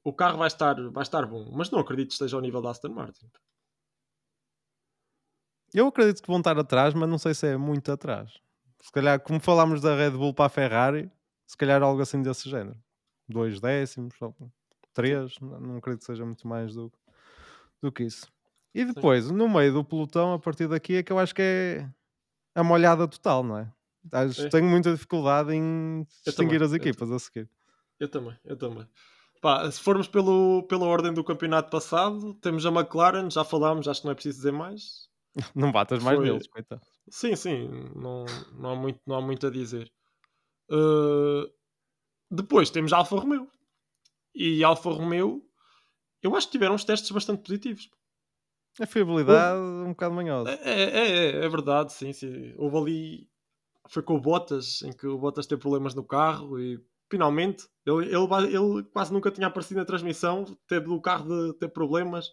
o 0.02 0.12
carro 0.12 0.38
vai 0.38 0.46
estar, 0.46 0.74
vai 0.90 1.02
estar 1.02 1.26
bom, 1.26 1.50
mas 1.52 1.70
não 1.70 1.80
acredito 1.80 2.08
que 2.08 2.12
esteja 2.14 2.36
ao 2.36 2.40
nível 2.40 2.62
da 2.62 2.70
Aston 2.70 2.88
Martin. 2.88 3.30
Eu 5.74 5.86
acredito 5.88 6.22
que 6.22 6.28
vão 6.28 6.38
estar 6.38 6.58
atrás, 6.58 6.94
mas 6.94 7.08
não 7.08 7.18
sei 7.18 7.34
se 7.34 7.48
é 7.48 7.56
muito 7.56 7.90
atrás. 7.92 8.40
Se 8.80 8.90
calhar, 8.90 9.20
como 9.20 9.40
falámos 9.40 9.80
da 9.80 9.94
Red 9.94 10.12
Bull 10.12 10.32
para 10.32 10.46
a 10.46 10.48
Ferrari, 10.48 11.10
se 11.46 11.56
calhar 11.56 11.82
algo 11.82 12.00
assim 12.00 12.22
desse 12.22 12.48
género. 12.48 12.78
Dois 13.28 13.60
décimos, 13.60 14.14
três, 14.92 15.38
não 15.40 15.76
acredito 15.76 16.00
que 16.00 16.06
seja 16.06 16.24
muito 16.24 16.46
mais 16.46 16.74
do, 16.74 16.92
do 17.82 17.92
que 17.92 18.04
isso. 18.04 18.32
E 18.74 18.84
depois, 18.84 19.26
Sim. 19.26 19.34
no 19.34 19.48
meio 19.48 19.72
do 19.72 19.84
pelotão, 19.84 20.32
a 20.32 20.38
partir 20.38 20.66
daqui 20.66 20.96
é 20.96 21.02
que 21.02 21.12
eu 21.12 21.18
acho 21.18 21.34
que 21.34 21.42
é 21.42 21.90
a 22.54 22.62
molhada 22.62 23.06
total, 23.08 23.42
não 23.42 23.58
é? 23.58 23.72
é. 24.12 24.48
Tenho 24.48 24.66
muita 24.66 24.92
dificuldade 24.92 25.52
em 25.52 26.06
distinguir 26.24 26.62
as 26.62 26.72
equipas 26.72 27.10
a 27.10 27.18
seguir. 27.18 27.48
Eu 27.98 28.08
também, 28.08 28.36
eu 28.44 28.56
também. 28.56 28.86
Pá, 29.40 29.68
se 29.70 29.80
formos 29.80 30.06
pelo, 30.06 30.62
pela 30.64 30.86
ordem 30.86 31.12
do 31.12 31.24
campeonato 31.24 31.70
passado, 31.70 32.34
temos 32.34 32.64
a 32.64 32.70
McLaren, 32.70 33.28
já 33.30 33.42
falámos, 33.42 33.88
acho 33.88 34.00
que 34.00 34.06
não 34.06 34.12
é 34.12 34.14
preciso 34.14 34.38
dizer 34.38 34.52
mais. 34.52 35.08
não 35.54 35.72
batas 35.72 36.02
mais 36.02 36.16
Foi... 36.16 36.26
neles, 36.26 36.46
coitado. 36.46 36.82
Sim, 37.08 37.34
sim, 37.34 37.68
não, 37.94 38.24
não, 38.56 38.70
há, 38.70 38.76
muito, 38.76 39.00
não 39.06 39.16
há 39.16 39.20
muito 39.20 39.46
a 39.46 39.50
dizer. 39.50 39.92
Uh... 40.70 41.50
Depois 42.30 42.70
temos 42.70 42.92
a 42.92 42.98
Alfa 42.98 43.16
Romeo. 43.16 43.48
E 44.34 44.64
Alfa 44.64 44.90
Romeo, 44.90 45.44
eu 46.22 46.34
acho 46.34 46.46
que 46.46 46.52
tiveram 46.52 46.74
uns 46.74 46.84
testes 46.84 47.10
bastante 47.10 47.42
positivos. 47.42 47.90
A 48.80 48.86
fiabilidade 48.86 49.60
um 49.60 49.90
bocado 49.90 50.14
manhosa. 50.14 50.50
É, 50.50 50.70
é, 50.70 51.08
é, 51.40 51.44
é, 51.44 51.48
verdade, 51.48 51.92
sim, 51.92 52.12
sim. 52.12 52.54
Houve 52.56 52.76
ali. 52.76 53.28
Foi 53.88 54.02
com 54.02 54.14
o 54.14 54.20
Bottas, 54.20 54.80
em 54.82 54.92
que 54.92 55.06
o 55.06 55.18
Bottas 55.18 55.46
teve 55.46 55.60
problemas 55.60 55.94
no 55.94 56.04
carro 56.04 56.58
e 56.58 56.80
finalmente 57.10 57.66
ele, 57.84 58.06
ele, 58.06 58.56
ele 58.56 58.82
quase 58.84 59.12
nunca 59.12 59.30
tinha 59.30 59.48
aparecido 59.48 59.80
na 59.80 59.84
transmissão, 59.84 60.46
teve 60.66 60.88
o 60.88 61.00
carro 61.00 61.28
de 61.28 61.58
ter 61.58 61.68
problemas 61.68 62.30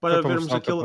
para 0.00 0.20
vermos 0.20 0.52
aquele 0.52 0.82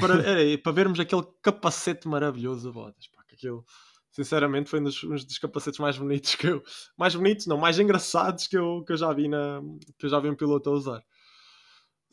para, 0.00 0.14
era, 0.26 0.58
para 0.58 0.72
vermos 0.72 0.98
aquele 0.98 1.22
capacete 1.42 2.08
maravilhoso 2.08 2.68
do 2.68 2.72
Bottas. 2.72 3.08
Pá, 3.08 3.22
que 3.28 3.34
aquilo, 3.34 3.64
sinceramente, 4.10 4.70
foi 4.70 4.80
um 4.80 4.84
dos, 4.84 5.04
um 5.04 5.14
dos 5.14 5.38
capacetes 5.38 5.80
mais 5.80 5.98
bonitos 5.98 6.34
que 6.34 6.46
eu. 6.46 6.62
Mais 6.96 7.14
bonitos, 7.14 7.46
não, 7.46 7.58
mais 7.58 7.78
engraçados 7.78 8.46
que 8.46 8.56
eu, 8.56 8.82
que 8.84 8.92
eu 8.92 8.96
já 8.96 9.12
vi 9.12 9.28
na 9.28 9.60
que 9.98 10.06
eu 10.06 10.10
já 10.10 10.18
vi 10.18 10.30
um 10.30 10.36
piloto 10.36 10.70
a 10.70 10.72
usar. 10.72 11.04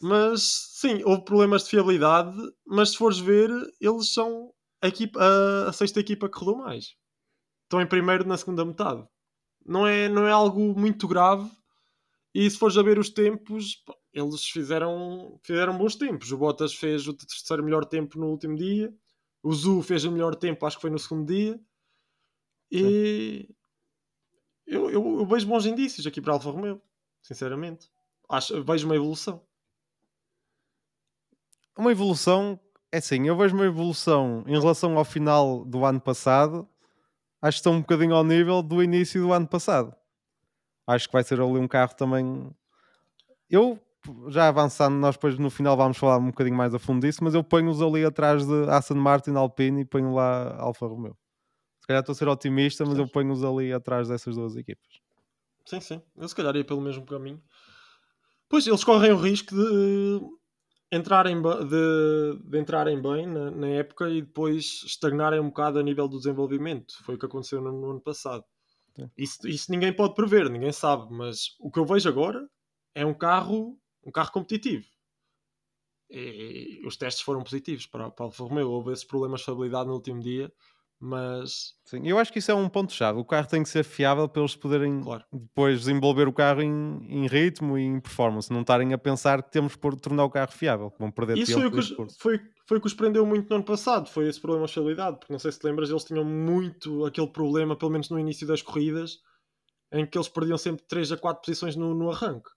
Mas 0.01 0.41
sim, 0.73 1.03
houve 1.03 1.25
problemas 1.25 1.63
de 1.63 1.71
fiabilidade, 1.71 2.37
mas 2.65 2.91
se 2.91 2.97
fores 2.97 3.19
ver, 3.19 3.49
eles 3.81 4.13
são 4.13 4.53
a, 4.81 4.87
equipa, 4.87 5.19
a, 5.21 5.69
a 5.69 5.73
sexta 5.73 5.99
equipa 5.99 6.29
que 6.29 6.37
rodou 6.39 6.57
mais. 6.57 6.95
Estão 7.63 7.81
em 7.81 7.87
primeiro 7.87 8.25
na 8.25 8.37
segunda 8.37 8.63
metade. 8.63 9.05
Não 9.65 9.85
é, 9.85 10.07
não 10.07 10.25
é 10.25 10.31
algo 10.31 10.79
muito 10.79 11.07
grave. 11.07 11.49
E 12.33 12.49
se 12.49 12.57
fores 12.57 12.77
a 12.77 12.83
ver 12.83 12.97
os 12.97 13.09
tempos, 13.09 13.83
eles 14.13 14.45
fizeram, 14.45 15.37
fizeram 15.43 15.77
bons 15.77 15.95
tempos. 15.95 16.31
O 16.31 16.37
Bottas 16.37 16.73
fez 16.73 17.07
o 17.07 17.13
terceiro 17.13 17.63
melhor 17.63 17.83
tempo 17.83 18.17
no 18.17 18.27
último 18.27 18.55
dia. 18.55 18.93
O 19.43 19.53
Zu 19.53 19.81
fez 19.81 20.05
o 20.05 20.11
melhor 20.11 20.35
tempo, 20.35 20.65
acho 20.65 20.77
que 20.77 20.81
foi 20.81 20.89
no 20.89 20.99
segundo 20.99 21.27
dia. 21.27 21.59
E 22.71 23.49
eu, 24.65 24.89
eu, 24.89 25.19
eu, 25.19 25.25
vejo 25.25 25.47
bons 25.47 25.65
indícios 25.65 26.05
aqui 26.05 26.21
para 26.21 26.33
a 26.33 26.35
Alfa 26.35 26.51
Romeo, 26.51 26.81
sinceramente. 27.21 27.89
Acho, 28.29 28.63
vejo 28.63 28.85
uma 28.85 28.95
evolução 28.95 29.43
uma 31.77 31.91
evolução, 31.91 32.59
é 32.91 32.97
assim, 32.97 33.27
eu 33.27 33.35
vejo 33.37 33.55
uma 33.55 33.65
evolução 33.65 34.43
em 34.47 34.59
relação 34.59 34.97
ao 34.97 35.05
final 35.05 35.63
do 35.65 35.85
ano 35.85 35.99
passado, 35.99 36.67
acho 37.41 37.57
que 37.57 37.59
estão 37.59 37.73
um 37.73 37.81
bocadinho 37.81 38.15
ao 38.15 38.23
nível 38.23 38.61
do 38.61 38.83
início 38.83 39.21
do 39.21 39.31
ano 39.31 39.47
passado. 39.47 39.95
Acho 40.87 41.07
que 41.07 41.13
vai 41.13 41.23
ser 41.23 41.39
ali 41.39 41.59
um 41.59 41.67
carro 41.67 41.93
também. 41.95 42.49
Eu, 43.49 43.79
já 44.29 44.47
avançando, 44.47 44.95
nós 44.95 45.15
depois 45.15 45.37
no 45.37 45.49
final 45.49 45.77
vamos 45.77 45.97
falar 45.97 46.17
um 46.17 46.27
bocadinho 46.27 46.57
mais 46.57 46.73
a 46.73 46.79
fundo 46.79 47.05
disso, 47.05 47.23
mas 47.23 47.33
eu 47.35 47.43
ponho-os 47.43 47.81
ali 47.81 48.03
atrás 48.03 48.45
de 48.45 48.69
Aston 48.69 48.95
Martin, 48.95 49.31
Alpine 49.31 49.81
e 49.81 49.85
ponho 49.85 50.13
lá 50.13 50.55
Alfa 50.59 50.87
Romeo. 50.87 51.15
Se 51.79 51.87
calhar 51.87 52.01
estou 52.01 52.13
a 52.13 52.15
ser 52.15 52.27
otimista, 52.27 52.85
mas 52.85 52.97
eu 52.97 53.07
ponho-os 53.07 53.43
ali 53.43 53.71
atrás 53.71 54.07
dessas 54.07 54.35
duas 54.35 54.55
equipas. 54.55 54.89
Sim, 55.65 55.79
sim. 55.79 56.01
Eu 56.17 56.27
se 56.27 56.35
calhar 56.35 56.55
ia 56.55 56.65
pelo 56.65 56.81
mesmo 56.81 57.05
caminho. 57.05 57.41
Pois, 58.49 58.65
eles 58.65 58.83
correm 58.83 59.11
o 59.11 59.17
risco 59.17 59.53
de 59.53 60.19
entrarem 60.91 61.41
de, 61.41 62.39
de 62.43 62.59
entrarem 62.59 63.01
bem 63.01 63.27
na, 63.27 63.51
na, 63.51 63.67
época 63.67 64.09
e 64.09 64.21
depois 64.21 64.83
estagnarem 64.85 65.39
um 65.39 65.49
bocado 65.49 65.79
a 65.79 65.83
nível 65.83 66.07
do 66.07 66.17
desenvolvimento. 66.17 66.93
Foi 67.03 67.15
o 67.15 67.17
que 67.17 67.25
aconteceu 67.25 67.61
no, 67.61 67.71
no 67.71 67.91
ano 67.91 68.01
passado. 68.01 68.43
Isso, 69.17 69.47
isso, 69.47 69.71
ninguém 69.71 69.93
pode 69.93 70.13
prever, 70.13 70.49
ninguém 70.49 70.73
sabe, 70.73 71.07
mas 71.13 71.55
o 71.59 71.71
que 71.71 71.79
eu 71.79 71.85
vejo 71.85 72.09
agora 72.09 72.49
é 72.93 73.05
um 73.05 73.13
carro, 73.13 73.79
um 74.05 74.11
carro 74.11 74.31
competitivo. 74.31 74.85
E, 76.09 76.81
os 76.85 76.97
testes 76.97 77.23
foram 77.23 77.43
positivos 77.43 77.85
para, 77.85 78.09
para 78.09 78.25
a 78.25 78.27
Alfa 78.27 78.43
Romeo. 78.43 78.69
Houve 78.69 78.91
esses 78.91 79.05
problemas 79.05 79.39
de 79.39 79.43
estabilidade 79.43 79.87
no 79.87 79.93
último 79.93 80.19
dia, 80.19 80.51
Mas. 81.01 81.75
Sim, 81.85 82.01
eu 82.05 82.17
acho 82.19 82.31
que 82.33 82.39
isso 82.39 82.51
é 82.51 82.53
um 82.53 82.67
ponto-chave. 82.67 83.19
O 83.19 83.25
carro 83.25 83.47
tem 83.47 83.63
que 83.63 83.69
ser 83.69 83.83
fiável 83.83 84.27
para 84.27 84.41
eles 84.41 84.55
poderem 84.55 85.01
Claro. 85.01 85.23
depois 85.31 85.79
desenvolver 85.79 86.27
o 86.27 86.33
carro 86.33 86.61
em, 86.61 86.99
em 87.07 87.25
ritmo 87.27 87.77
e 87.77 87.83
em 87.83 87.99
performance. 88.01 88.51
Não 88.51 88.61
estarem 88.61 88.93
a 88.93 88.97
pensar 88.97 89.41
que 89.41 89.51
temos 89.51 89.75
por 89.77 89.95
tornar 89.95 90.25
o 90.25 90.29
carro 90.29 90.51
fiável. 90.51 90.93
Vão 90.99 91.09
perder 91.09 91.37
Isso 91.37 91.53
tempo 91.57 91.59
foi 91.61 91.67
o, 91.69 91.71
que 91.71 91.79
os, 91.79 91.85
esforço. 91.89 92.17
foi, 92.19 92.39
foi 92.67 92.77
o 92.77 92.81
que 92.81 92.87
os 92.87 92.93
prendeu 92.93 93.25
muito 93.25 93.49
no 93.49 93.55
ano 93.55 93.65
passado. 93.65 94.09
Foi 94.09 94.27
esse 94.27 94.41
problema 94.41 94.67
de 94.67 94.73
fiabilidade. 94.73 95.17
Porque 95.19 95.31
não 95.31 95.39
sei 95.39 95.51
se 95.53 95.59
te 95.59 95.63
lembras, 95.65 95.89
eles 95.89 96.03
tinham 96.03 96.25
muito 96.25 97.05
aquele 97.05 97.27
problema, 97.27 97.77
pelo 97.77 97.91
menos 97.91 98.09
no 98.09 98.19
início 98.19 98.45
das 98.45 98.61
corridas, 98.61 99.19
em 99.93 100.05
que 100.05 100.17
eles 100.17 100.27
perdiam 100.27 100.57
sempre 100.57 100.83
3 100.87 101.13
a 101.13 101.17
4 101.17 101.41
posições 101.41 101.75
no, 101.77 101.95
no 101.95 102.11
arranque. 102.11 102.49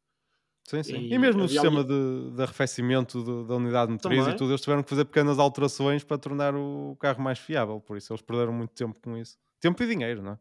Sim, 0.64 0.82
sim. 0.82 0.96
E, 1.08 1.14
E 1.14 1.18
mesmo 1.18 1.42
no 1.42 1.48
sistema 1.48 1.80
ali- 1.80 1.88
de, 1.88 2.30
de 2.36 2.42
arrefecimento 2.42 3.44
da 3.44 3.56
unidade 3.56 3.92
motriz 3.92 4.26
e 4.26 4.34
tudo, 4.36 4.50
eles 4.52 4.60
tiveram 4.60 4.82
que 4.82 4.88
fazer 4.90 5.04
pequenas 5.04 5.38
alterações 5.38 6.04
para 6.04 6.16
tornar 6.18 6.54
o 6.54 6.96
carro 7.00 7.20
mais 7.22 7.38
fiável. 7.38 7.80
Por 7.80 7.96
isso 7.96 8.12
eles 8.12 8.22
perderam 8.22 8.52
muito 8.52 8.72
tempo 8.72 8.98
com 9.00 9.16
isso. 9.16 9.36
Tempo 9.60 9.82
e 9.82 9.86
dinheiro, 9.86 10.22
não 10.22 10.32
é? 10.32 10.38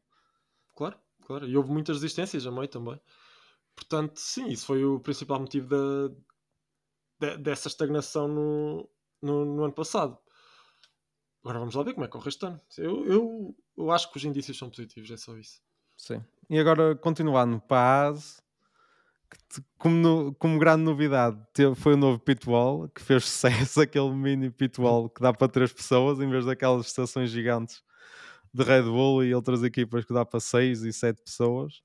Claro, 0.75 0.97
claro. 1.25 1.47
E 1.47 1.57
houve 1.57 1.71
muitas 1.71 1.97
resistências 1.97 2.45
a 2.47 2.51
meio 2.51 2.67
também. 2.67 2.99
Portanto, 3.75 4.17
sim, 4.17 4.47
isso 4.47 4.65
foi 4.65 4.83
o 4.85 4.99
principal 4.99 5.39
motivo 5.39 5.67
da, 5.67 6.15
de- 7.19 7.37
dessa 7.37 7.67
estagnação 7.67 8.27
no, 8.27 8.89
no, 9.21 9.45
no 9.45 9.63
ano 9.63 9.73
passado. 9.73 10.17
Agora 11.43 11.59
vamos 11.59 11.73
lá 11.75 11.83
ver 11.83 11.93
como 11.93 12.05
é 12.05 12.07
que 12.07 12.11
corre 12.13 12.29
este 12.29 12.45
ano. 12.45 12.61
Eu, 12.77 13.05
eu, 13.05 13.55
eu 13.77 13.91
acho 13.91 14.11
que 14.11 14.17
os 14.17 14.23
indícios 14.23 14.57
são 14.57 14.69
positivos, 14.69 15.09
é 15.09 15.17
só 15.17 15.35
isso. 15.37 15.59
Sim. 15.97 16.23
E 16.49 16.59
agora, 16.59 16.95
continuando 16.95 17.59
para 17.59 18.09
a 18.09 18.13
que 19.31 19.61
como, 19.77 19.95
no- 19.95 20.35
como 20.35 20.59
grande 20.59 20.83
novidade, 20.83 21.37
foi 21.75 21.93
o 21.93 21.97
novo 21.97 22.19
pitwall, 22.19 22.89
que 22.89 23.01
fez 23.01 23.25
sucesso, 23.71 23.81
aquele 23.81 24.11
mini 24.13 24.49
pitwall 24.51 25.09
que 25.09 25.21
dá 25.21 25.33
para 25.33 25.47
três 25.47 25.71
pessoas, 25.73 26.19
em 26.19 26.29
vez 26.29 26.45
daquelas 26.45 26.85
estações 26.87 27.29
gigantes 27.31 27.81
de 28.53 28.63
Red 28.63 28.83
Bull 28.83 29.23
e 29.23 29.33
outras 29.35 29.63
equipas 29.63 30.05
que 30.05 30.13
dá 30.13 30.25
para 30.25 30.39
seis 30.39 30.83
e 30.83 30.93
sete 30.93 31.21
pessoas. 31.23 31.81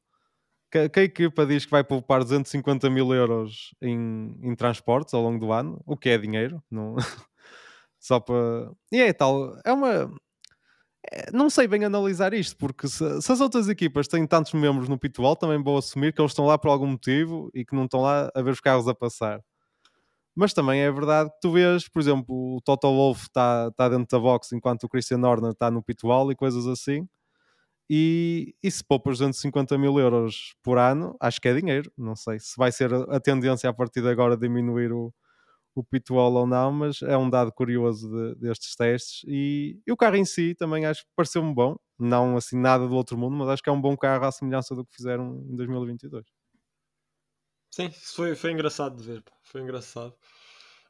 Que, 0.70 0.88
que 0.88 1.00
a 1.00 1.04
equipa 1.04 1.46
diz 1.46 1.64
que 1.64 1.70
vai 1.70 1.84
poupar 1.84 2.22
250 2.22 2.90
mil 2.90 3.14
euros 3.14 3.74
em, 3.80 4.36
em 4.42 4.54
transportes 4.56 5.14
ao 5.14 5.22
longo 5.22 5.38
do 5.38 5.52
ano, 5.52 5.80
o 5.86 5.96
que 5.96 6.08
é 6.10 6.18
dinheiro, 6.18 6.62
não... 6.70 6.96
só 8.00 8.20
para... 8.20 8.70
E 8.92 9.00
é 9.00 9.12
tal, 9.12 9.58
é 9.64 9.72
uma 9.72 10.12
não 11.32 11.50
sei 11.50 11.68
bem 11.68 11.84
analisar 11.84 12.34
isto, 12.34 12.56
porque 12.56 12.88
se, 12.88 13.22
se 13.22 13.32
as 13.32 13.40
outras 13.40 13.68
equipas 13.68 14.08
têm 14.08 14.26
tantos 14.26 14.52
membros 14.52 14.88
no 14.88 14.98
pitwall, 14.98 15.36
também 15.36 15.62
vou 15.62 15.78
assumir 15.78 16.12
que 16.12 16.20
eles 16.20 16.32
estão 16.32 16.46
lá 16.46 16.58
por 16.58 16.68
algum 16.68 16.86
motivo 16.86 17.50
e 17.54 17.64
que 17.64 17.74
não 17.74 17.84
estão 17.84 18.00
lá 18.00 18.30
a 18.34 18.42
ver 18.42 18.50
os 18.50 18.60
carros 18.60 18.88
a 18.88 18.94
passar. 18.94 19.40
Mas 20.34 20.52
também 20.52 20.80
é 20.82 20.92
verdade 20.92 21.30
que 21.30 21.40
tu 21.40 21.52
vês, 21.52 21.88
por 21.88 22.00
exemplo, 22.00 22.56
o 22.56 22.60
Toto 22.60 22.88
Wolff 22.88 23.22
está 23.22 23.70
tá 23.72 23.88
dentro 23.88 24.06
da 24.10 24.18
box 24.18 24.52
enquanto 24.52 24.84
o 24.84 24.88
Christian 24.88 25.20
Horner 25.20 25.52
está 25.52 25.70
no 25.70 25.82
pitwall 25.82 26.30
e 26.30 26.36
coisas 26.36 26.66
assim. 26.66 27.08
E, 27.88 28.54
e 28.62 28.70
se 28.70 28.84
poupas 28.84 29.18
250 29.18 29.78
mil 29.78 29.98
euros 29.98 30.54
por 30.62 30.76
ano, 30.76 31.16
acho 31.20 31.40
que 31.40 31.48
é 31.48 31.54
dinheiro. 31.54 31.90
Não 31.96 32.16
sei 32.16 32.38
se 32.38 32.54
vai 32.56 32.72
ser 32.72 32.92
a 32.92 33.20
tendência 33.20 33.70
a 33.70 33.72
partir 33.72 34.02
de 34.02 34.08
agora 34.10 34.36
diminuir 34.36 34.92
o, 34.92 35.14
o 35.80 35.84
pitwall 35.84 36.32
ou 36.34 36.46
não, 36.46 36.72
mas 36.72 37.02
é 37.02 37.16
um 37.16 37.28
dado 37.28 37.52
curioso 37.52 38.08
de- 38.08 38.34
destes 38.36 38.74
testes. 38.74 39.22
E, 39.28 39.80
e 39.86 39.92
o 39.92 39.96
carro 39.96 40.16
em 40.16 40.24
si 40.24 40.54
também 40.54 40.86
acho 40.86 41.02
que 41.02 41.10
pareceu-me 41.14 41.54
bom, 41.54 41.76
não 41.98 42.36
assim 42.36 42.58
nada 42.58 42.88
do 42.88 42.94
outro 42.94 43.16
mundo, 43.18 43.36
mas 43.36 43.48
acho 43.48 43.62
que 43.62 43.68
é 43.68 43.72
um 43.72 43.80
bom 43.80 43.96
carro 43.96 44.24
à 44.24 44.32
semelhança 44.32 44.74
do 44.74 44.84
que 44.84 44.96
fizeram 44.96 45.44
em 45.48 45.56
2022. 45.56 46.24
Sim, 47.70 47.90
foi, 47.90 48.34
foi 48.34 48.52
engraçado 48.52 48.96
de 48.96 49.02
ver. 49.02 49.22
Foi 49.42 49.60
engraçado. 49.60 50.14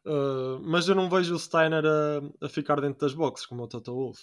Uh, 0.05 0.61
mas 0.63 0.89
eu 0.89 0.95
não 0.95 1.11
vejo 1.11 1.35
o 1.35 1.39
Steiner 1.39 1.85
a, 1.85 2.47
a 2.47 2.49
ficar 2.49 2.81
dentro 2.81 3.01
das 3.01 3.13
boxes 3.13 3.45
como 3.45 3.65
o 3.65 3.69
Toto 3.69 3.93
Wolff. 3.93 4.23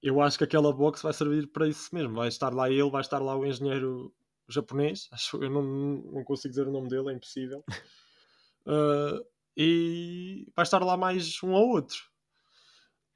Eu 0.00 0.20
acho 0.20 0.38
que 0.38 0.44
aquela 0.44 0.72
box 0.72 1.02
vai 1.02 1.12
servir 1.12 1.48
para 1.48 1.66
isso 1.66 1.92
mesmo. 1.92 2.14
Vai 2.14 2.28
estar 2.28 2.54
lá 2.54 2.70
ele, 2.70 2.88
vai 2.90 3.00
estar 3.00 3.18
lá 3.18 3.36
o 3.36 3.44
engenheiro 3.44 4.14
japonês. 4.48 5.08
Acho, 5.10 5.42
eu 5.42 5.50
não, 5.50 5.62
não 5.62 6.22
consigo 6.24 6.50
dizer 6.50 6.68
o 6.68 6.72
nome 6.72 6.88
dele, 6.88 7.10
é 7.10 7.14
impossível. 7.14 7.64
Uh, 8.66 9.24
e 9.56 10.46
vai 10.54 10.62
estar 10.64 10.82
lá 10.84 10.96
mais 10.96 11.42
um 11.42 11.52
ou 11.52 11.68
outro. 11.70 11.96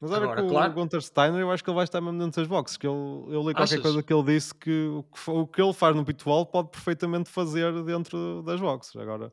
Mas 0.01 0.11
olha 0.13 0.23
Agora, 0.25 0.45
o 0.45 0.49
claro. 0.49 0.73
Gunter 0.73 1.03
Steiner, 1.03 1.41
eu 1.41 1.51
acho 1.51 1.63
que 1.63 1.69
ele 1.69 1.75
vai 1.75 1.85
estar 1.85 2.01
mesmo 2.01 2.19
dentro 2.19 2.41
das 2.41 2.49
boxes. 2.49 2.79
Que 2.79 2.87
ele, 2.87 2.95
eu 2.97 3.41
li 3.41 3.53
qualquer 3.53 3.63
Achas? 3.65 3.81
coisa 3.83 4.03
que 4.03 4.13
ele 4.15 4.23
disse 4.23 4.55
que 4.55 4.87
o 4.87 5.03
que, 5.03 5.31
o 5.31 5.47
que 5.47 5.61
ele 5.61 5.75
faz 5.75 5.95
no 5.95 6.05
pitwall 6.05 6.47
pode 6.47 6.71
perfeitamente 6.71 7.29
fazer 7.29 7.71
dentro 7.85 8.43
das 8.43 8.59
boxes. 8.59 8.97
Agora, 8.97 9.31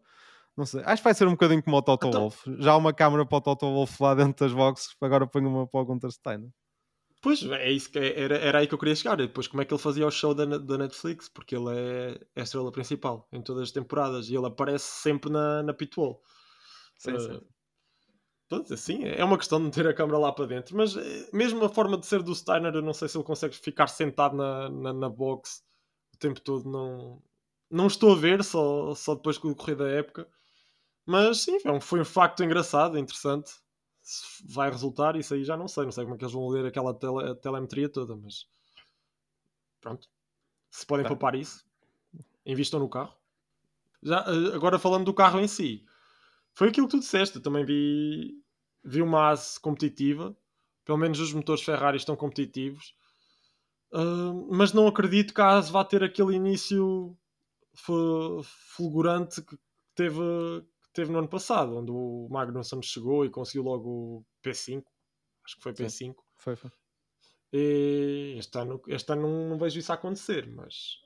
não 0.58 0.66
sei. 0.66 0.82
Acho 0.84 1.02
que 1.02 1.06
vai 1.06 1.14
ser 1.14 1.26
um 1.26 1.32
bocadinho 1.32 1.64
como 1.64 1.78
o 1.78 1.82
Toto 1.82 2.08
Então- 2.08 2.20
Wolff. 2.22 2.56
Já 2.60 2.74
há 2.74 2.78
uma 2.78 2.92
câmara 2.92 3.26
para 3.26 3.38
o 3.38 3.42
Toto 3.42 3.66
Wolff 3.66 4.04
lá 4.04 4.14
dentro 4.14 4.46
das 4.46 4.54
boxes, 4.54 4.90
agora 5.00 5.26
põe 5.26 5.42
uma 5.46 5.66
para 5.66 5.80
o 5.80 5.86
Gunter 5.86 6.12
Steiner. 6.12 6.50
Pois, 7.22 7.42
é 7.44 7.72
isso 7.72 7.90
que 7.90 7.98
era, 7.98 8.38
era 8.38 8.60
aí 8.60 8.68
que 8.68 8.74
eu 8.74 8.78
queria 8.78 8.96
chegar. 8.96 9.14
E 9.20 9.28
depois, 9.28 9.48
como 9.48 9.62
é 9.62 9.66
que 9.66 9.74
ele 9.74 9.82
fazia 9.82 10.06
o 10.06 10.12
show 10.12 10.34
da, 10.36 10.46
da 10.46 10.78
Netflix? 10.78 11.30
Porque 11.30 11.56
ele 11.56 11.70
é, 11.76 12.20
é 12.36 12.42
a 12.42 12.44
estrela 12.44 12.72
principal 12.74 13.26
em 13.32 13.42
todas 13.42 13.64
as 13.64 13.72
temporadas 13.72 14.30
e 14.30 14.36
ele 14.36 14.46
aparece 14.46 14.86
sempre 15.02 15.32
na, 15.32 15.64
na 15.64 15.74
pitwall. 15.74 16.22
Sim, 16.98 17.20
sim. 17.20 17.42
Pronto, 18.50 18.74
assim, 18.74 19.04
é 19.04 19.24
uma 19.26 19.38
questão 19.38 19.60
de 19.60 19.66
meter 19.66 19.88
a 19.88 19.94
câmera 19.94 20.18
lá 20.18 20.32
para 20.32 20.46
dentro, 20.48 20.76
mas 20.76 20.96
eh, 20.96 21.30
mesmo 21.34 21.64
a 21.66 21.70
forma 21.70 21.98
de 21.98 22.06
ser 22.06 22.24
do 22.24 22.34
Steiner, 22.34 22.74
eu 22.74 22.82
não 22.82 22.94
sei 22.94 23.10
se 23.10 23.18
ele 23.18 23.26
consegue 23.26 23.54
ficar 23.56 23.88
sentado 23.88 24.38
na, 24.38 24.70
na, 24.70 24.94
na 24.94 25.10
box 25.10 25.64
o 26.14 26.18
tempo 26.18 26.40
todo. 26.40 26.70
Não, 26.70 27.22
não 27.70 27.88
estou 27.88 28.14
a 28.14 28.16
ver, 28.16 28.44
só, 28.46 28.96
só 28.96 29.16
depois 29.16 29.38
do 29.38 29.54
correr 29.56 29.76
da 29.76 29.88
época. 29.90 30.30
Mas 31.06 31.40
sim, 31.42 31.60
foi 31.60 31.72
um, 31.74 31.82
foi 31.82 32.02
um 32.02 32.06
facto 32.06 32.44
engraçado, 32.44 32.98
interessante. 33.00 33.52
Se 34.04 34.44
vai 34.48 34.70
resultar, 34.72 35.16
isso 35.18 35.34
aí 35.34 35.44
já 35.46 35.58
não 35.58 35.68
sei. 35.68 35.86
Não 35.86 35.92
sei 35.92 36.06
como 36.06 36.16
é 36.16 36.20
que 36.20 36.26
eles 36.26 36.34
vão 36.34 36.48
ler 36.50 36.66
aquela 36.68 36.94
tele, 36.94 37.36
telemetria 37.36 37.90
toda, 37.90 38.16
mas 38.16 38.48
pronto. 39.82 40.08
Se 40.72 40.86
podem 40.86 41.04
Tá. 41.04 41.10
poupar 41.10 41.36
isso, 41.36 41.66
invistam 42.46 42.80
no 42.80 42.90
carro. 42.90 43.16
Já, 44.04 44.26
eh, 44.28 44.56
agora 44.56 44.80
falando 44.80 45.06
do 45.06 45.14
carro 45.14 45.40
em 45.40 45.48
si, 45.48 45.86
foi 46.58 46.70
aquilo 46.70 46.88
que 46.88 46.98
tu 46.98 47.00
disseste. 47.00 47.36
Eu 47.36 47.42
também 47.44 47.64
vi, 47.64 48.34
vi 48.84 49.02
uma 49.02 49.30
AS 49.30 49.60
competitiva. 49.60 50.36
Pelo 50.84 50.98
menos 50.98 51.20
os 51.20 51.32
motores 51.32 51.62
Ferrari 51.62 51.98
estão 51.98 52.16
competitivos. 52.16 52.96
Ah, 53.94 54.34
mas 54.50 54.74
não 54.74 54.88
acredito 54.88 55.34
que 55.36 55.42
a 55.42 55.58
AS 55.58 55.70
vá 55.70 55.86
ter 55.86 56.04
aquele 56.04 56.36
início 56.36 57.16
fu- 57.76 58.42
fulgurante 58.44 59.42
que 59.44 59.56
teve, 59.94 60.20
que 60.82 60.90
teve 60.94 61.12
no 61.12 61.20
ano 61.20 61.28
passado, 61.28 61.78
onde 61.78 61.92
o 61.92 62.28
Magnussen 62.32 62.82
chegou 62.82 63.24
e 63.24 63.30
conseguiu 63.30 63.64
logo 63.64 63.90
o 63.90 64.26
P5. 64.42 64.84
Acho 65.46 65.58
que 65.58 65.62
foi 65.62 65.76
Sim. 65.76 65.84
P5. 65.84 66.16
Foi, 66.38 66.56
foi. 66.56 66.72
E 67.54 68.36
este 68.40 68.58
ano, 68.58 68.82
este 68.88 69.12
ano 69.14 69.22
não, 69.22 69.50
não 69.52 69.58
vejo 69.60 69.80
isso 69.80 69.94
acontecer, 69.94 70.48
mas 70.48 71.00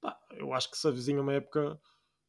pá, 0.00 0.18
eu 0.32 0.52
acho 0.52 0.70
que 0.70 0.76
se 0.78 0.86
avizinha 0.86 1.20
uma 1.20 1.32
época, 1.32 1.80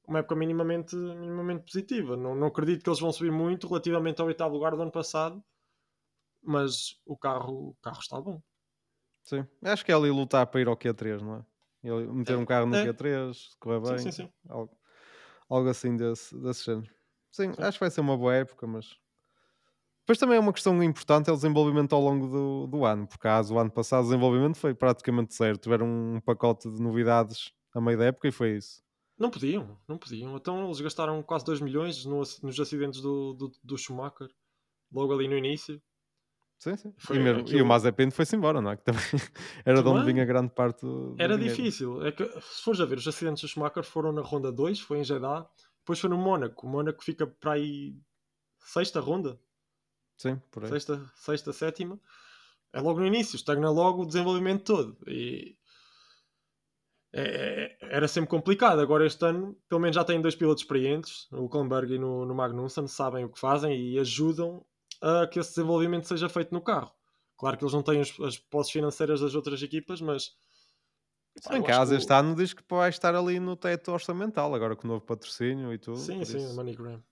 uma 0.07 0.19
época 0.19 0.35
minimamente, 0.35 0.95
minimamente 0.95 1.65
positiva. 1.65 2.15
Não, 2.17 2.33
não 2.35 2.47
acredito 2.47 2.83
que 2.83 2.89
eles 2.89 2.99
vão 2.99 3.11
subir 3.11 3.31
muito 3.31 3.67
relativamente 3.67 4.21
ao 4.21 4.27
oitavo 4.27 4.53
lugar 4.53 4.75
do 4.75 4.81
ano 4.81 4.91
passado, 4.91 5.43
mas 6.41 6.99
o 7.05 7.17
carro, 7.17 7.69
o 7.69 7.75
carro 7.81 7.99
está 7.99 8.19
bom. 8.21 8.41
Sim. 9.23 9.45
Acho 9.63 9.83
que 9.85 9.91
é 9.91 9.95
ali 9.95 10.09
lutar 10.09 10.47
para 10.47 10.61
ir 10.61 10.67
ao 10.67 10.77
Q3, 10.77 11.21
não 11.21 11.35
é? 11.35 11.45
Ele 11.83 12.07
meter 12.07 12.33
É, 12.33 12.37
um 12.37 12.45
carro 12.45 12.65
no 12.65 12.75
é. 12.75 12.83
Q3, 12.85 13.49
correr 13.59 13.79
bem. 13.81 13.97
Sim, 13.97 14.11
sim, 14.11 14.11
sim. 14.11 14.33
Algo, 14.49 14.77
algo 15.49 15.69
assim 15.69 15.95
desse, 15.97 16.37
desse 16.41 16.65
género. 16.65 16.91
Sim, 17.31 17.53
Sim. 17.53 17.61
acho 17.63 17.77
que 17.77 17.83
vai 17.83 17.91
ser 17.91 18.01
uma 18.01 18.17
boa 18.17 18.35
época, 18.35 18.67
mas. 18.67 18.97
Depois 20.01 20.17
também 20.19 20.37
é 20.37 20.39
uma 20.39 20.53
questão 20.53 20.81
importante 20.81 21.29
é 21.29 21.33
o 21.33 21.35
desenvolvimento 21.35 21.93
ao 21.93 22.01
longo 22.01 22.27
do, 22.27 22.67
do 22.67 22.85
ano, 22.85 23.05
porque 23.07 23.21
caso 23.21 23.53
o 23.53 23.59
ano 23.59 23.69
passado 23.69 24.01
o 24.05 24.07
desenvolvimento 24.07 24.57
foi 24.57 24.73
praticamente 24.73 25.35
zero. 25.35 25.57
Tiveram 25.57 25.85
um 25.85 26.21
pacote 26.21 26.71
de 26.71 26.81
novidades 26.81 27.51
a 27.73 27.81
meio 27.81 27.97
da 27.97 28.05
época 28.05 28.27
e 28.27 28.31
foi 28.31 28.55
isso. 28.55 28.81
Não 29.17 29.29
podiam, 29.31 29.79
não 29.87 29.97
podiam. 29.97 30.35
Então 30.37 30.65
eles 30.65 30.79
gastaram 30.79 31.21
quase 31.23 31.43
2 31.45 31.59
milhões 31.59 32.05
no 32.05 32.17
nos 32.43 32.59
acidentes 32.59 33.01
do, 33.01 33.33
do, 33.33 33.51
do 33.63 33.77
Schumacher, 33.77 34.29
logo 34.91 35.13
ali 35.13 35.27
no 35.27 35.35
início. 35.37 35.81
Sim, 36.59 36.75
sim. 36.75 36.93
Foi 36.97 37.17
e, 37.17 37.19
mesmo, 37.19 37.39
e 37.39 37.43
aquilo- 37.43 37.63
o 37.63 37.67
Mazepin 37.67 38.09
foi-se 38.11 38.35
embora, 38.35 38.59
não 38.61 38.71
é? 38.71 38.77
Que 38.77 38.83
também 38.83 39.01
era 39.65 39.81
de 39.81 39.87
onde 39.89 39.99
Também. 39.99 40.13
vinha 40.13 40.25
grande 40.25 40.51
parte 40.53 40.81
do, 40.81 41.15
do 41.15 41.21
Era 41.21 41.35
dinheiro. 41.37 41.55
difícil. 41.55 42.03
É 42.05 42.11
que, 42.11 42.25
se 42.41 42.63
fores 42.63 42.79
a 42.81 42.85
ver, 42.85 42.97
os 42.97 43.07
acidentes 43.07 43.41
do 43.41 43.47
Schumacher 43.47 43.83
foram 43.83 44.11
na 44.11 44.21
ronda 44.21 44.51
2, 44.51 44.79
foi 44.79 44.99
em 44.99 45.03
Jeddah, 45.03 45.47
depois 45.79 45.99
foi 45.99 46.09
no 46.09 46.17
Mónaco. 46.17 46.65
O 46.65 46.69
Mónaco 46.69 47.03
fica 47.03 47.25
para 47.27 47.53
aí 47.53 47.95
sexta 48.59 48.99
ronda, 48.99 49.39
Sim, 50.17 50.41
por 50.51 50.63
aí. 50.63 50.69
sexta, 50.69 51.11
sexta, 51.15 51.53
sétima. 51.53 51.99
É 52.73 52.81
logo 52.81 52.99
no 52.99 53.05
início, 53.07 53.35
estagna 53.35 53.69
logo 53.69 54.01
o 54.03 54.05
desenvolvimento 54.07 54.63
todo. 54.63 54.97
E 55.07 55.55
é- 57.13 57.77
é- 57.81 57.95
era 57.95 58.07
sempre 58.07 58.29
complicado. 58.29 58.79
Agora 58.79 59.05
este 59.05 59.23
ano, 59.25 59.57
pelo 59.69 59.81
menos 59.81 59.95
já 59.95 60.03
têm 60.03 60.21
dois 60.21 60.35
pilotos 60.35 60.63
experientes, 60.63 61.27
no 61.31 61.47
Klemberg 61.49 61.93
e 61.93 61.99
no, 61.99 62.25
no 62.25 62.35
Magnussen, 62.35 62.87
sabem 62.87 63.25
o 63.25 63.29
que 63.29 63.39
fazem 63.39 63.79
e 63.79 63.99
ajudam 63.99 64.65
a 65.01 65.27
que 65.27 65.39
esse 65.39 65.51
desenvolvimento 65.51 66.07
seja 66.07 66.27
feito 66.29 66.53
no 66.53 66.61
carro. 66.61 66.91
Claro 67.37 67.57
que 67.57 67.63
eles 67.63 67.73
não 67.73 67.83
têm 67.83 68.01
as, 68.01 68.19
as 68.19 68.37
posses 68.37 68.71
financeiras 68.71 69.21
das 69.21 69.35
outras 69.35 69.61
equipas, 69.61 70.01
mas 70.01 70.29
pá, 71.43 71.51
bem 71.51 71.59
eu 71.59 71.63
que 71.65 71.71
a 71.71 71.75
acho 71.75 71.81
ASA 71.83 71.91
que 71.91 71.97
o- 71.97 71.99
este 72.01 72.13
ano 72.13 72.35
diz 72.35 72.53
que 72.53 72.63
vai 72.69 72.89
estar 72.89 73.15
ali 73.15 73.39
no 73.39 73.55
teto 73.55 73.91
orçamental, 73.91 74.53
agora 74.55 74.75
com 74.75 74.87
o 74.87 74.91
novo 74.91 75.05
patrocínio 75.05 75.71
e 75.73 75.77
tudo. 75.77 75.97
Sim, 75.97 76.23
sim, 76.25 76.37
isso- 76.37 76.51
o 76.51 76.55
MoneyGram. 76.55 77.03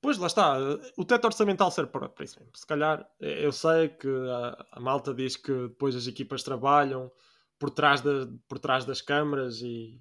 Pois, 0.00 0.16
lá 0.16 0.28
está. 0.28 0.56
O 0.96 1.04
teto 1.04 1.24
orçamental 1.24 1.72
serve 1.72 1.90
para, 1.90 2.08
para 2.08 2.24
isso 2.24 2.38
mesmo. 2.38 2.56
Se 2.56 2.64
calhar, 2.64 3.04
eh, 3.20 3.44
eu 3.44 3.50
sei 3.50 3.88
que 3.88 4.06
a, 4.08 4.66
a, 4.72 4.80
malta 4.80 5.12
diz 5.12 5.36
que 5.36 5.52
depois 5.52 5.96
as 5.96 6.06
equipas 6.06 6.44
trabalham 6.44 7.10
por 7.58 7.70
trás, 7.70 8.00
de, 8.00 8.26
por 8.48 8.58
trás 8.58 8.84
das 8.84 9.00
câmaras 9.00 9.60
e, 9.60 10.00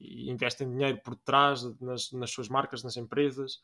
e 0.00 0.30
investem 0.30 0.70
dinheiro 0.70 1.00
por 1.02 1.16
trás 1.16 1.62
nas, 1.80 2.12
nas 2.12 2.30
suas 2.30 2.48
marcas, 2.48 2.82
nas 2.82 2.96
empresas. 2.96 3.62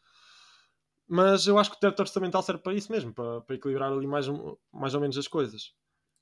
Mas 1.09 1.47
eu 1.47 1.59
acho 1.59 1.71
que 1.71 1.77
o 1.77 1.81
teto 1.81 2.01
orçamental 2.01 2.43
serve 2.43 2.63
para 2.63 2.75
isso 2.75 2.91
mesmo, 2.91 3.13
para, 3.13 3.41
para 3.41 3.57
equilibrar 3.57 3.93
ali 3.93 4.07
mais, 4.07 4.27
mais 4.73 4.95
ou 4.95 5.01
menos 5.01 5.19
as 5.19 5.27
coisas. 5.27 5.75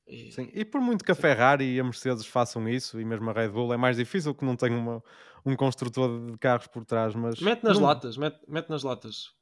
E... 0.07 0.33
Sim, 0.33 0.51
e 0.55 0.65
por 0.65 0.81
muito 0.81 1.05
que 1.05 1.13
a 1.13 1.15
Ferrari 1.15 1.75
e 1.75 1.79
a 1.79 1.85
Mercedes 1.85 2.27
façam 2.27 2.67
isso, 2.67 2.99
e 2.99 3.05
mesmo 3.05 3.29
a 3.29 3.33
Red 3.33 3.51
Bull, 3.51 3.75
é 3.75 3.77
mais 3.77 3.99
difícil 3.99 4.35
que 4.35 4.45
não 4.45 4.57
tenha 4.57 4.77
uma, 4.77 5.03
um 5.45 5.55
construtor 5.55 6.31
de 6.31 6.39
carros 6.39 6.67
por 6.69 6.85
trás. 6.85 7.15
Mas 7.15 7.39
mete 7.41 7.63
nas 7.63 7.79
não... 7.79 7.87
latas, 7.87 8.17
mete, 8.17 8.41
mete 8.49 8.71
nas 8.71 8.83
latas. 8.83 9.35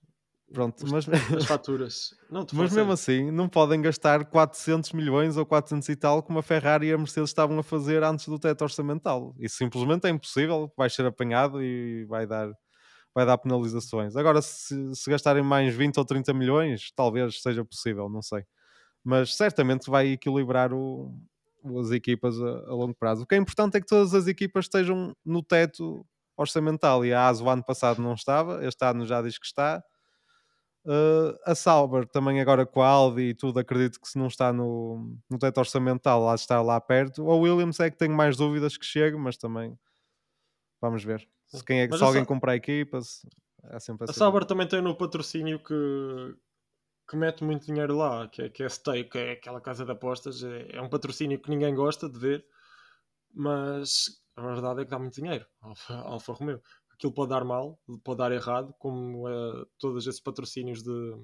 Pronto, 0.52 0.84
Os, 0.84 0.92
mas, 0.92 1.06
as 1.36 1.44
faturas. 1.44 2.14
Não, 2.30 2.46
mas 2.52 2.72
mesmo 2.72 2.92
assim, 2.92 3.30
não 3.30 3.48
podem 3.48 3.82
gastar 3.82 4.24
400 4.26 4.92
milhões 4.92 5.36
ou 5.36 5.44
400 5.44 5.88
e 5.88 5.96
tal 5.96 6.22
como 6.22 6.38
a 6.38 6.42
Ferrari 6.42 6.86
e 6.86 6.92
a 6.92 6.98
Mercedes 6.98 7.30
estavam 7.30 7.58
a 7.58 7.62
fazer 7.62 8.02
antes 8.04 8.28
do 8.28 8.38
teto 8.38 8.62
orçamental. 8.62 9.34
Isso 9.38 9.56
simplesmente 9.56 10.06
é 10.06 10.10
impossível, 10.10 10.72
vai 10.76 10.88
ser 10.88 11.04
apanhado 11.04 11.60
e 11.62 12.04
vai 12.04 12.26
dar, 12.26 12.48
vai 13.14 13.26
dar 13.26 13.38
penalizações. 13.38 14.16
Agora, 14.16 14.40
se, 14.40 14.94
se 14.94 15.10
gastarem 15.10 15.42
mais 15.42 15.74
20 15.74 15.98
ou 15.98 16.04
30 16.04 16.32
milhões, 16.32 16.92
talvez 16.94 17.42
seja 17.42 17.64
possível, 17.64 18.08
não 18.08 18.22
sei. 18.22 18.44
Mas 19.04 19.36
certamente 19.36 19.90
vai 19.90 20.08
equilibrar 20.08 20.72
o, 20.72 21.12
as 21.80 21.90
equipas 21.90 22.40
a, 22.40 22.48
a 22.68 22.74
longo 22.74 22.94
prazo. 22.94 23.24
O 23.24 23.26
que 23.26 23.34
é 23.34 23.38
importante 23.38 23.76
é 23.76 23.80
que 23.80 23.86
todas 23.86 24.14
as 24.14 24.28
equipas 24.28 24.66
estejam 24.66 25.12
no 25.24 25.42
teto 25.42 26.06
orçamental 26.36 27.04
e 27.04 27.12
a 27.12 27.26
ASO 27.28 27.48
ano 27.48 27.64
passado 27.64 28.00
não 28.00 28.14
estava, 28.14 28.64
este 28.64 28.84
ano 28.84 29.06
já 29.06 29.22
diz 29.22 29.38
que 29.38 29.46
está 29.46 29.82
Uh, 30.86 31.36
a 31.44 31.52
Sauber 31.52 32.06
também 32.06 32.40
agora 32.40 32.64
com 32.64 32.80
a 32.80 32.86
Audi 32.86 33.30
e 33.30 33.34
tudo, 33.34 33.58
acredito 33.58 34.00
que 34.00 34.06
se 34.06 34.16
não 34.16 34.28
está 34.28 34.52
no, 34.52 35.18
no 35.28 35.36
teto 35.36 35.58
orçamental, 35.58 36.22
lá 36.22 36.36
está 36.36 36.62
lá 36.62 36.80
perto. 36.80 37.28
A 37.28 37.34
Williams 37.34 37.80
é 37.80 37.90
que 37.90 37.96
tenho 37.96 38.14
mais 38.14 38.36
dúvidas 38.36 38.76
que 38.76 38.86
chegue, 38.86 39.16
mas 39.16 39.36
também 39.36 39.76
vamos 40.80 41.02
ver. 41.02 41.28
Se, 41.48 41.64
quem 41.64 41.80
é, 41.80 41.90
se 41.90 42.00
alguém 42.04 42.22
Sa 42.22 42.28
comprar 42.28 42.54
equipas, 42.54 43.26
é 43.64 43.80
sempre 43.80 44.04
assim. 44.04 44.12
A 44.12 44.14
Sauber 44.14 44.44
também 44.44 44.68
tem 44.68 44.80
no 44.80 44.94
patrocínio 44.94 45.58
que, 45.58 46.36
que 47.10 47.16
mete 47.16 47.42
muito 47.42 47.66
dinheiro 47.66 47.96
lá, 47.96 48.28
que 48.28 48.42
é, 48.42 48.48
que 48.48 48.62
é 48.62 48.68
Stake, 48.68 49.10
que 49.10 49.18
é 49.18 49.32
aquela 49.32 49.60
casa 49.60 49.84
de 49.84 49.90
apostas. 49.90 50.44
É, 50.44 50.76
é 50.76 50.80
um 50.80 50.88
patrocínio 50.88 51.40
que 51.40 51.50
ninguém 51.50 51.74
gosta 51.74 52.08
de 52.08 52.16
ver, 52.16 52.46
mas 53.34 54.22
a 54.36 54.42
verdade 54.42 54.82
é 54.82 54.84
que 54.84 54.90
dá 54.92 55.00
muito 55.00 55.20
dinheiro. 55.20 55.44
Alfa, 55.60 55.94
Alfa 55.94 56.32
Romeo 56.32 56.62
aquilo 56.96 57.12
pode 57.12 57.30
dar 57.30 57.44
mal, 57.44 57.78
pode 58.02 58.18
dar 58.18 58.32
errado, 58.32 58.74
como 58.78 59.28
uh, 59.28 59.66
todos 59.78 60.06
esses 60.06 60.20
patrocínios 60.20 60.82
de, 60.82 61.16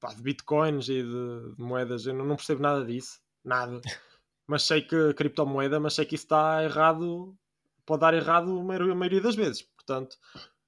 pá, 0.00 0.12
de 0.12 0.22
bitcoins 0.22 0.88
e 0.88 1.02
de, 1.02 1.54
de, 1.54 1.62
moedas. 1.62 2.04
Eu 2.04 2.14
não, 2.14 2.36
percebo 2.36 2.62
nada 2.62 2.84
disso, 2.84 3.20
nada. 3.44 3.80
Mas 4.46 4.62
sei 4.62 4.80
que 4.80 5.12
criptomoeda, 5.12 5.78
mas 5.78 5.92
sei 5.92 6.06
que 6.06 6.14
isso 6.14 6.24
está 6.24 6.64
errado, 6.64 7.36
pode 7.84 8.00
dar 8.00 8.14
errado 8.14 8.58
a 8.58 8.94
maioria 8.94 9.20
das 9.20 9.34
vezes. 9.34 9.60
Portanto, 9.60 10.16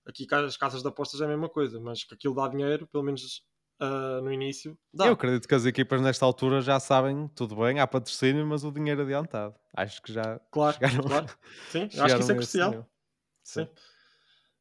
aqui 0.07 0.27
as 0.31 0.55
casas 0.59 0.83
de 0.83 0.89
apostas 0.89 1.19
é 1.23 1.25
a 1.25 1.29
mesma 1.29 1.49
coisa, 1.49 1.81
mas 1.81 2.05
que 2.05 2.13
aquilo 2.13 2.35
dá 2.35 2.47
dinheiro, 2.47 2.87
pelo 2.89 3.05
menos 3.05 3.43
Uh, 3.83 4.21
no 4.21 4.31
início. 4.31 4.77
Dá. 4.93 5.07
Eu 5.07 5.15
acredito 5.15 5.49
que 5.49 5.55
as 5.55 5.65
equipas 5.65 6.03
nesta 6.03 6.27
altura 6.27 6.61
já 6.61 6.79
sabem, 6.79 7.27
tudo 7.29 7.57
bem, 7.57 7.81
há 7.81 7.87
patrocínio, 7.87 8.47
mas 8.47 8.63
o 8.63 8.71
dinheiro 8.71 9.01
adiantado. 9.01 9.55
Acho 9.75 10.03
que 10.03 10.13
já 10.13 10.39
claro, 10.51 10.75
chegaram, 10.75 11.03
claro. 11.03 11.27
Sim, 11.73 11.85
acho 11.85 12.15
que 12.17 12.21
isso 12.21 12.33
é 12.33 12.35
crucial. 12.35 12.87
Sim. 13.51 13.69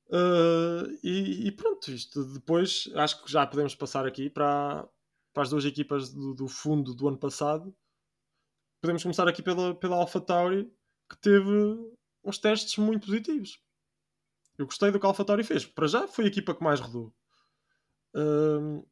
Uh, 0.07 0.89
e, 1.03 1.47
e, 1.47 1.51
pronto, 1.51 1.91
isto 1.91 2.25
depois 2.33 2.89
acho 2.95 3.23
que 3.23 3.31
já 3.31 3.45
podemos 3.45 3.75
passar 3.75 4.07
aqui 4.07 4.27
para, 4.29 4.89
para 5.31 5.43
as 5.43 5.51
duas 5.51 5.63
equipas 5.63 6.11
do, 6.11 6.33
do, 6.33 6.47
fundo 6.47 6.95
do 6.95 7.07
ano 7.07 7.17
passado. 7.17 7.75
Podemos 8.81 9.03
começar 9.03 9.27
aqui 9.27 9.43
pela, 9.43 9.75
pela 9.75 9.97
AlphaTauri, 9.97 10.73
que 11.07 11.17
teve 11.17 11.51
uns 12.23 12.39
testes 12.39 12.77
muito 12.77 13.05
positivos. 13.05 13.61
Eu 14.57 14.65
gostei 14.65 14.89
do 14.89 14.99
que 14.99 15.05
a 15.05 15.09
AlphaTauri 15.09 15.43
fez. 15.43 15.65
Para 15.65 15.87
já 15.87 16.07
foi 16.07 16.25
a 16.25 16.29
equipa 16.29 16.55
que 16.55 16.63
mais 16.63 16.79
rodou. 16.79 17.13
Uh, 18.15 18.83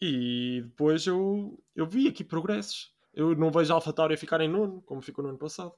e 0.00 0.62
depois 0.62 1.04
eu, 1.06 1.60
eu 1.74 1.86
vi 1.86 2.06
aqui 2.06 2.22
progressos. 2.22 2.94
Eu 3.12 3.34
não 3.34 3.50
vejo 3.50 3.72
a 3.72 3.76
AlphaTauri 3.76 4.14
a 4.14 4.18
ficar 4.18 4.40
em 4.40 4.48
nono, 4.48 4.80
como 4.82 5.02
ficou 5.02 5.24
no 5.24 5.30
ano 5.30 5.38
passado 5.38 5.74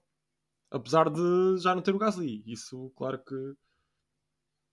apesar 0.70 1.10
de 1.10 1.58
já 1.58 1.74
não 1.74 1.82
ter 1.82 1.94
o 1.94 1.98
Gasly. 1.98 2.42
Isso, 2.46 2.90
claro 2.96 3.22
que, 3.22 3.54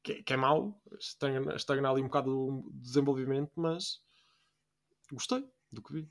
que, 0.04 0.12
é, 0.14 0.24
que 0.24 0.34
é 0.34 0.38
mau, 0.38 0.80
estagna, 1.00 1.56
estagna 1.56 1.89
ali 1.89 2.02
um 2.02 2.06
bocado 2.08 2.32
o 2.32 2.72
desenvolvimento, 2.74 3.52
mas 3.56 4.00
gostei 5.12 5.43
do 5.72 5.82
que 5.82 5.93
vi. 5.93 6.10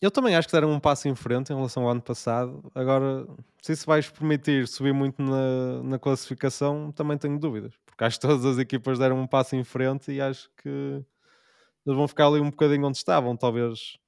Eu 0.00 0.12
também 0.12 0.36
acho 0.36 0.46
que 0.46 0.52
deram 0.52 0.70
um 0.70 0.78
passo 0.78 1.08
em 1.08 1.14
frente 1.16 1.52
em 1.52 1.56
relação 1.56 1.82
ao 1.82 1.90
ano 1.90 2.00
passado. 2.00 2.70
Agora, 2.72 3.26
se 3.60 3.72
isso 3.72 3.84
vais 3.84 4.08
permitir 4.08 4.68
subir 4.68 4.94
muito 4.94 5.20
na, 5.20 5.82
na 5.82 5.98
classificação, 5.98 6.92
também 6.92 7.18
tenho 7.18 7.38
dúvidas. 7.38 7.74
Porque 7.84 8.04
acho 8.04 8.20
que 8.20 8.26
todas 8.26 8.44
as 8.44 8.58
equipas 8.58 8.98
deram 8.98 9.18
um 9.18 9.26
passo 9.26 9.56
em 9.56 9.64
frente 9.64 10.12
e 10.12 10.20
acho 10.20 10.48
que 10.62 10.68
eles 10.68 11.96
vão 11.96 12.06
ficar 12.06 12.28
ali 12.28 12.40
um 12.40 12.50
bocadinho 12.50 12.86
onde 12.86 12.96
estavam. 12.96 13.36
Talvez 13.36 13.98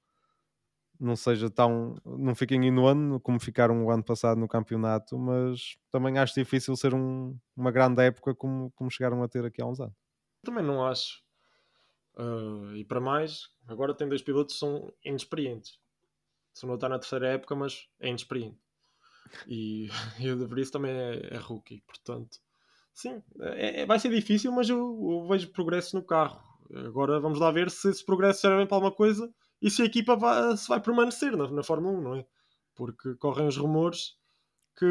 não 1.01 1.17
seja 1.17 1.49
tão. 1.49 1.97
não 2.05 2.35
fiquem 2.35 2.67
em 2.67 2.71
nono 2.71 3.19
como 3.19 3.41
ficaram 3.41 3.85
o 3.85 3.91
ano 3.91 4.05
passado 4.05 4.39
no 4.39 4.47
campeonato, 4.47 5.19
mas 5.19 5.79
também 5.91 6.19
acho 6.19 6.35
difícil 6.35 6.77
ser 6.77 6.95
um, 6.95 7.37
uma 7.57 7.71
grande 7.73 8.03
época 8.03 8.35
como, 8.35 8.71
como 8.73 8.91
chegaram 8.91 9.23
a 9.23 9.29
ter 9.29 9.45
aqui 9.45 9.63
há 9.63 9.67
uns 9.67 9.81
anos. 9.81 9.97
Também 10.45 10.63
não 10.63 10.87
acho. 10.87 11.23
Uh, 12.15 12.77
e 12.77 12.85
para 12.85 13.01
mais, 13.01 13.49
agora 13.67 13.95
tem 13.95 14.09
dois 14.09 14.21
pilotos 14.21 14.55
que 14.55 14.61
são 14.61 14.93
inexperientes. 15.03 15.79
Se 16.53 16.67
não 16.67 16.75
está 16.75 16.89
na 16.89 16.99
terceira 16.99 17.29
época, 17.29 17.55
mas 17.55 17.89
é 17.99 18.09
inexperiente. 18.09 18.59
E, 19.47 19.89
e 20.21 20.31
o 20.31 20.37
De 20.37 20.45
Vries 20.45 20.71
também 20.71 20.93
é, 20.93 21.35
é, 21.35 21.37
rookie, 21.39 21.83
portanto, 21.87 22.39
sim, 22.93 23.23
é, 23.41 23.83
é, 23.83 23.87
vai 23.87 23.99
ser 23.99 24.11
difícil, 24.11 24.53
mas 24.53 24.69
eu, 24.69 24.77
eu 24.79 25.27
vejo 25.29 25.51
progresso 25.51 25.97
no 25.97 26.05
carro. 26.05 26.43
Agora 26.75 27.19
vamos 27.19 27.41
lá 27.41 27.51
ver 27.51 27.71
se 27.71 27.89
esse 27.89 28.05
progresso 28.05 28.43
serve 28.43 28.67
para 28.67 28.77
alguma 28.77 28.93
coisa 28.93 29.33
e 29.61 29.71
se 29.71 29.83
a 29.83 29.85
equipa 29.85 30.17
vai, 30.17 30.57
se 30.57 30.69
vai 30.69 30.81
permanecer 30.81 31.37
na, 31.37 31.51
na 31.51 31.63
Fórmula 31.63 31.99
1, 31.99 32.01
não 32.01 32.15
é? 32.17 32.27
Porque 32.75 33.15
correm 33.17 33.47
os 33.47 33.57
rumores 33.57 34.17
que, 34.77 34.87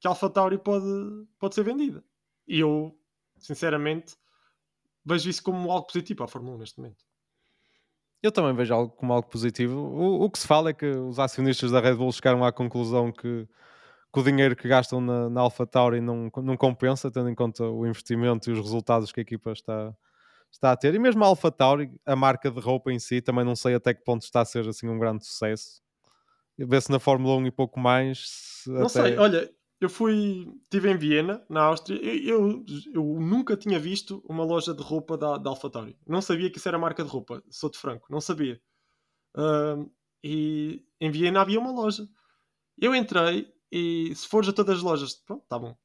que 0.00 0.08
a 0.08 0.10
AlphaTauri 0.10 0.58
pode, 0.58 0.86
pode 1.38 1.54
ser 1.54 1.62
vendida. 1.62 2.04
E 2.46 2.60
eu, 2.60 2.98
sinceramente, 3.38 4.16
vejo 5.04 5.30
isso 5.30 5.42
como 5.42 5.70
algo 5.70 5.86
positivo 5.86 6.24
a 6.24 6.28
Fórmula 6.28 6.56
1 6.56 6.58
neste 6.58 6.78
momento. 6.78 7.04
Eu 8.22 8.32
também 8.32 8.54
vejo 8.54 8.74
algo 8.74 8.92
como 8.96 9.12
algo 9.12 9.28
positivo. 9.28 9.78
O, 9.78 10.24
o 10.24 10.30
que 10.30 10.38
se 10.38 10.46
fala 10.46 10.70
é 10.70 10.74
que 10.74 10.86
os 10.86 11.18
acionistas 11.18 11.70
da 11.70 11.80
Red 11.80 11.94
Bull 11.94 12.10
chegaram 12.10 12.44
à 12.44 12.50
conclusão 12.50 13.12
que, 13.12 13.46
que 14.12 14.20
o 14.20 14.22
dinheiro 14.24 14.56
que 14.56 14.66
gastam 14.66 15.00
na, 15.00 15.30
na 15.30 15.40
AlphaTauri 15.42 16.00
não, 16.00 16.30
não 16.42 16.56
compensa, 16.56 17.10
tendo 17.10 17.28
em 17.28 17.34
conta 17.34 17.64
o 17.64 17.86
investimento 17.86 18.50
e 18.50 18.52
os 18.52 18.58
resultados 18.58 19.12
que 19.12 19.20
a 19.20 19.22
equipa 19.22 19.52
está, 19.52 19.94
está 20.56 20.72
a 20.72 20.76
ter. 20.76 20.94
E 20.94 20.98
mesmo 20.98 21.22
a 21.22 21.26
Alpha 21.26 21.50
Tauri, 21.50 21.90
a 22.04 22.16
marca 22.16 22.50
de 22.50 22.60
roupa 22.60 22.92
em 22.92 22.98
si, 22.98 23.20
também 23.20 23.44
não 23.44 23.56
sei 23.56 23.74
até 23.74 23.94
que 23.94 24.04
ponto 24.04 24.22
está 24.22 24.40
a 24.40 24.44
ser 24.44 24.68
assim 24.68 24.88
um 24.88 24.98
grande 24.98 25.24
sucesso. 25.24 25.82
Vê-se 26.58 26.90
na 26.90 26.98
Fórmula 26.98 27.36
1 27.36 27.46
e 27.46 27.50
pouco 27.50 27.78
mais. 27.78 28.62
Não 28.66 28.86
até... 28.86 28.88
sei, 28.88 29.18
olha, 29.18 29.50
eu 29.80 29.90
fui, 29.90 30.50
estive 30.62 30.90
em 30.90 30.96
Viena, 30.96 31.44
na 31.50 31.64
Áustria, 31.64 31.98
eu, 32.02 32.50
eu, 32.50 32.64
eu, 32.94 33.04
nunca 33.20 33.56
tinha 33.56 33.78
visto 33.78 34.24
uma 34.26 34.42
loja 34.42 34.72
de 34.72 34.82
roupa 34.82 35.18
da, 35.18 35.36
da 35.36 35.50
AlphaTauri. 35.50 35.98
Não 36.06 36.22
sabia 36.22 36.50
que 36.50 36.56
isso 36.56 36.68
era 36.68 36.78
marca 36.78 37.04
de 37.04 37.10
roupa, 37.10 37.42
sou 37.50 37.70
de 37.70 37.78
franco, 37.78 38.06
não 38.10 38.20
sabia. 38.20 38.60
Uh, 39.36 39.90
e 40.24 40.82
em 40.98 41.10
Viena 41.10 41.42
havia 41.42 41.60
uma 41.60 41.70
loja. 41.70 42.08
Eu 42.78 42.94
entrei 42.94 43.52
e 43.70 44.14
se 44.14 44.26
fores 44.26 44.48
a 44.48 44.52
todas 44.52 44.78
as 44.78 44.82
lojas, 44.82 45.14
pronto, 45.14 45.44
tá 45.46 45.58
bom. 45.58 45.76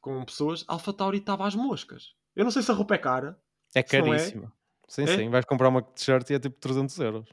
Com 0.00 0.24
pessoas, 0.24 0.64
a 0.68 0.74
AlphaTauri 0.74 1.18
estava 1.18 1.46
às 1.46 1.56
moscas. 1.56 2.14
Eu 2.36 2.44
não 2.44 2.52
sei 2.52 2.62
se 2.62 2.70
a 2.70 2.74
roupa 2.74 2.94
é 2.94 2.98
cara, 2.98 3.40
é, 3.74 3.80
é 3.80 3.82
caríssimo. 3.82 4.44
É? 4.44 4.64
Sim, 4.88 5.02
é? 5.02 5.06
sim. 5.06 5.30
Vais 5.30 5.44
comprar 5.44 5.68
uma 5.68 5.82
t-shirt 5.82 6.30
e 6.30 6.34
é 6.34 6.38
tipo 6.38 6.58
300 6.60 6.98
euros. 6.98 7.28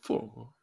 Fogo. 0.00 0.54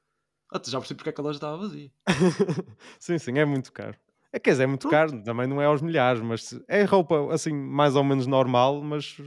Até 0.52 0.70
ah, 0.70 0.72
já 0.72 0.80
percebi 0.80 0.98
porque 0.98 1.10
é 1.10 1.14
que 1.14 1.22
a 1.22 1.24
loja 1.24 1.38
estava 1.38 1.58
vazia. 1.58 1.92
sim, 3.00 3.18
sim, 3.18 3.38
é 3.38 3.46
muito 3.46 3.72
caro. 3.72 3.98
É, 4.32 4.40
quer 4.40 4.52
dizer, 4.52 4.64
é 4.64 4.68
muito 4.68 4.90
caro, 4.90 5.22
também 5.24 5.48
não 5.48 5.62
é 5.62 5.66
aos 5.66 5.82
milhares, 5.82 6.22
mas 6.22 6.60
é 6.68 6.84
roupa 6.84 7.34
assim, 7.34 7.54
mais 7.54 7.96
ou 7.96 8.04
menos 8.04 8.28
normal, 8.28 8.82
mas 8.82 9.18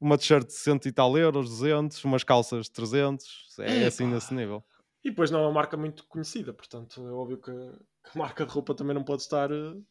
uma 0.00 0.18
t-shirt 0.18 0.46
de 0.46 0.54
100 0.54 0.80
e 0.86 0.92
tal 0.92 1.16
euros, 1.16 1.48
200, 1.48 2.02
umas 2.04 2.24
calças 2.24 2.66
de 2.66 2.72
300, 2.72 3.56
é, 3.60 3.86
assim 3.86 4.06
nesse 4.06 4.34
nível. 4.34 4.64
E 5.04 5.10
depois 5.10 5.30
não 5.30 5.40
é 5.40 5.42
uma 5.42 5.52
marca 5.52 5.76
muito 5.76 6.04
conhecida, 6.06 6.52
portanto 6.52 7.06
é 7.06 7.10
óbvio 7.10 7.38
que, 7.38 7.50
a 7.50 8.18
marca 8.18 8.44
de 8.44 8.52
roupa 8.52 8.74
também 8.74 8.94
não 8.94 9.04
pode 9.04 9.22
estar 9.22 9.50
uh, 9.50 9.84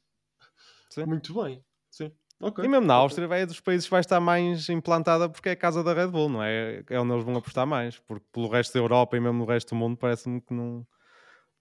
muito 1.06 1.34
bem. 1.42 1.64
Sim. 1.90 2.12
Okay. 2.42 2.66
E 2.66 2.68
mesmo 2.68 2.88
na 2.88 2.96
Áustria 2.96 3.28
okay. 3.28 3.40
é 3.40 3.46
dos 3.46 3.60
países 3.60 3.86
que 3.86 3.92
vai 3.92 4.00
estar 4.00 4.20
mais 4.20 4.68
implantada 4.68 5.30
porque 5.30 5.50
é 5.50 5.52
a 5.52 5.56
casa 5.56 5.84
da 5.84 5.94
Red 5.94 6.08
Bull, 6.08 6.30
não 6.30 6.44
é? 6.44 6.84
É 6.90 7.00
onde 7.00 7.14
eles 7.14 7.24
vão 7.24 7.36
apostar 7.36 7.68
mais, 7.68 8.00
porque 8.00 8.26
pelo 8.32 8.50
resto 8.50 8.74
da 8.74 8.80
Europa 8.80 9.16
e 9.16 9.20
mesmo 9.20 9.40
no 9.40 9.46
resto 9.46 9.70
do 9.70 9.76
mundo 9.76 9.96
parece-me 9.96 10.42
que 10.42 10.54
não, 10.54 10.86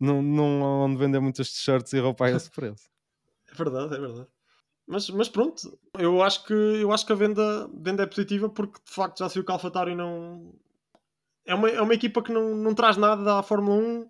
não, 0.01 0.22
não 0.22 0.62
onde 0.85 0.97
vender 0.97 1.20
muitas 1.20 1.53
t-shirts 1.53 1.93
e 1.93 1.99
roupa 2.01 2.26
a 2.26 2.31
esse 2.31 2.51
preço. 2.51 2.89
é 3.53 3.55
verdade, 3.55 3.95
é 3.95 3.99
verdade. 3.99 4.26
Mas, 4.87 5.09
mas 5.11 5.28
pronto, 5.28 5.78
eu 5.99 6.20
acho 6.20 6.45
que, 6.45 6.53
eu 6.53 6.91
acho 6.91 7.07
que 7.07 7.12
a 7.12 7.16
venda, 7.16 7.70
venda 7.72 8.03
é 8.03 8.07
positiva 8.07 8.49
porque 8.49 8.81
de 8.85 8.91
facto 8.91 9.18
já 9.18 9.28
se 9.28 9.35
viu 9.35 9.45
que 9.45 9.53
a 9.53 9.55
AlphaTauri 9.55 9.95
não. 9.95 10.53
É 11.45 11.55
uma, 11.55 11.68
é 11.68 11.81
uma 11.81 11.95
equipa 11.95 12.20
que 12.20 12.33
não, 12.33 12.57
não 12.57 12.74
traz 12.74 12.97
nada 12.97 13.39
à 13.39 13.43
Fórmula 13.43 13.76
1. 13.76 14.09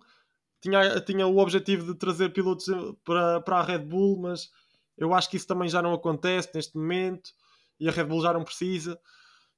Tinha, 0.59 1.01
tinha 1.01 1.27
o 1.27 1.37
objetivo 1.37 1.85
de 1.85 1.95
trazer 1.95 2.29
pilotos 2.29 2.65
para, 3.03 3.41
para 3.41 3.57
a 3.57 3.63
Red 3.63 3.79
Bull, 3.79 4.19
mas 4.19 4.49
eu 4.97 5.13
acho 5.13 5.29
que 5.29 5.37
isso 5.37 5.47
também 5.47 5.69
já 5.69 5.81
não 5.81 5.93
acontece 5.93 6.49
neste 6.53 6.77
momento 6.77 7.31
e 7.79 7.87
a 7.87 7.91
Red 7.91 8.05
Bull 8.05 8.21
já 8.21 8.33
não 8.33 8.43
precisa. 8.43 8.99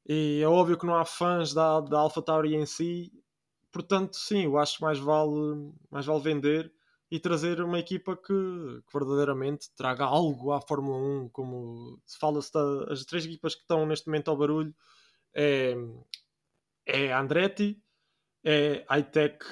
E 0.05 0.41
é 0.41 0.47
óbvio 0.47 0.77
que 0.77 0.85
não 0.85 0.95
há 0.95 1.05
fãs 1.05 1.53
da, 1.53 1.79
da 1.81 1.99
AlphaTauri 1.99 2.55
em 2.55 2.65
si, 2.65 3.11
portanto, 3.71 4.15
sim, 4.15 4.43
eu 4.45 4.57
acho 4.57 4.77
que 4.77 4.83
mais 4.83 4.99
vale, 4.99 5.71
mais 5.89 6.05
vale 6.05 6.21
vender 6.21 6.73
e 7.09 7.19
trazer 7.19 7.61
uma 7.61 7.79
equipa 7.79 8.17
que, 8.17 8.23
que, 8.23 8.93
verdadeiramente 8.93 9.69
traga 9.75 10.03
algo 10.03 10.51
à 10.51 10.59
Fórmula 10.59 10.97
1, 10.97 11.29
como 11.29 12.01
se 12.05 12.17
fala-se 12.17 12.51
das 12.51 13.05
três 13.05 13.25
equipas 13.25 13.55
que 13.55 13.61
estão 13.61 13.85
neste 13.85 14.07
momento 14.07 14.29
ao 14.29 14.37
barulho, 14.37 14.75
é, 15.33 15.75
é 16.85 17.13
Andretti, 17.13 17.81
é 18.43 18.85
iTech 18.99 19.45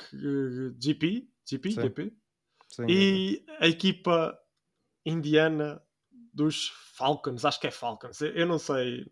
GP, 0.80 1.30
GP, 1.46 1.72
GP 1.72 2.14
e 2.90 3.46
a 3.60 3.68
equipa 3.68 4.38
indiana 5.06 5.82
dos 6.34 6.72
Falcons, 6.96 7.46
acho 7.46 7.60
que 7.60 7.68
é 7.68 7.72
Falcons, 7.72 8.22
eu 8.22 8.46
não 8.46 8.58
sei, 8.58 9.06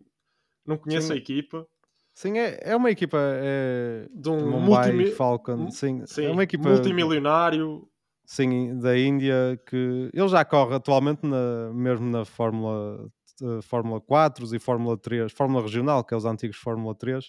não 0.66 0.78
conheço 0.78 1.08
sim. 1.08 1.12
a 1.14 1.16
equipa. 1.16 1.66
Sim, 2.14 2.38
é, 2.38 2.58
é 2.62 2.76
uma 2.76 2.90
equipa 2.90 3.18
é, 3.20 4.08
de 4.12 4.28
um 4.28 4.60
multimi... 4.60 5.10
Falcon, 5.12 5.70
sim, 5.70 6.04
sim, 6.06 6.24
é 6.24 6.30
uma 6.30 6.42
equipa 6.42 6.68
multimilionário. 6.68 7.88
Sim, 8.24 8.78
da 8.78 8.96
Índia 8.96 9.60
que 9.66 10.10
ele 10.14 10.28
já 10.28 10.44
corre 10.44 10.76
atualmente 10.76 11.26
na, 11.26 11.72
mesmo 11.72 12.08
na 12.08 12.24
Fórmula, 12.24 13.08
uh, 13.42 13.60
Fórmula 13.62 14.00
4 14.00 14.54
e 14.54 14.58
Fórmula 14.60 14.96
3, 14.96 15.32
Fórmula 15.32 15.62
Regional, 15.62 16.04
que 16.04 16.14
é 16.14 16.16
os 16.16 16.24
antigos 16.24 16.56
Fórmula 16.56 16.94
3, 16.94 17.24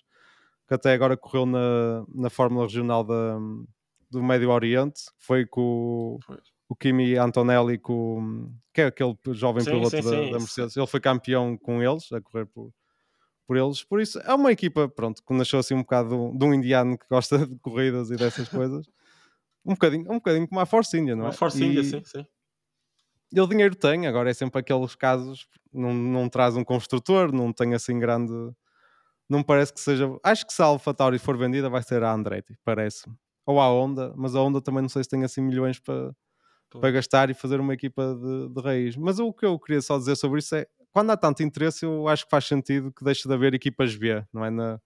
que 0.68 0.74
até 0.76 0.94
agora 0.94 1.18
correu 1.18 1.48
na, 1.48 2.06
na 2.14 2.30
Fórmula 2.30 2.66
Regional 2.66 3.04
da, 3.04 3.40
do 4.12 4.22
Médio 4.22 4.52
Oriente, 4.52 5.02
foi 5.18 5.46
com, 5.46 6.20
o 6.72 6.76
Kimi 6.76 7.18
Antonelli, 7.18 7.78
com, 7.78 8.50
que 8.74 8.80
é 8.80 8.86
aquele 8.86 9.14
jovem 9.34 9.62
sim, 9.62 9.72
piloto 9.72 9.90
sim, 9.90 9.98
da, 9.98 10.10
sim, 10.10 10.32
da, 10.32 10.40
Mercedes, 10.40 10.78
ele 10.78 10.88
foi 10.88 11.02
campeão 11.02 11.58
com 11.58 11.84
eles, 11.84 12.10
a 12.14 12.22
correr 12.22 12.46
por, 12.46 12.74
por 13.46 13.58
eles. 13.58 13.84
Por 13.84 14.00
isso, 14.00 14.20
é 14.20 14.34
uma 14.34 14.54
equipa, 14.54 14.88
pronto, 14.88 15.22
que 15.22 15.34
nasceu 15.34 15.60
assim 15.60 15.74
um 15.74 15.82
bocado 15.82 16.32
de 16.34 16.46
um 16.46 16.54
indiano 16.54 16.98
que 16.98 17.06
gosta 17.10 17.46
de 17.46 17.60
corridas 17.60 18.10
e 18.10 18.16
dessas 18.16 18.48
coisas. 18.48 18.88
Um 19.66 19.74
bocadinho, 19.74 20.10
um 20.10 20.16
bocadinho 20.16 20.48
como 20.48 20.62
a 20.62 20.66
Force 20.66 20.98
India, 20.98 21.14
não 21.14 21.26
é? 21.26 21.30
A 21.30 21.34
Force 21.34 21.62
India, 21.62 21.84
sim, 21.84 22.02
sim. 22.06 22.26
Ele 23.34 23.48
dinheiro 23.48 23.76
tem, 23.76 24.08
agora 24.08 24.30
é 24.30 24.34
sempre 24.34 24.62
aqueles 24.62 24.96
casos, 24.96 25.50
não, 25.74 25.94
não 25.94 26.30
traz 26.30 26.56
um 26.56 26.64
construtor, 26.64 27.34
não 27.34 27.52
tem 27.52 27.74
assim 27.74 28.00
grande. 28.00 28.34
Não 29.28 29.44
parece 29.44 29.74
que 29.74 29.82
seja. 29.82 30.10
Acho 30.24 30.48
que 30.48 30.54
se 30.54 30.62
a 30.62 30.66
Alpha 30.66 30.94
Tauri 30.94 31.20
for 31.20 31.38
vendida, 31.38 31.70
vai 31.70 31.84
ser 31.84 32.02
a 32.02 32.14
Andretti, 32.14 32.58
parece-me. 32.64 33.14
Ou 33.46 33.60
a 33.60 33.68
Honda, 33.68 34.14
mas 34.16 34.36
a 34.36 34.40
Honda 34.40 34.62
também 34.62 34.82
não 34.82 34.90
sei 34.90 35.04
se 35.04 35.10
tem 35.10 35.26
assim 35.26 35.42
milhões 35.42 35.78
para 35.78 36.14
para 36.80 36.92
gastar 36.92 37.30
e 37.30 37.34
fazer 37.34 37.60
uma 37.60 37.74
equipa 37.74 38.16
de, 38.16 38.54
de 38.54 38.62
raiz. 38.62 38.96
Mas 38.96 39.20
o 39.20 39.34
que 39.34 39.46
eu 39.46 39.60
queria 39.60 39.82
só 39.82 39.98
dizer 39.98 40.16
sobre 40.16 40.40
isso 40.40 40.56
é 40.56 40.66
quando 40.92 41.12
há 41.12 41.18
tanto 41.18 41.42
interesse, 41.42 41.86
eu 41.86 42.08
acho 42.08 42.26
que 42.26 42.32
faz 42.32 42.46
sentido 42.46 42.92
que 42.92 43.04
deixe 43.04 43.28
de 43.28 43.34
haver 43.34 43.54
equipas 43.54 43.96
B, 43.96 44.24
não 44.34 44.44
é? 44.44 44.50
Na, 44.50 44.80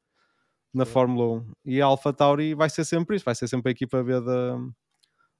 na 0.73 0.85
Fórmula 0.85 1.39
1. 1.39 1.51
E 1.65 1.81
a 1.81 1.85
Alpha 1.85 2.13
Tauri 2.13 2.53
vai 2.53 2.69
ser 2.69 2.85
sempre 2.85 3.15
isso, 3.15 3.25
vai 3.25 3.33
ser 3.33 3.47
sempre 3.47 3.69
a 3.69 3.71
equipa 3.71 4.03
B 4.03 4.21
da, 4.21 4.57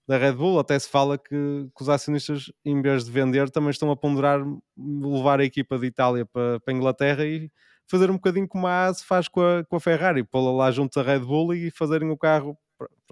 da 0.07 0.17
Red 0.17 0.33
Bull. 0.33 0.59
Até 0.59 0.77
se 0.79 0.89
fala 0.89 1.17
que, 1.17 1.29
que, 1.29 1.81
os 1.81 1.89
acionistas, 1.89 2.51
em 2.63 2.81
vez 2.81 3.05
de 3.05 3.11
vender, 3.11 3.49
também 3.49 3.69
estão 3.69 3.91
a 3.91 3.95
ponderar 3.95 4.39
levar 4.77 5.39
a 5.39 5.45
equipa 5.45 5.77
de 5.77 5.85
Itália 5.85 6.25
para, 6.25 6.59
para 6.59 6.73
a 6.73 6.77
Inglaterra 6.77 7.25
e 7.25 7.51
fazer 7.87 8.09
um 8.09 8.15
bocadinho 8.15 8.47
como 8.47 8.65
a 8.65 8.87
AS 8.87 9.03
faz 9.03 9.27
com 9.27 9.41
a, 9.41 9.63
com 9.63 9.75
a 9.75 9.79
Ferrari, 9.79 10.23
pô-la 10.23 10.51
lá 10.51 10.71
junto 10.71 10.99
à 10.99 11.03
Red 11.03 11.19
Bull 11.19 11.53
e 11.53 11.69
fazerem 11.69 12.09
o 12.09 12.17
carro, 12.17 12.57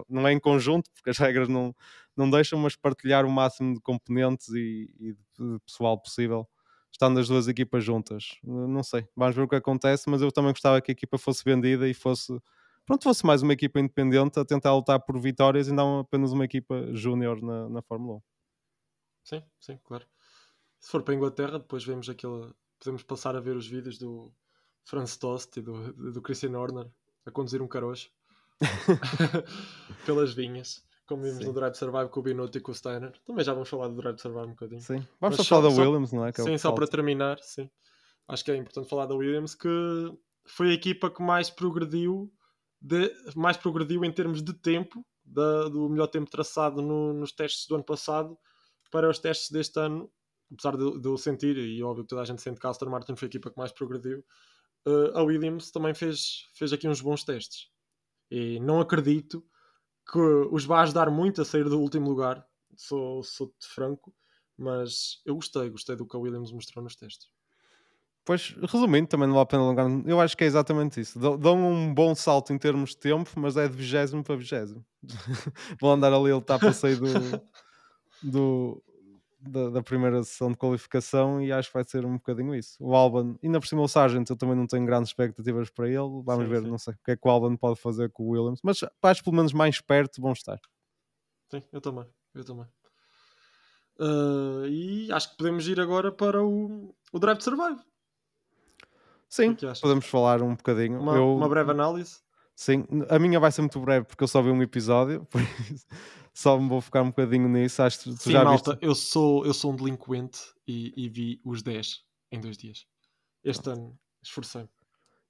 não 0.09 0.27
é 0.27 0.33
em 0.33 0.39
conjunto, 0.39 0.89
porque 0.93 1.11
as 1.11 1.17
regras 1.17 1.47
não, 1.47 1.75
não 2.15 2.29
deixam, 2.29 2.59
mas 2.59 2.75
partilhar 2.75 3.25
o 3.25 3.31
máximo 3.31 3.73
de 3.73 3.81
componentes 3.81 4.49
e, 4.49 4.89
e 4.99 5.13
de 5.13 5.59
pessoal 5.65 5.99
possível, 5.99 6.47
estando 6.91 7.19
as 7.19 7.27
duas 7.27 7.47
equipas 7.47 7.83
juntas. 7.83 8.37
Não 8.43 8.83
sei, 8.83 9.07
vamos 9.15 9.35
ver 9.35 9.41
o 9.43 9.47
que 9.47 9.55
acontece, 9.55 10.09
mas 10.09 10.21
eu 10.21 10.31
também 10.31 10.51
gostava 10.51 10.81
que 10.81 10.91
a 10.91 10.93
equipa 10.93 11.17
fosse 11.17 11.43
vendida 11.43 11.87
e 11.87 11.93
fosse, 11.93 12.37
pronto, 12.85 13.03
fosse 13.03 13.25
mais 13.25 13.41
uma 13.41 13.53
equipa 13.53 13.79
independente 13.79 14.39
a 14.39 14.45
tentar 14.45 14.73
lutar 14.75 14.99
por 14.99 15.19
vitórias 15.19 15.67
e 15.67 15.73
não 15.73 15.99
apenas 15.99 16.31
uma 16.31 16.45
equipa 16.45 16.93
júnior 16.93 17.41
na, 17.41 17.69
na 17.69 17.81
Fórmula 17.81 18.17
1. 18.17 18.21
Sim, 19.23 19.43
sim, 19.59 19.79
claro. 19.83 20.05
Se 20.79 20.91
for 20.91 21.01
para 21.01 21.13
a 21.13 21.17
Inglaterra, 21.17 21.59
depois 21.59 21.83
vemos 21.83 22.09
aquele. 22.09 22.53
Podemos 22.77 23.03
passar 23.03 23.35
a 23.37 23.39
ver 23.39 23.55
os 23.55 23.65
vídeos 23.65 23.97
do 23.97 24.33
Franz 24.83 25.15
Tost 25.15 25.57
e 25.57 25.61
do, 25.61 25.93
do 26.11 26.21
Christian 26.21 26.57
Horner 26.59 26.91
a 27.25 27.31
conduzir 27.31 27.61
um 27.61 27.67
caroço 27.67 28.11
pelas 30.05 30.33
vinhas. 30.33 30.83
Como 31.05 31.23
vimos 31.23 31.39
sim. 31.39 31.45
no 31.45 31.53
Drive 31.53 31.75
Survive 31.75 32.09
com 32.09 32.19
o 32.19 32.23
Binotto 32.23 32.57
e 32.57 32.61
com 32.61 32.71
o 32.71 32.75
Steiner. 32.75 33.13
Também 33.25 33.43
já 33.43 33.53
vamos 33.53 33.69
falar 33.69 33.89
do 33.89 33.95
Drive 33.95 34.19
Survive 34.19 34.45
um 34.45 34.51
bocadinho. 34.51 34.81
Sim, 34.81 35.05
vamos 35.19 35.37
Mas 35.37 35.47
falar 35.47 35.69
da 35.69 35.69
Williams, 35.69 36.13
não 36.13 36.25
é? 36.25 36.31
Que 36.31 36.41
é 36.41 36.43
sim, 36.43 36.57
só 36.57 36.71
para 36.71 36.87
terminar, 36.87 37.39
sim. 37.41 37.69
Acho 38.27 38.45
que 38.45 38.51
é 38.51 38.55
importante 38.55 38.89
falar 38.89 39.05
da 39.05 39.15
Williams, 39.15 39.53
que 39.53 39.67
foi 40.45 40.69
a 40.69 40.73
equipa 40.73 41.09
que 41.09 41.21
mais 41.21 41.49
progrediu, 41.49 42.31
de, 42.81 43.13
mais 43.35 43.57
progrediu 43.57 44.03
em 44.05 44.11
termos 44.11 44.41
de 44.41 44.53
tempo, 44.53 45.05
da, 45.25 45.67
do 45.69 45.89
melhor 45.89 46.07
tempo 46.07 46.29
traçado 46.29 46.81
no, 46.81 47.13
nos 47.13 47.31
testes 47.31 47.67
do 47.67 47.75
ano 47.75 47.83
passado 47.83 48.37
para 48.91 49.09
os 49.09 49.19
testes 49.19 49.49
deste 49.51 49.79
ano. 49.79 50.09
Apesar 50.51 50.77
de, 50.77 50.99
de 50.99 51.07
eu 51.07 51.17
sentir, 51.17 51.57
e 51.57 51.81
óbvio 51.83 52.03
que 52.03 52.09
toda 52.09 52.21
a 52.21 52.25
gente 52.25 52.41
sente 52.41 52.59
que 52.59 52.67
a 52.67 52.69
Aston 52.69 52.89
Martin 52.89 53.15
foi 53.15 53.25
a 53.25 53.29
equipa 53.29 53.49
que 53.49 53.57
mais 53.57 53.71
progrediu, 53.71 54.23
uh, 54.85 55.17
a 55.17 55.23
Williams 55.23 55.71
também 55.71 55.93
fez, 55.93 56.47
fez 56.53 56.71
aqui 56.71 56.87
uns 56.87 57.01
bons 57.01 57.23
testes. 57.23 57.69
E 58.29 58.59
não 58.59 58.79
acredito 58.79 59.43
que 60.11 60.19
os 60.19 60.65
vai 60.65 60.83
ajudar 60.83 61.09
muito 61.09 61.41
a 61.41 61.45
sair 61.45 61.63
do 61.63 61.79
último 61.79 62.09
lugar, 62.09 62.45
sou, 62.75 63.23
sou 63.23 63.53
franco, 63.59 64.13
mas 64.57 65.21
eu 65.25 65.35
gostei, 65.35 65.69
gostei 65.69 65.95
do 65.95 66.05
que 66.05 66.15
a 66.15 66.19
Williams 66.19 66.51
mostrou 66.51 66.83
nos 66.83 66.95
testes. 66.95 67.29
Pois, 68.25 68.55
resumindo, 68.61 69.07
também 69.07 69.27
não 69.27 69.35
vale 69.35 69.43
a 69.43 69.47
pena 69.47 69.63
alongar, 69.63 69.87
eu 70.05 70.21
acho 70.21 70.37
que 70.37 70.45
é 70.45 70.47
exatamente 70.47 71.01
isso. 71.01 71.19
Dão 71.19 71.57
um 71.57 71.93
bom 71.93 72.15
salto 72.15 72.53
em 72.53 72.57
termos 72.57 72.91
de 72.91 72.97
tempo, 72.97 73.29
mas 73.35 73.57
é 73.57 73.67
de 73.67 73.75
vigésimo 73.75 74.23
para 74.23 74.37
vigésimo. 74.37 74.85
Vão 75.79 75.91
andar 75.91 76.13
ali, 76.13 76.29
ele 76.29 76.37
está 76.37 76.57
para 76.57 76.71
sair 76.71 76.95
do, 76.95 77.09
do, 78.23 78.83
da, 79.49 79.69
da, 79.69 79.83
primeira 79.83 80.23
sessão 80.23 80.51
de 80.51 80.57
qualificação 80.57 81.41
e 81.41 81.51
acho 81.51 81.69
que 81.69 81.73
vai 81.73 81.83
ser 81.83 82.05
um 82.05 82.13
bocadinho 82.13 82.55
isso. 82.55 82.77
O 82.79 82.95
Alban, 82.95 83.35
ainda 83.43 83.59
por 83.59 83.67
cima 83.67 83.81
o 83.81 83.87
Sargent, 83.87 84.29
eu 84.29 84.35
também 84.35 84.55
não 84.55 84.65
tenho 84.65 84.85
grandes 84.85 85.09
expectativas 85.09 85.69
para 85.69 85.87
ele. 85.87 86.21
Vamos 86.23 86.45
sim, 86.45 86.49
ver, 86.49 86.61
sim. 86.61 86.69
não 86.69 86.77
sei 86.77 86.93
o 86.93 86.97
que 87.03 87.11
é 87.11 87.15
que 87.17 87.27
o 87.27 87.31
Alban 87.31 87.55
pode 87.55 87.79
fazer 87.79 88.09
com 88.11 88.23
o 88.23 88.29
Williams, 88.29 88.59
mas 88.63 88.79
acho 89.01 89.23
pelo 89.23 89.35
menos 89.35 89.53
mais 89.53 89.81
perto 89.81 90.21
vão 90.21 90.33
estar. 90.33 90.59
Sim, 91.49 91.61
eu 91.71 91.81
também, 91.81 92.05
eu 92.33 92.43
também. 92.43 92.65
Uh, 93.99 94.65
e 94.67 95.11
acho 95.11 95.31
que 95.31 95.37
podemos 95.37 95.67
ir 95.67 95.79
agora 95.79 96.11
para 96.11 96.43
o, 96.43 96.95
o 97.11 97.19
Drive 97.19 97.37
to 97.37 97.43
Survive. 97.43 97.79
Sim, 99.29 99.57
é 99.63 99.79
podemos 99.79 100.05
falar 100.05 100.41
um 100.41 100.55
bocadinho. 100.55 100.99
Uma, 100.99 101.15
eu, 101.15 101.35
uma 101.35 101.49
breve 101.49 101.71
análise. 101.71 102.21
Sim, 102.55 102.85
a 103.09 103.17
minha 103.17 103.39
vai 103.39 103.51
ser 103.51 103.61
muito 103.61 103.79
breve 103.79 104.05
porque 104.05 104.23
eu 104.23 104.27
só 104.27 104.41
vi 104.41 104.49
um 104.49 104.61
episódio, 104.61 105.25
por 105.31 105.41
isso 105.41 105.85
só 106.33 106.59
me 106.59 106.67
vou 106.67 106.81
focar 106.81 107.03
um 107.03 107.09
bocadinho 107.09 107.47
nisso. 107.47 107.81
Acho 107.83 107.99
que 107.99 108.03
tu 108.05 108.23
Sim, 108.23 108.31
já 108.31 108.43
malta, 108.43 108.71
viste... 108.71 108.85
eu, 108.85 108.95
sou, 108.95 109.45
eu 109.45 109.53
sou 109.53 109.71
um 109.71 109.75
delinquente 109.75 110.39
e, 110.67 110.91
e 110.97 111.07
vi 111.07 111.39
os 111.45 111.61
10 111.61 112.01
em 112.31 112.39
dois 112.41 112.57
dias. 112.57 112.85
Este 113.43 113.63
Pronto. 113.63 113.79
ano 113.79 113.99
esforcei-me. 114.23 114.69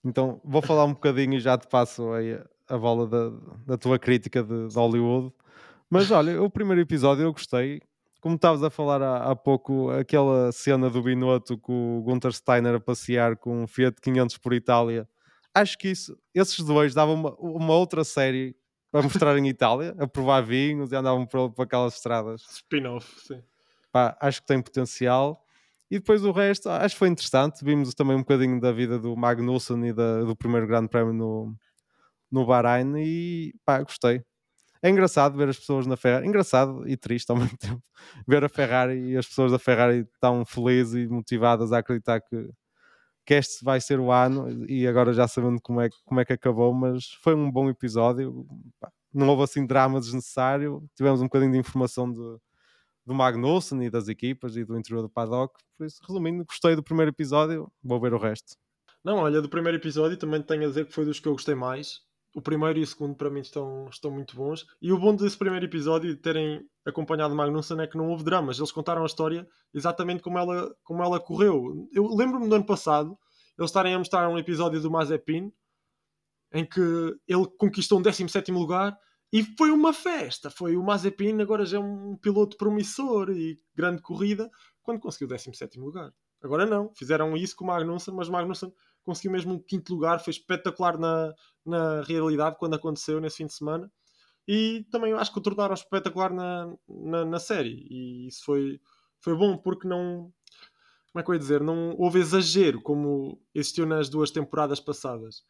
Então 0.04 0.42
vou 0.44 0.62
falar 0.62 0.86
um 0.86 0.94
bocadinho 0.94 1.34
e 1.36 1.40
já 1.40 1.58
te 1.58 1.68
passo 1.68 2.12
aí 2.14 2.40
a 2.68 2.78
bola 2.78 3.08
da, 3.08 3.30
da 3.66 3.78
tua 3.78 4.00
crítica 4.00 4.42
de, 4.42 4.68
de 4.68 4.76
Hollywood. 4.76 5.34
Mas 5.90 6.10
olha, 6.10 6.42
o 6.42 6.50
primeiro 6.50 6.82
episódio 6.82 7.24
eu 7.24 7.34
gostei. 7.34 7.82
Como 8.22 8.36
estavas 8.36 8.64
a 8.64 8.70
falar 8.70 9.02
há, 9.02 9.32
há, 9.32 9.36
pouco, 9.36 9.90
aquela 9.90 10.50
cena 10.54 10.90
do 10.90 11.04
Binotto 11.04 11.58
com 11.58 12.00
o 12.00 12.02
Gunther 12.04 12.32
Steiner 12.32 12.76
a 12.76 12.80
passear 12.80 13.36
com 13.36 13.64
um 13.64 13.68
Fiat 13.68 14.00
500 14.02 14.38
por 14.38 14.54
Itália. 14.54 15.08
Acho 15.54 15.78
que 15.78 15.90
isso, 15.90 16.18
esses 16.34 16.64
dois 16.64 16.94
davam 16.94 17.16
uma, 17.16 17.36
uma 17.36 17.74
outra 17.74 18.04
série 18.06 18.56
para 18.94 19.02
mostrar 19.02 19.36
em 19.40 19.48
Itália, 19.48 19.96
a 19.98 20.08
provar 20.08 20.42
vinhos 20.42 20.92
e 20.92 20.96
andavam 20.96 21.26
por, 21.26 21.50
por 21.52 21.64
aquelas 21.64 21.96
estradas. 21.96 22.44
Spin-off, 22.48 23.08
sim. 23.26 23.42
Pá, 23.92 24.16
acho 24.22 24.40
que 24.42 24.46
tem 24.46 24.62
potencial. 24.62 25.44
E 25.90 25.98
depois 25.98 26.24
o 26.24 26.32
resto, 26.32 26.70
acho 26.70 26.94
que 26.94 27.00
foi 27.00 27.08
interessante. 27.08 27.66
Vimos 27.66 27.96
também 27.96 28.16
um 28.16 28.20
bocadinho 28.20 28.62
da 28.62 28.72
vida 28.72 29.00
do 29.00 29.18
Magnussen 29.18 29.84
e 29.88 29.94
da, 29.94 30.22
do 30.22 30.36
primeiro 30.36 30.68
grande 30.68 30.90
prémio 30.90 31.12
no, 31.12 31.56
no 32.32 32.46
Bahrein 32.46 32.94
e 32.98 33.56
pá, 33.66 33.82
gostei. 33.82 34.24
É 34.84 34.92
engraçado 34.92 35.36
ver 35.36 35.50
as 35.50 35.58
pessoas 35.58 35.88
na 35.88 35.98
Ferrari, 35.98 36.28
engraçado 36.28 36.88
e 36.88 36.96
triste 36.96 37.32
ao 37.32 37.38
mesmo 37.38 37.58
tempo, 37.58 37.82
ver 38.28 38.44
a 38.44 38.50
Ferrari 38.50 39.12
e 39.14 39.18
as 39.18 39.26
pessoas 39.26 39.52
da 39.52 39.58
Ferrari 39.58 40.08
tão 40.22 40.46
felizes 40.46 40.94
e 40.94 41.08
motivadas 41.08 41.74
a 41.74 41.80
acreditar 41.80 42.22
que, 42.22 42.48
que 43.26 43.34
este 43.34 43.64
vai 43.64 43.80
ser 43.80 44.00
o 44.00 44.12
ano 44.12 44.66
e 44.70 44.88
agora 44.88 45.14
já 45.14 45.28
sabendo 45.28 45.62
como 45.62 45.82
é, 45.82 45.90
como 46.06 46.20
é 46.20 46.26
que 46.26 46.34
acabou, 46.34 46.74
mas 46.74 47.12
foi 47.22 47.34
um 47.34 47.50
bom 47.50 47.70
episódio. 47.70 48.46
Não 49.14 49.30
houve 49.30 49.44
assim 49.44 49.66
drama 49.66 50.00
desnecessário. 50.00 50.84
Tivemos 50.96 51.22
um 51.22 51.26
bocadinho 51.26 51.52
de 51.52 51.58
informação 51.58 52.12
de, 52.12 52.38
do 53.06 53.14
Magnussen 53.14 53.84
e 53.84 53.90
das 53.90 54.08
equipas 54.08 54.58
e 54.58 54.66
do 54.66 54.78
interior 54.78 55.02
do 55.02 55.10
paddock. 55.10 55.54
Por 55.78 55.86
isso, 55.86 56.02
resumindo, 56.06 56.44
gostei 56.46 56.76
do 56.76 56.84
primeiro 56.84 57.12
episódio, 57.12 57.72
vou 57.84 58.00
ver 58.00 58.14
o 58.14 58.18
resto. 58.18 58.56
Não, 59.04 59.18
olha, 59.18 59.42
do 59.42 59.50
primeiro 59.50 59.78
episódio 59.78 60.18
também 60.18 60.42
tenho 60.42 60.64
a 60.64 60.68
dizer 60.68 60.86
que 60.86 60.94
foi 60.94 61.06
dos 61.06 61.20
que 61.20 61.28
eu 61.28 61.34
gostei 61.34 61.56
mais. 61.56 62.02
O 62.34 62.42
primeiro 62.42 62.80
e 62.80 62.84
o 62.84 62.88
segundo 62.88 63.16
para 63.16 63.30
mim 63.30 63.42
estão, 63.42 63.88
estão 63.90 64.10
muito 64.10 64.36
bons. 64.36 64.66
E 64.82 64.92
o 64.92 64.98
bom 64.98 65.16
desse 65.16 65.38
primeiro 65.38 65.66
episódio 65.66 66.16
de 66.16 66.20
terem 66.20 66.66
acompanhado 66.84 67.36
Magnussen 67.36 67.80
é 67.80 67.88
que 67.88 67.98
não 67.98 68.10
houve 68.10 68.24
dramas. 68.24 68.58
Eles 68.58 68.72
contaram 68.72 69.04
a 69.04 69.06
história 69.06 69.48
exatamente 69.74 70.24
como 70.24 70.40
ela, 70.40 70.76
como 70.84 71.04
ela 71.04 71.20
correu. 71.20 71.88
Eu 71.94 72.08
lembro-me 72.08 72.50
do 72.50 72.56
ano 72.56 72.66
passado 72.66 73.18
eles 73.58 73.70
estarem 73.70 73.94
a 73.94 74.00
mostrar 74.00 74.28
um 74.30 74.38
episódio 74.38 74.82
do 74.82 74.90
Mazepin 74.90 75.52
em 76.52 76.66
que 76.66 76.82
ele 77.28 77.48
conquistou 77.58 78.00
um 78.00 78.02
17 78.02 78.52
lugar 78.52 78.98
e 79.32 79.44
foi 79.58 79.72
uma 79.72 79.94
festa. 79.94 80.50
Foi 80.50 80.76
o 80.76 80.84
Mazepin, 80.84 81.42
agora 81.42 81.66
já 81.66 81.78
é 81.78 81.80
um 81.80 82.16
piloto 82.18 82.58
promissor 82.58 83.32
e 83.32 83.60
grande 83.76 84.02
corrida, 84.02 84.50
quando 84.84 85.00
conseguiu 85.00 85.26
o 85.26 85.30
17 85.30 85.80
lugar. 85.80 86.14
Agora 86.42 86.66
não, 86.66 86.94
fizeram 86.94 87.36
isso 87.38 87.56
com 87.56 87.64
o 87.64 87.68
Magnussen, 87.68 88.14
mas 88.14 88.28
o 88.28 88.32
Magnussen 88.32 88.72
conseguiu 89.04 89.32
mesmo 89.32 89.54
um 89.54 89.60
quinto 89.60 89.94
lugar, 89.94 90.20
foi 90.20 90.32
espetacular 90.32 90.98
na, 90.98 91.34
na 91.66 92.02
realidade 92.04 92.58
quando 92.58 92.76
aconteceu 92.76 93.20
nesse 93.20 93.38
fim 93.38 93.46
de 93.46 93.54
semana. 93.54 93.92
E 94.48 94.86
também 94.92 95.14
acho 95.14 95.32
que 95.32 95.40
o 95.40 95.42
tornaram 95.42 95.74
espetacular 95.74 96.34
na, 96.34 96.74
na, 96.88 97.26
na 97.26 97.40
série. 97.40 97.88
E 97.90 98.28
isso 98.28 98.44
foi, 98.44 98.80
foi 99.20 99.36
bom 99.36 99.58
porque 99.58 99.88
não. 99.88 100.32
Como 101.12 101.22
é 101.22 101.24
que 101.24 101.30
eu 101.30 101.34
ia 101.36 101.40
dizer? 101.40 101.62
Não 101.62 101.96
houve 101.98 102.20
exagero 102.20 102.82
como 102.82 103.40
existiu 103.54 103.86
nas 103.86 104.10
duas 104.10 104.32
temporadas 104.32 104.80
passadas. 104.80 105.44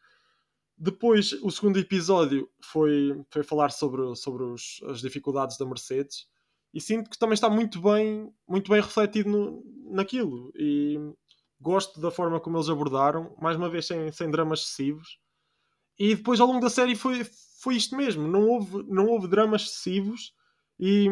Depois, 0.76 1.32
o 1.42 1.50
segundo 1.50 1.78
episódio 1.78 2.50
foi, 2.60 3.24
foi 3.30 3.42
falar 3.42 3.70
sobre, 3.70 4.14
sobre 4.16 4.42
os, 4.44 4.80
as 4.88 5.00
dificuldades 5.00 5.56
da 5.56 5.64
Mercedes 5.64 6.26
e 6.74 6.80
sinto 6.80 7.08
que 7.08 7.16
também 7.16 7.34
está 7.34 7.48
muito 7.48 7.80
bem, 7.80 8.28
muito 8.48 8.68
bem 8.68 8.80
refletido 8.80 9.30
no, 9.30 9.64
naquilo. 9.94 10.52
E 10.56 10.98
gosto 11.64 11.98
da 11.98 12.10
forma 12.10 12.38
como 12.38 12.58
eles 12.58 12.68
abordaram, 12.68 13.34
mais 13.40 13.56
uma 13.56 13.70
vez 13.70 13.86
sem, 13.86 14.12
sem 14.12 14.30
dramas 14.30 14.60
excessivos. 14.60 15.18
E 15.98 16.14
depois, 16.14 16.38
ao 16.38 16.46
longo 16.46 16.60
da 16.60 16.68
série, 16.68 16.94
foi, 16.94 17.24
foi 17.62 17.76
isto 17.76 17.96
mesmo: 17.96 18.28
não 18.28 18.46
houve, 18.46 18.84
não 18.86 19.06
houve 19.06 19.26
dramas 19.26 19.62
excessivos. 19.62 20.34
E 20.78 21.06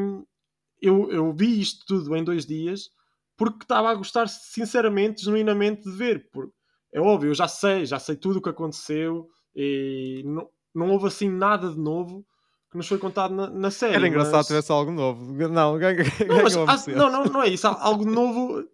eu, 0.80 1.10
eu 1.10 1.32
vi 1.32 1.60
isto 1.60 1.86
tudo 1.86 2.14
em 2.14 2.22
dois 2.22 2.44
dias 2.44 2.90
porque 3.36 3.64
estava 3.64 3.90
a 3.90 3.94
gostar, 3.94 4.28
sinceramente, 4.28 5.24
genuinamente, 5.24 5.84
de 5.84 5.90
ver. 5.90 6.28
Porque, 6.30 6.52
é 6.92 7.00
óbvio, 7.00 7.30
eu 7.30 7.34
já 7.34 7.48
sei, 7.48 7.86
já 7.86 7.98
sei 7.98 8.14
tudo 8.14 8.38
o 8.38 8.42
que 8.42 8.50
aconteceu 8.50 9.26
e 9.56 10.22
não, 10.26 10.48
não 10.74 10.90
houve 10.90 11.06
assim 11.06 11.30
nada 11.30 11.70
de 11.70 11.78
novo 11.78 12.26
que 12.70 12.76
nos 12.76 12.86
foi 12.86 12.98
contado 12.98 13.34
na, 13.34 13.48
na 13.48 13.70
série. 13.70 13.94
Era 13.94 14.06
engraçado 14.06 14.36
mas... 14.36 14.46
tivesse 14.46 14.70
algo 14.70 14.92
novo. 14.92 15.32
Não, 15.32 15.78
não, 16.54 16.66
mas, 16.66 16.86
não, 16.86 17.10
não, 17.10 17.24
não 17.24 17.42
é 17.42 17.48
isso. 17.48 17.66
Algo 17.66 18.04
novo 18.04 18.64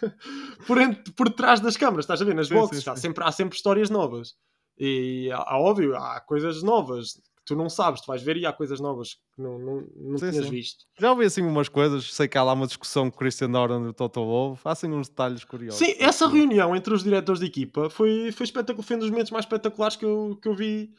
por, 0.66 0.78
entre, 0.78 1.12
por 1.12 1.30
trás 1.30 1.60
das 1.60 1.76
câmaras, 1.76 2.04
estás 2.04 2.20
a 2.20 2.24
ver? 2.24 2.34
Nas 2.34 2.48
sim, 2.48 2.54
boxes 2.54 2.78
sim, 2.78 2.84
sim. 2.84 2.90
Há, 2.90 2.96
sempre, 2.96 3.24
há 3.24 3.32
sempre 3.32 3.56
histórias 3.56 3.90
novas. 3.90 4.34
E 4.78 5.30
há, 5.32 5.58
óbvio, 5.58 5.96
há 5.96 6.20
coisas 6.20 6.62
novas 6.62 7.12
que 7.12 7.44
tu 7.46 7.54
não 7.54 7.68
sabes, 7.68 8.00
tu 8.00 8.06
vais 8.06 8.22
ver 8.22 8.36
e 8.38 8.46
há 8.46 8.52
coisas 8.52 8.80
novas 8.80 9.14
que 9.34 9.42
não, 9.42 9.58
não, 9.58 9.86
não 9.96 10.18
sim, 10.18 10.30
tinhas 10.30 10.46
sim. 10.46 10.50
visto. 10.50 10.84
Já 10.98 11.10
ouvi 11.10 11.26
assim 11.26 11.42
umas 11.42 11.68
coisas, 11.68 12.12
sei 12.12 12.26
que 12.26 12.38
há 12.38 12.42
lá 12.42 12.54
uma 12.54 12.66
discussão 12.66 13.10
com 13.10 13.16
o 13.16 13.18
Christian 13.18 13.48
Norton 13.48 13.84
e 13.84 13.88
o 13.88 13.92
Toto 13.92 14.24
Wolff, 14.24 14.62
há 14.64 14.72
assim 14.72 14.88
uns 14.88 15.08
detalhes 15.08 15.44
curiosos. 15.44 15.78
Sim, 15.78 15.94
essa 15.98 16.26
reunião 16.26 16.74
entre 16.74 16.94
os 16.94 17.04
diretores 17.04 17.40
de 17.40 17.46
equipa 17.46 17.90
foi, 17.90 18.32
foi 18.32 18.44
espetacular, 18.44 18.84
foi 18.84 18.96
um 18.96 19.00
dos 19.00 19.10
momentos 19.10 19.30
mais 19.30 19.44
espetaculares 19.44 19.96
que 19.96 20.04
eu, 20.04 20.38
que 20.40 20.48
eu 20.48 20.54
vi 20.54 20.90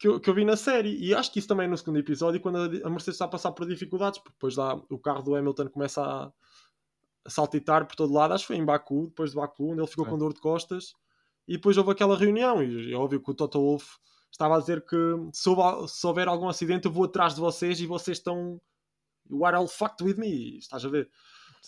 que 0.00 0.08
eu, 0.08 0.18
que 0.18 0.30
eu 0.30 0.34
vi 0.34 0.44
na 0.44 0.56
série. 0.56 0.96
E 0.96 1.14
acho 1.14 1.30
que 1.30 1.38
isso 1.38 1.46
também 1.46 1.66
é 1.66 1.68
no 1.68 1.76
segundo 1.76 1.98
episódio, 1.98 2.40
quando 2.40 2.56
a, 2.56 2.90
Mercedes 2.90 3.14
está 3.14 3.26
a 3.26 3.28
passar 3.28 3.52
por 3.52 3.66
dificuldades, 3.66 4.18
porque 4.18 4.34
depois 4.34 4.56
lá 4.56 4.74
o 4.88 4.98
carro 4.98 5.22
do 5.22 5.36
Hamilton 5.36 5.68
começa 5.68 6.02
a 6.02 6.32
saltitar 7.28 7.86
por 7.86 7.96
todo 7.96 8.12
lado, 8.12 8.34
acho 8.34 8.44
que 8.44 8.48
foi 8.48 8.56
em 8.56 8.64
Baku, 8.64 9.06
depois 9.08 9.30
de 9.30 9.36
Baku, 9.36 9.72
onde 9.72 9.80
ele 9.80 9.86
ficou 9.86 10.06
é. 10.06 10.08
com 10.08 10.18
dor 10.18 10.32
de 10.32 10.40
costas, 10.40 10.94
e 11.46 11.54
depois 11.54 11.76
houve 11.76 11.92
aquela 11.92 12.16
reunião, 12.16 12.62
e 12.62 12.92
é 12.92 12.96
óbvio 12.96 13.22
que 13.22 13.30
o 13.30 13.34
Toto 13.34 13.60
Wolff 13.60 13.98
estava 14.30 14.56
a 14.56 14.60
dizer 14.60 14.84
que 14.84 14.96
se, 15.32 15.48
houve, 15.48 15.88
se 15.88 16.06
houver 16.06 16.28
algum 16.28 16.48
acidente 16.48 16.86
eu 16.86 16.92
vou 16.92 17.04
atrás 17.04 17.34
de 17.34 17.40
vocês 17.40 17.80
e 17.80 17.86
vocês 17.86 18.18
estão 18.18 18.60
you 19.28 19.44
are 19.44 19.56
all 19.56 19.68
fucked 19.68 20.02
with 20.04 20.16
me, 20.16 20.58
estás 20.58 20.84
a 20.84 20.88
ver? 20.88 21.10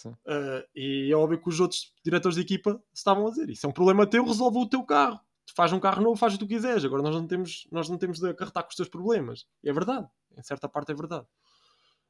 Uh, 0.07 0.65
e 0.75 1.11
é 1.13 1.17
óbvio 1.17 1.41
que 1.41 1.49
os 1.49 1.61
outros 1.61 1.93
diretores 2.05 2.37
de 2.37 2.43
equipa 2.43 2.83
estavam 2.95 3.27
a 3.27 3.31
dizer 3.31 3.51
isso 3.51 3.67
é 3.67 3.69
um 3.69 3.73
problema 3.73 4.07
teu, 4.07 4.25
resolve 4.25 4.59
o 4.59 4.67
teu 4.67 4.83
carro 4.85 5.21
faz 5.55 5.73
um 5.73 5.81
carro 5.81 6.03
novo, 6.03 6.17
faz 6.17 6.35
o 6.35 6.39
que 6.39 6.45
tu 6.45 6.49
quiseres. 6.49 6.85
Agora 6.85 7.03
nós 7.03 7.15
não 7.15 7.27
temos, 7.27 7.67
nós 7.71 7.89
não 7.89 7.99
temos 7.99 8.19
de 8.19 8.29
acarretar 8.29 8.63
com 8.63 8.71
os 8.71 8.77
teus 8.77 8.89
problemas. 8.89 9.47
E 9.63 9.69
é 9.69 9.73
verdade, 9.73 10.09
em 10.37 10.43
certa 10.43 10.69
parte 10.69 10.93
é 10.93 10.95
verdade. 10.95 11.27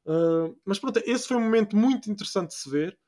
Uh, 0.05 0.57
mas 0.65 0.79
pronto, 0.79 1.01
esse 1.05 1.29
foi 1.29 1.37
um 1.37 1.43
momento 1.43 1.77
muito 1.77 2.11
interessante 2.11 2.51
de 2.51 2.57
se 2.57 2.71
ver. 2.71 2.99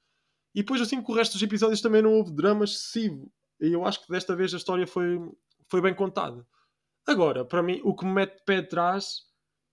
E 0.55 0.63
depois, 0.63 0.81
assim, 0.81 1.03
com 1.03 1.13
o 1.13 1.15
resto 1.15 1.33
dos 1.33 1.43
episódios 1.43 1.81
também 1.81 2.03
não 2.03 2.13
houve 2.13 2.33
drama 2.33 2.65
excessivo. 2.65 3.31
E 3.61 3.73
eu 3.73 3.85
acho 3.85 4.05
que 4.05 4.11
desta 4.11 4.37
vez 4.37 4.55
a 4.55 4.57
história 4.57 4.87
foi, 4.87 5.19
foi 5.69 5.81
bem 5.81 5.95
contada. 5.95 6.47
Agora, 7.07 7.45
para 7.45 7.63
mim, 7.63 7.81
o 7.85 7.95
que 7.95 8.05
me 8.05 8.13
mete 8.13 8.39
de 8.39 8.45
pé 8.45 8.59
atrás 8.59 9.23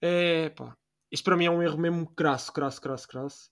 é. 0.02 0.50
Pá, 0.50 0.76
isto 1.12 1.24
para 1.24 1.38
mim 1.38 1.46
é 1.46 1.52
um 1.52 1.62
erro 1.62 1.78
mesmo 1.78 2.14
crasso, 2.16 2.52
crasso, 2.52 2.82
crasso, 2.82 3.08
crasso. 3.08 3.50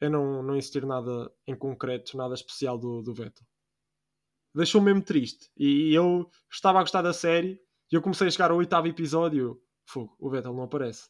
É 0.00 0.08
não, 0.08 0.42
não 0.42 0.56
existir 0.56 0.86
nada 0.86 1.30
em 1.46 1.56
concreto, 1.56 2.16
nada 2.16 2.34
especial 2.34 2.78
do, 2.78 3.02
do 3.02 3.12
Vettel 3.12 3.44
deixou-me 4.58 4.86
mesmo 4.86 5.02
triste. 5.02 5.50
E 5.56 5.94
eu 5.94 6.30
estava 6.50 6.78
a 6.78 6.82
gostar 6.82 7.02
da 7.02 7.12
série 7.12 7.60
e 7.90 7.94
eu 7.94 8.02
comecei 8.02 8.28
a 8.28 8.30
chegar 8.30 8.50
ao 8.50 8.58
oitavo 8.58 8.86
episódio. 8.86 9.60
Fogo, 9.86 10.14
o 10.18 10.30
Vettel 10.30 10.52
não 10.52 10.64
aparece. 10.64 11.08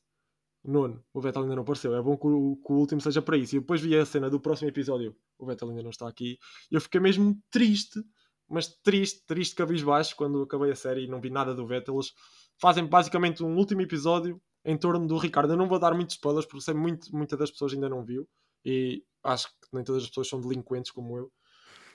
Nono, 0.65 1.03
o 1.13 1.21
Vettel 1.21 1.43
ainda 1.43 1.55
não 1.55 1.63
apareceu. 1.63 1.95
É 1.95 2.03
bom 2.03 2.17
que 2.17 2.27
o, 2.27 2.57
que 2.57 2.73
o, 2.73 2.77
último 2.77 3.01
seja 3.01 3.23
para 3.23 3.37
isso. 3.37 3.57
E 3.57 3.61
depois 3.61 3.81
vi 3.81 3.97
a 3.97 4.05
cena 4.05 4.29
do 4.29 4.41
próximo 4.41 4.69
episódio. 4.69 5.17
O 5.39 5.47
Vettel 5.47 5.71
ainda 5.71 5.83
não 5.83 5.91
está 5.91 6.09
aqui. 6.09 6.39
Eu 6.71 6.81
fiquei 6.81 7.01
mesmo 7.01 7.41
triste, 7.51 8.03
mas 8.49 8.69
triste, 8.83 9.25
triste 9.27 9.55
cabisbaixo 9.55 10.17
quando 10.17 10.43
acabei 10.43 10.71
a 10.71 10.77
série 10.77 11.05
e 11.05 11.09
não 11.09 11.21
vi 11.21 11.31
nada 11.31 11.55
do 11.55 11.67
Vettel. 11.67 11.95
Eles 11.95 12.13
fazem 12.61 12.85
basicamente 12.85 13.43
um 13.43 13.57
último 13.57 13.83
episódio 13.83 14.41
em 14.65 14.77
torno 14.77 15.07
do 15.07 15.17
Ricardo. 15.17 15.53
Eu 15.53 15.57
não 15.57 15.69
vou 15.69 15.79
dar 15.79 15.95
muitos 15.95 16.17
spoilers 16.17 16.47
porque 16.47 16.65
sei 16.65 16.75
muito, 16.75 17.15
muita 17.15 17.37
das 17.37 17.51
pessoas 17.51 17.73
ainda 17.73 17.89
não 17.89 18.05
viu. 18.05 18.29
E 18.65 19.05
acho 19.23 19.49
que 19.49 19.69
nem 19.73 19.85
todas 19.85 20.03
as 20.03 20.09
pessoas 20.09 20.29
são 20.29 20.41
delinquentes 20.41 20.91
como 20.91 21.17
eu. 21.17 21.33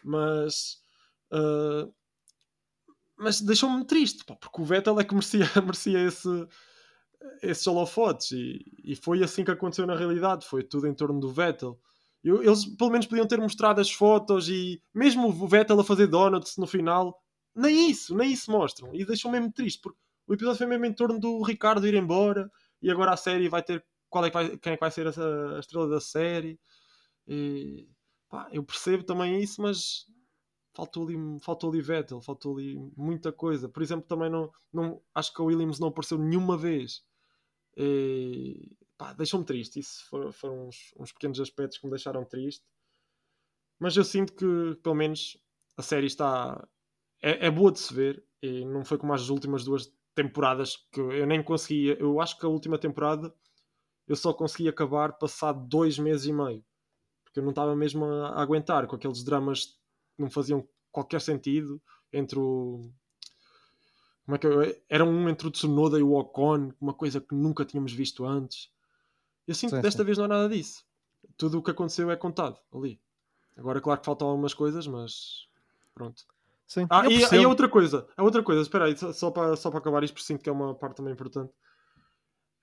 Mas 0.04 0.84
Uh, 1.34 1.92
mas 3.18 3.42
deixou-me 3.42 3.84
triste, 3.86 4.24
pá, 4.24 4.36
porque 4.36 4.62
o 4.62 4.66
Vettel 4.66 5.00
é 5.00 5.04
que 5.04 5.14
merecia, 5.16 5.46
merecia 5.64 6.06
esse, 6.06 6.30
esses 7.42 7.66
holofotes 7.68 8.32
e, 8.32 8.64
e 8.84 8.96
foi 8.96 9.24
assim 9.24 9.44
que 9.44 9.52
aconteceu 9.52 9.86
na 9.86 9.96
realidade. 9.96 10.46
Foi 10.46 10.64
tudo 10.64 10.88
em 10.88 10.94
torno 10.94 11.20
do 11.20 11.30
Vettel. 11.30 11.80
Eu, 12.24 12.42
eles 12.42 12.66
pelo 12.66 12.90
menos 12.90 13.06
podiam 13.06 13.28
ter 13.28 13.40
mostrado 13.40 13.82
as 13.82 13.92
fotos 13.92 14.48
e 14.48 14.82
mesmo 14.94 15.28
o 15.28 15.48
Vettel 15.48 15.80
a 15.80 15.84
fazer 15.84 16.08
donuts 16.08 16.58
no 16.58 16.66
final, 16.66 17.22
nem 17.56 17.90
isso, 17.90 18.16
nem 18.16 18.32
isso 18.32 18.50
mostram. 18.52 18.94
E 18.94 19.06
deixou-me 19.06 19.40
mesmo 19.40 19.54
triste, 19.54 19.82
porque 19.82 20.00
o 20.28 20.34
episódio 20.34 20.58
foi 20.58 20.68
mesmo 20.68 20.86
em 20.86 20.94
torno 20.94 21.20
do 21.20 21.42
Ricardo 21.42 21.86
ir 21.88 21.94
embora 21.94 22.50
e 22.82 22.90
agora 22.90 23.12
a 23.12 23.18
série 23.18 23.50
vai 23.50 23.62
ter 23.62 23.86
qual 24.10 24.26
é 24.26 24.30
que 24.30 24.34
vai, 24.34 24.58
quem 24.58 24.74
é 24.74 24.78
que 24.78 24.82
vai 24.82 24.92
ser 24.92 25.08
a, 25.08 25.56
a 25.56 25.60
estrela 25.60 25.88
da 25.88 26.00
série. 26.00 26.60
E, 27.28 27.88
pá, 28.30 28.48
eu 28.52 28.64
percebo 28.64 29.04
também 29.04 29.42
isso, 29.42 29.62
mas 29.62 30.06
faltou 30.74 31.08
ali, 31.08 31.16
faltou 31.42 31.70
ali 31.70 31.82
Vettel, 31.82 32.22
faltou 32.22 32.58
ali 32.58 32.78
muita 32.96 33.32
coisa. 33.32 33.68
Por 33.68 33.84
exemplo, 33.84 34.08
também 34.08 34.30
não, 34.30 34.52
não 34.72 35.02
acho 35.14 35.34
que 35.34 35.42
a 35.42 35.46
Williams 35.46 35.80
não 35.80 35.90
apareceu 35.90 36.18
nenhuma 36.18 36.58
vez. 36.58 37.04
Deixou-me 39.18 39.46
triste. 39.46 39.80
Isso 39.80 40.06
foram, 40.10 40.32
foram 40.32 40.68
uns, 40.68 40.94
uns, 40.98 41.12
pequenos 41.12 41.40
aspectos 41.40 41.78
que 41.78 41.86
me 41.86 41.92
deixaram 41.92 42.26
triste. 42.26 42.64
Mas 43.80 43.96
eu 43.98 44.04
sinto 44.04 44.34
que, 44.34 44.76
pelo 44.82 44.96
menos, 44.96 45.38
a 45.78 45.82
série 45.82 46.08
está. 46.08 46.68
É, 47.22 47.48
é 47.48 47.52
boa 47.52 47.72
de 47.72 47.80
se 47.80 47.94
ver. 47.94 48.24
E 48.42 48.66
não 48.66 48.84
foi 48.84 48.98
como 48.98 49.14
as 49.14 49.30
últimas 49.30 49.64
duas 49.64 49.92
temporadas 50.16 50.78
que 50.92 51.00
eu 51.00 51.26
nem 51.26 51.44
conseguia. 51.44 51.98
Eu 52.00 52.20
acho 52.22 52.38
que 52.38 52.46
a 52.46 52.50
última 52.50 52.78
temporada 52.78 53.34
eu 54.08 54.16
só 54.16 54.34
consegui 54.34 54.68
acabar 54.68 55.14
passado 55.14 55.66
dois 55.68 55.98
meses 55.98 56.28
e 56.28 56.34
meio. 56.34 56.64
Porque 57.24 57.40
eu 57.40 57.44
não 57.44 57.52
estava 57.52 57.76
mesmo 57.76 58.06
a, 58.06 58.42
aguentar 58.42 58.86
com 58.88 58.96
aqueles 58.96 59.24
dramas 59.24 59.80
não 60.18 60.30
faziam 60.30 60.68
qualquer 60.92 61.22
sentido 61.22 61.82
entre 62.12 62.40
o. 62.40 62.92
Como 64.26 64.36
é 64.36 64.38
que 64.38 64.48
eu... 64.48 64.76
Era 64.90 65.04
um 65.04 65.28
entre 65.30 65.48
o 65.48 65.52
Tsunoda 65.52 66.00
e 66.00 66.04
o 66.04 66.14
Ocon, 66.14 66.72
uma 66.80 66.94
coisa 66.94 67.20
que 67.20 67.36
nunca 67.36 67.66
tínhamos 67.66 67.94
visto 67.94 68.26
antes. 68.26 68.72
Eu 69.48 69.54
sinto 69.54 69.72
sim, 69.72 69.76
que 69.78 69.82
desta 69.82 70.02
sim. 70.02 70.06
vez 70.06 70.18
não 70.18 70.26
há 70.26 70.30
nada 70.30 70.50
disso. 70.50 70.86
Tudo 71.38 71.60
o 71.60 71.64
que 71.64 71.72
aconteceu 71.72 72.10
é 72.10 72.16
contado 72.16 72.60
ali. 72.74 73.00
Agora, 73.58 73.82
claro 73.82 74.00
que 74.00 74.06
faltam 74.06 74.28
algumas 74.30 74.54
coisas, 74.54 74.88
mas 74.88 75.48
pronto. 75.94 76.26
Sim, 76.66 76.88
ah, 76.90 77.06
e, 77.08 77.20
e 77.20 77.44
a 77.44 77.48
outra 77.48 77.70
coisa, 77.70 78.08
a 78.18 78.24
outra 78.24 78.42
coisa, 78.42 78.62
espera 78.62 78.86
aí, 78.86 78.96
só 78.98 79.30
para, 79.30 79.56
só 79.56 79.70
para 79.70 79.80
acabar 79.80 80.04
isto, 80.04 80.14
porque 80.14 80.26
sinto 80.26 80.42
que 80.42 80.50
é 80.50 80.52
uma 80.52 80.74
parte 80.74 80.98
também 80.98 81.14
importante. 81.14 81.54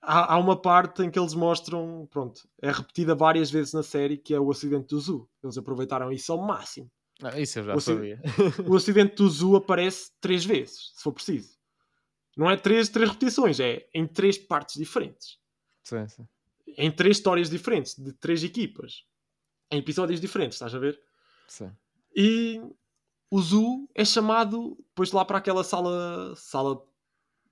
Há, 0.01 0.33
há, 0.33 0.37
uma 0.37 0.59
parte 0.59 1.03
em 1.03 1.11
que 1.11 1.19
eles 1.19 1.33
mostram, 1.33 2.07
pronto, 2.11 2.47
é 2.61 2.71
repetida 2.71 3.13
várias 3.13 3.51
vezes 3.51 3.71
na 3.71 3.83
série, 3.83 4.17
que 4.17 4.33
é 4.33 4.39
o 4.39 4.49
acidente 4.49 4.87
do 4.87 4.99
Zu. 4.99 5.29
Eles 5.43 5.57
aproveitaram 5.57 6.11
isso 6.11 6.31
ao 6.31 6.39
máximo. 6.39 6.89
Ah, 7.23 7.39
isso 7.39 7.59
eu 7.59 7.63
já 7.63 7.75
o 7.75 7.81
sabia. 7.81 8.21
o 8.67 8.75
acidente 8.75 9.15
do 9.15 9.29
Zu 9.29 9.55
aparece 9.55 10.11
três 10.19 10.43
vezes, 10.43 10.91
se 10.95 11.03
for 11.03 11.11
preciso. 11.13 11.57
Não 12.35 12.49
é 12.49 12.57
três, 12.57 12.89
três 12.89 13.09
repetições, 13.09 13.59
é 13.59 13.87
em 13.93 14.07
três 14.07 14.37
partes 14.37 14.75
diferentes. 14.75 15.39
Sim, 15.83 16.07
sim. 16.07 16.27
em 16.77 16.91
três 16.91 17.17
histórias 17.17 17.49
diferentes, 17.49 17.95
de 17.95 18.13
três 18.13 18.43
equipas, 18.43 19.03
em 19.69 19.79
episódios 19.79 20.21
diferentes, 20.21 20.55
estás 20.55 20.73
a 20.73 20.79
ver? 20.79 21.01
Sim. 21.47 21.71
E 22.15 22.61
o 23.29 23.41
Zu 23.41 23.89
é 23.95 24.05
chamado 24.05 24.77
depois 24.89 25.11
lá 25.11 25.25
para 25.25 25.37
aquela 25.37 25.63
sala, 25.63 26.35
sala 26.35 26.85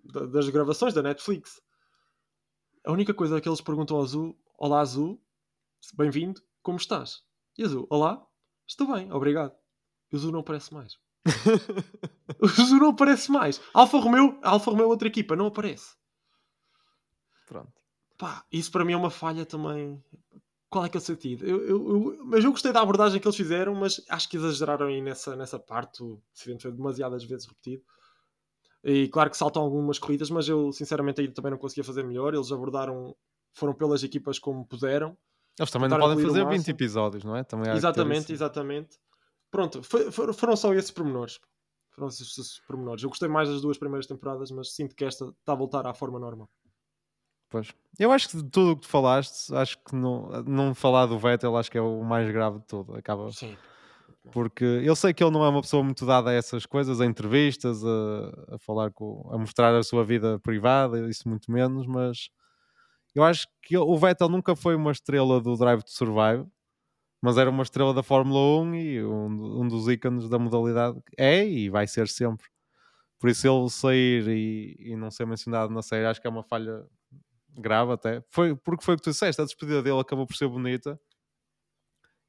das 0.04 0.50
gravações 0.50 0.94
da 0.94 1.02
Netflix. 1.02 1.62
A 2.86 2.92
única 2.92 3.14
coisa 3.14 3.42
que 3.42 3.50
eles 3.50 3.62
perguntam 3.62 3.98
ao 3.98 4.06
Zu, 4.06 4.38
olá 4.58 4.84
Zu, 4.86 5.20
bem-vindo, 5.94 6.42
como 6.62 6.78
estás? 6.78 7.24
E 7.58 7.64
o 7.64 7.70
Zu, 7.70 7.88
olá, 7.90 8.26
estou 8.66 8.94
bem, 8.94 9.12
obrigado. 9.12 9.59
E 10.12 10.16
o 10.16 10.20
Zu 10.20 10.32
não 10.32 10.40
aparece 10.40 10.74
mais. 10.74 10.98
o 12.40 12.48
Zu 12.48 12.76
não 12.76 12.90
aparece 12.90 13.32
mais. 13.32 13.62
Alfa 13.74 13.98
Romeo, 14.00 14.38
Alfa 14.42 14.72
Romeo 14.72 14.88
outra 14.90 15.08
equipa, 15.08 15.36
não 15.36 15.48
aparece. 15.48 15.96
Pronto. 17.48 17.72
Pá, 18.18 18.44
isso 18.52 18.72
para 18.72 18.84
mim 18.84 18.94
é 18.94 18.98
uma 18.98 19.10
falha 19.10 19.46
também. 19.46 20.04
Qual 20.70 20.86
é 20.86 20.90
que 20.90 20.98
é 20.98 21.00
o 21.00 21.02
sentido? 21.02 21.46
Eu, 21.46 21.62
eu, 21.62 21.90
eu, 21.90 22.26
mas 22.26 22.44
eu 22.44 22.52
gostei 22.52 22.72
da 22.72 22.82
abordagem 22.82 23.20
que 23.20 23.28
eles 23.28 23.36
fizeram, 23.36 23.74
mas 23.74 24.02
acho 24.10 24.30
que 24.30 24.38
exageraram 24.38 24.88
aí 24.88 25.02
nessa, 25.02 25.36
nessa 25.36 25.58
parte. 25.58 26.04
O 26.04 26.22
acidente 26.36 26.62
foi 26.62 26.72
demasiadas 26.72 27.24
vezes 27.24 27.48
repetido. 27.48 27.84
E 28.84 29.08
claro 29.10 29.30
que 29.30 29.38
saltam 29.38 29.64
algumas 29.64 29.98
corridas, 29.98 30.30
mas 30.30 30.48
eu 30.48 30.72
sinceramente 30.72 31.22
aí 31.22 31.28
também 31.30 31.52
não 31.52 31.58
conseguia 31.58 31.84
fazer 31.84 32.04
melhor. 32.04 32.34
Eles 32.34 32.52
abordaram, 32.52 33.16
foram 33.54 33.74
pelas 33.74 34.04
equipas 34.04 34.38
como 34.38 34.66
puderam. 34.66 35.18
Eles 35.58 35.72
também 35.72 35.90
não 35.90 36.00
podem 36.00 36.24
fazer 36.24 36.48
20 36.48 36.68
episódios, 36.70 37.24
não 37.24 37.36
é? 37.36 37.44
Também 37.44 37.74
exatamente, 37.74 38.32
exatamente. 38.32 38.98
Pronto, 39.52 39.82
foi, 39.84 40.12
foram 40.12 40.56
só 40.56 40.74
esses 40.74 40.92
pormenores. 40.92 41.40
Foram 41.92 42.08
esses 42.08 42.60
pormenores. 42.68 43.04
Eu 43.04 43.10
gostei 43.10 43.28
mais 43.28 43.50
das 43.50 43.62
duas 43.62 43.78
primeiras 43.78 44.08
temporadas, 44.08 44.52
mas 44.52 44.74
sinto 44.74 44.96
que 44.96 45.04
esta 45.04 45.26
está 45.26 45.54
a 45.54 45.56
voltar 45.56 45.86
à 45.88 45.94
forma 45.94 46.20
normal. 46.20 46.50
Pois. 47.50 47.74
Eu 47.98 48.12
acho 48.12 48.30
que 48.30 48.38
de 48.38 48.44
tudo 48.44 48.72
o 48.72 48.76
que 48.76 48.84
tu 48.84 48.88
falaste, 48.88 49.54
acho 49.56 49.78
que 49.84 49.96
não, 49.96 50.30
não 50.44 50.76
falar 50.76 51.08
do 51.08 51.18
Vettel 51.18 51.58
acho 51.58 51.72
que 51.72 51.78
é 51.78 51.82
o 51.82 52.04
mais 52.04 52.32
grave 52.32 52.60
de 52.60 52.68
tudo. 52.68 52.96
Acaba. 52.96 53.32
Sim. 53.32 53.58
Porque 54.32 54.64
eu 54.64 54.96
sei 54.96 55.14
que 55.14 55.24
ele 55.24 55.32
não 55.32 55.44
é 55.44 55.50
uma 55.50 55.62
pessoa 55.62 55.84
muito 55.84 56.06
dada 56.06 56.30
a 56.30 56.34
essas 56.34 56.66
coisas, 56.66 57.02
a 57.02 57.06
entrevistas, 57.06 57.84
a, 57.84 58.56
a 58.56 58.60
falar 58.60 58.92
com, 58.92 59.28
a 59.32 59.38
mostrar 59.38 59.76
a 59.76 59.82
sua 59.82 60.04
vida 60.04 60.40
privada, 60.40 61.10
isso 61.10 61.28
muito 61.28 61.52
menos, 61.52 61.88
mas 61.88 62.30
eu 63.16 63.24
acho 63.24 63.48
que 63.64 63.76
o 63.76 63.98
Vettel 63.98 64.30
nunca 64.30 64.56
foi 64.56 64.76
uma 64.76 64.92
estrela 64.92 65.42
do 65.42 65.56
Drive 65.56 65.82
to 65.82 65.92
Survive, 65.92 66.46
mas 67.22 67.38
era 67.38 67.50
uma 67.50 67.64
estrela 67.64 67.94
da 67.94 68.04
Fórmula 68.04 68.62
1 68.62 68.76
e 68.76 69.04
um, 69.04 69.62
um 69.62 69.68
dos 69.68 69.88
ícones 69.88 70.30
da 70.30 70.40
modalidade 70.40 71.02
é 71.18 71.46
e 71.46 71.70
vai 71.70 71.88
ser 71.88 72.08
sempre. 72.08 72.48
Por 73.20 73.30
isso 73.30 73.48
ele 73.48 73.70
sair 73.70 74.28
e, 74.30 74.92
e 74.92 74.96
não 74.96 75.12
ser 75.12 75.26
mencionado 75.26 75.74
na 75.74 75.82
série 75.82 76.06
acho 76.06 76.22
que 76.22 76.28
é 76.28 76.30
uma 76.30 76.44
falha 76.44 76.86
grave 77.58 77.92
até. 77.92 78.24
Foi, 78.30 78.56
porque 78.56 78.84
foi 78.84 78.96
o 78.96 78.98
que 78.98 79.04
tu 79.04 79.12
disseste, 79.12 79.42
a 79.42 79.46
despedida 79.46 79.84
dele 79.84 80.00
acabou 80.00 80.26
por 80.26 80.36
ser 80.36 80.48
bonita 80.48 81.00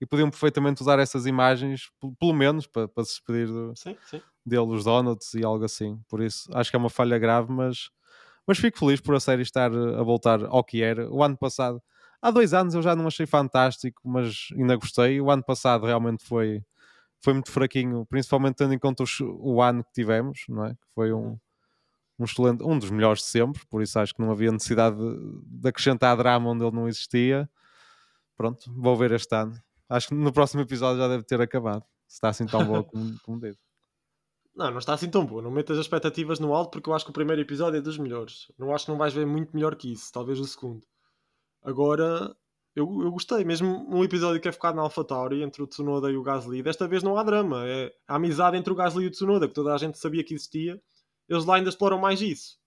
e 0.01 0.07
podiam 0.07 0.30
perfeitamente 0.30 0.80
usar 0.80 0.99
essas 0.99 1.26
imagens, 1.26 1.91
pelo 2.18 2.32
menos, 2.32 2.66
para, 2.66 2.88
para 2.88 3.05
se 3.05 3.11
despedir 3.11 3.49
do, 3.49 3.74
sim, 3.76 3.97
sim. 4.07 4.20
dele, 4.45 4.62
os 4.62 4.84
donuts 4.84 5.34
e 5.34 5.45
algo 5.45 5.64
assim. 5.64 6.01
Por 6.09 6.22
isso, 6.22 6.49
acho 6.55 6.70
que 6.70 6.76
é 6.76 6.78
uma 6.78 6.88
falha 6.88 7.18
grave, 7.18 7.53
mas, 7.53 7.91
mas 8.47 8.59
fico 8.59 8.78
feliz 8.78 9.01
por 9.01 9.14
a 9.14 9.20
série 9.20 9.43
estar 9.43 9.70
a 9.70 10.03
voltar 10.03 10.43
ao 10.45 10.64
que 10.64 10.82
era. 10.82 11.11
O 11.11 11.22
ano 11.22 11.36
passado, 11.36 11.82
há 12.21 12.31
dois 12.31 12.55
anos 12.55 12.75
eu 12.75 12.83
já 12.83 12.95
não 12.95 13.07
achei 13.07 13.27
fantástico, 13.27 14.01
mas 14.05 14.49
ainda 14.57 14.77
gostei. 14.77 15.21
O 15.21 15.31
ano 15.31 15.43
passado 15.43 15.87
realmente 15.87 16.25
foi, 16.25 16.64
foi 17.21 17.33
muito 17.33 17.51
fraquinho, 17.51 18.07
principalmente 18.07 18.57
tendo 18.57 18.75
em 18.75 18.79
conta 18.79 19.03
os, 19.03 19.21
o 19.21 19.61
ano 19.62 19.85
que 19.85 19.93
tivemos, 19.93 20.45
não 20.49 20.66
é? 20.66 20.75
Que 20.75 20.87
foi 20.95 21.12
um, 21.12 21.39
um 22.18 22.25
excelente, 22.25 22.62
um 22.62 22.79
dos 22.79 22.91
melhores 22.91 23.23
de 23.23 23.29
sempre, 23.29 23.62
por 23.68 23.83
isso 23.83 23.99
acho 23.99 24.14
que 24.14 24.21
não 24.21 24.31
havia 24.31 24.53
necessidade 24.53 24.97
de, 24.97 25.61
de 25.61 25.68
acrescentar 25.68 26.16
drama 26.16 26.51
onde 26.51 26.64
ele 26.64 26.77
não 26.77 26.89
existia. 26.89 27.49
Pronto, 28.37 28.73
vou 28.75 28.97
ver 28.97 29.12
este 29.12 29.35
ano. 29.35 29.55
Acho 29.89 30.09
que 30.09 30.14
no 30.14 30.33
próximo 30.33 30.62
episódio 30.62 31.01
já 31.01 31.09
deve 31.09 31.25
ter 31.25 31.41
acabado. 31.41 31.85
Se 32.07 32.16
está 32.16 32.29
assim 32.29 32.47
tão 32.47 32.64
boa 32.64 32.85
como, 32.85 33.18
como 33.21 33.41
diz. 33.41 33.57
Não, 34.53 34.68
não 34.68 34.79
está 34.79 34.95
assim 34.95 35.09
tão 35.09 35.25
boa. 35.25 35.41
Não 35.41 35.51
metas 35.51 35.79
as 35.79 35.85
expectativas 35.85 36.41
no 36.41 36.53
alto 36.53 36.73
porque 36.73 36.91
eu 36.91 36.93
acho 36.93 37.05
que 37.05 37.11
o 37.12 37.14
primeiro 37.14 37.41
episódio 37.41 37.79
é 37.79 37.81
dos 37.81 37.97
melhores. 37.97 38.51
Não 38.59 38.75
acho 38.75 38.85
que 38.85 38.91
não 38.91 38.99
vais 38.99 39.14
ver 39.14 39.25
muito 39.25 39.55
melhor 39.55 39.75
que 39.77 39.93
isso. 39.93 40.12
Talvez 40.12 40.41
o 40.41 40.45
segundo. 40.45 40.83
Agora, 41.63 42.35
eu, 42.75 43.03
eu 43.03 43.11
gostei. 43.11 43.45
Mesmo 43.45 43.87
um 43.89 44.05
episódio 44.05 44.41
que 44.41 44.49
é 44.49 44.53
focado 44.53 44.77
na 44.77 44.83
AlphaTauri 44.83 45.43
entre 45.43 45.63
o 45.63 45.67
Tsunoda 45.67 46.11
e 46.11 46.17
o 46.17 46.23
Gasly. 46.23 46.63
Desta 46.63 46.89
vez 46.89 47.03
não 47.03 47.17
há 47.17 47.23
drama. 47.23 47.67
É 47.67 47.93
a 48.09 48.17
amizade 48.17 48.57
entre 48.57 48.73
o 48.73 48.77
Gasly 48.77 49.05
e 49.05 49.07
o 49.09 49.11
Tsunoda, 49.11 49.49
que 49.49 49.55
toda 49.55 49.75
a 49.75 49.79
gente 49.79 49.99
sabia 49.99 50.25
que 50.25 50.35
existia 50.35 50.81
eles 51.31 51.45
lá 51.45 51.55
ainda 51.55 51.71
exploram 51.71 51.99
mais 51.99 52.21
isso. 52.21 52.59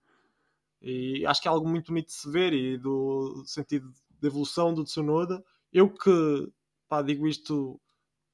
E 0.82 1.26
acho 1.26 1.42
que 1.42 1.48
é 1.50 1.52
algo 1.52 1.68
muito 1.68 1.88
bonito 1.88 2.08
de 2.08 2.14
se 2.14 2.32
ver 2.32 2.54
e 2.54 2.78
do 2.78 3.44
sentido 3.46 3.92
de 3.92 4.28
evolução 4.28 4.74
do 4.74 4.86
Tsunoda. 4.86 5.44
Eu 5.72 5.90
que 5.90 6.50
pá, 6.88 7.02
digo 7.02 7.28
isto 7.28 7.80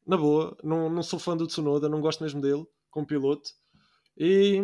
na 0.06 0.16
boa, 0.16 0.56
não, 0.64 0.90
não 0.90 1.02
sou 1.02 1.20
fã 1.20 1.36
do 1.36 1.48
Tsunoda, 1.48 1.90
não 1.90 2.00
gosto 2.00 2.24
mesmo 2.24 2.40
dele 2.40 2.66
como 2.92 3.08
piloto. 3.08 3.52
E 4.16 4.60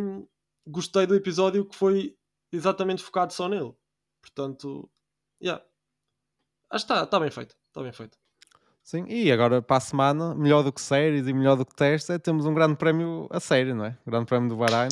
gostei 0.68 1.08
do 1.08 1.16
episódio 1.16 1.66
que 1.66 1.76
foi 1.76 2.16
exatamente 2.52 3.04
focado 3.04 3.34
só 3.34 3.50
nele. 3.50 3.74
Portanto, 4.22 4.90
yeah. 5.42 5.64
Acho 6.76 6.86
que 6.86 6.94
está 6.94 7.06
tá 7.06 7.20
bem 7.20 7.32
feito. 7.32 7.56
Está 7.68 7.82
bem 7.82 7.92
feito. 7.92 8.18
Sim, 8.84 9.06
e 9.08 9.32
agora 9.32 9.62
para 9.62 9.78
a 9.78 9.80
semana, 9.80 10.36
melhor 10.36 10.62
do 10.62 10.72
que 10.72 10.80
séries 10.80 11.28
e 11.28 11.34
melhor 11.34 11.56
do 11.56 11.66
que 11.66 11.76
testes, 11.76 12.10
é, 12.10 12.20
temos 12.20 12.46
um 12.46 12.54
grande 12.54 12.76
prémio 12.76 13.28
a 13.32 13.40
série, 13.40 13.74
não 13.74 13.86
é? 13.86 13.98
O 14.06 14.12
grande 14.12 14.28
prémio 14.28 14.48
do 14.48 14.56
Bahrein. 14.56 14.90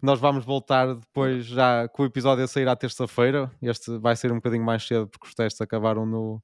Nós 0.00 0.18
vamos 0.18 0.44
voltar 0.44 0.94
depois, 0.94 1.44
já 1.44 1.86
com 1.88 2.02
o 2.02 2.06
episódio 2.06 2.44
a 2.44 2.46
sair 2.46 2.68
à 2.68 2.76
terça-feira. 2.76 3.50
Este 3.60 3.98
vai 3.98 4.16
ser 4.16 4.32
um 4.32 4.36
bocadinho 4.36 4.64
mais 4.64 4.86
cedo 4.86 5.06
porque 5.08 5.26
os 5.26 5.34
testes 5.34 5.60
acabaram 5.60 6.06
no, 6.06 6.42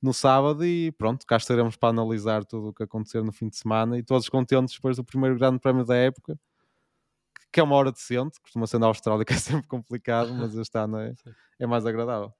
no 0.00 0.12
sábado 0.12 0.64
e 0.64 0.92
pronto, 0.92 1.26
cá 1.26 1.36
estaremos 1.36 1.76
para 1.76 1.88
analisar 1.88 2.44
tudo 2.44 2.68
o 2.68 2.72
que 2.72 2.82
acontecer 2.84 3.22
no 3.24 3.32
fim 3.32 3.48
de 3.48 3.56
semana 3.56 3.98
e 3.98 4.02
todos 4.02 4.28
contentes 4.28 4.74
depois 4.76 4.96
do 4.96 5.04
primeiro 5.04 5.36
grande 5.36 5.58
prémio 5.58 5.84
da 5.84 5.96
época, 5.96 6.38
que 7.52 7.58
é 7.60 7.62
uma 7.62 7.74
hora 7.76 7.90
decente, 7.90 8.40
costuma 8.40 8.66
ser 8.66 8.78
na 8.78 8.86
Austrália 8.86 9.24
que 9.26 9.32
é 9.32 9.38
sempre 9.38 9.66
complicado, 9.66 10.32
mas 10.34 10.54
este 10.54 10.78
ano 10.78 10.98
é, 10.98 11.14
é 11.58 11.66
mais 11.66 11.84
agradável. 11.86 12.32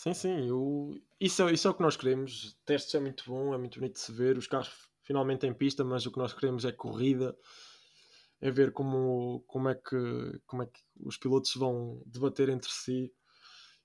Sim, 0.00 0.14
sim, 0.14 0.48
eu... 0.48 0.98
isso, 1.20 1.42
é, 1.42 1.52
isso 1.52 1.68
é 1.68 1.70
o 1.70 1.74
que 1.74 1.82
nós 1.82 1.94
queremos. 1.94 2.56
Testes 2.64 2.94
é 2.94 3.00
muito 3.00 3.22
bom, 3.26 3.52
é 3.52 3.58
muito 3.58 3.78
bonito 3.78 3.96
de 3.96 4.00
se 4.00 4.10
ver. 4.10 4.38
Os 4.38 4.46
carros 4.46 4.70
finalmente 5.02 5.46
em 5.46 5.52
pista, 5.52 5.84
mas 5.84 6.06
o 6.06 6.10
que 6.10 6.16
nós 6.16 6.32
queremos 6.32 6.64
é 6.64 6.72
corrida 6.72 7.36
é 8.40 8.50
ver 8.50 8.72
como, 8.72 9.44
como, 9.46 9.68
é 9.68 9.74
que, 9.74 10.40
como 10.46 10.62
é 10.62 10.66
que 10.66 10.80
os 11.04 11.18
pilotos 11.18 11.54
vão 11.54 12.00
debater 12.06 12.48
entre 12.48 12.70
si. 12.70 13.12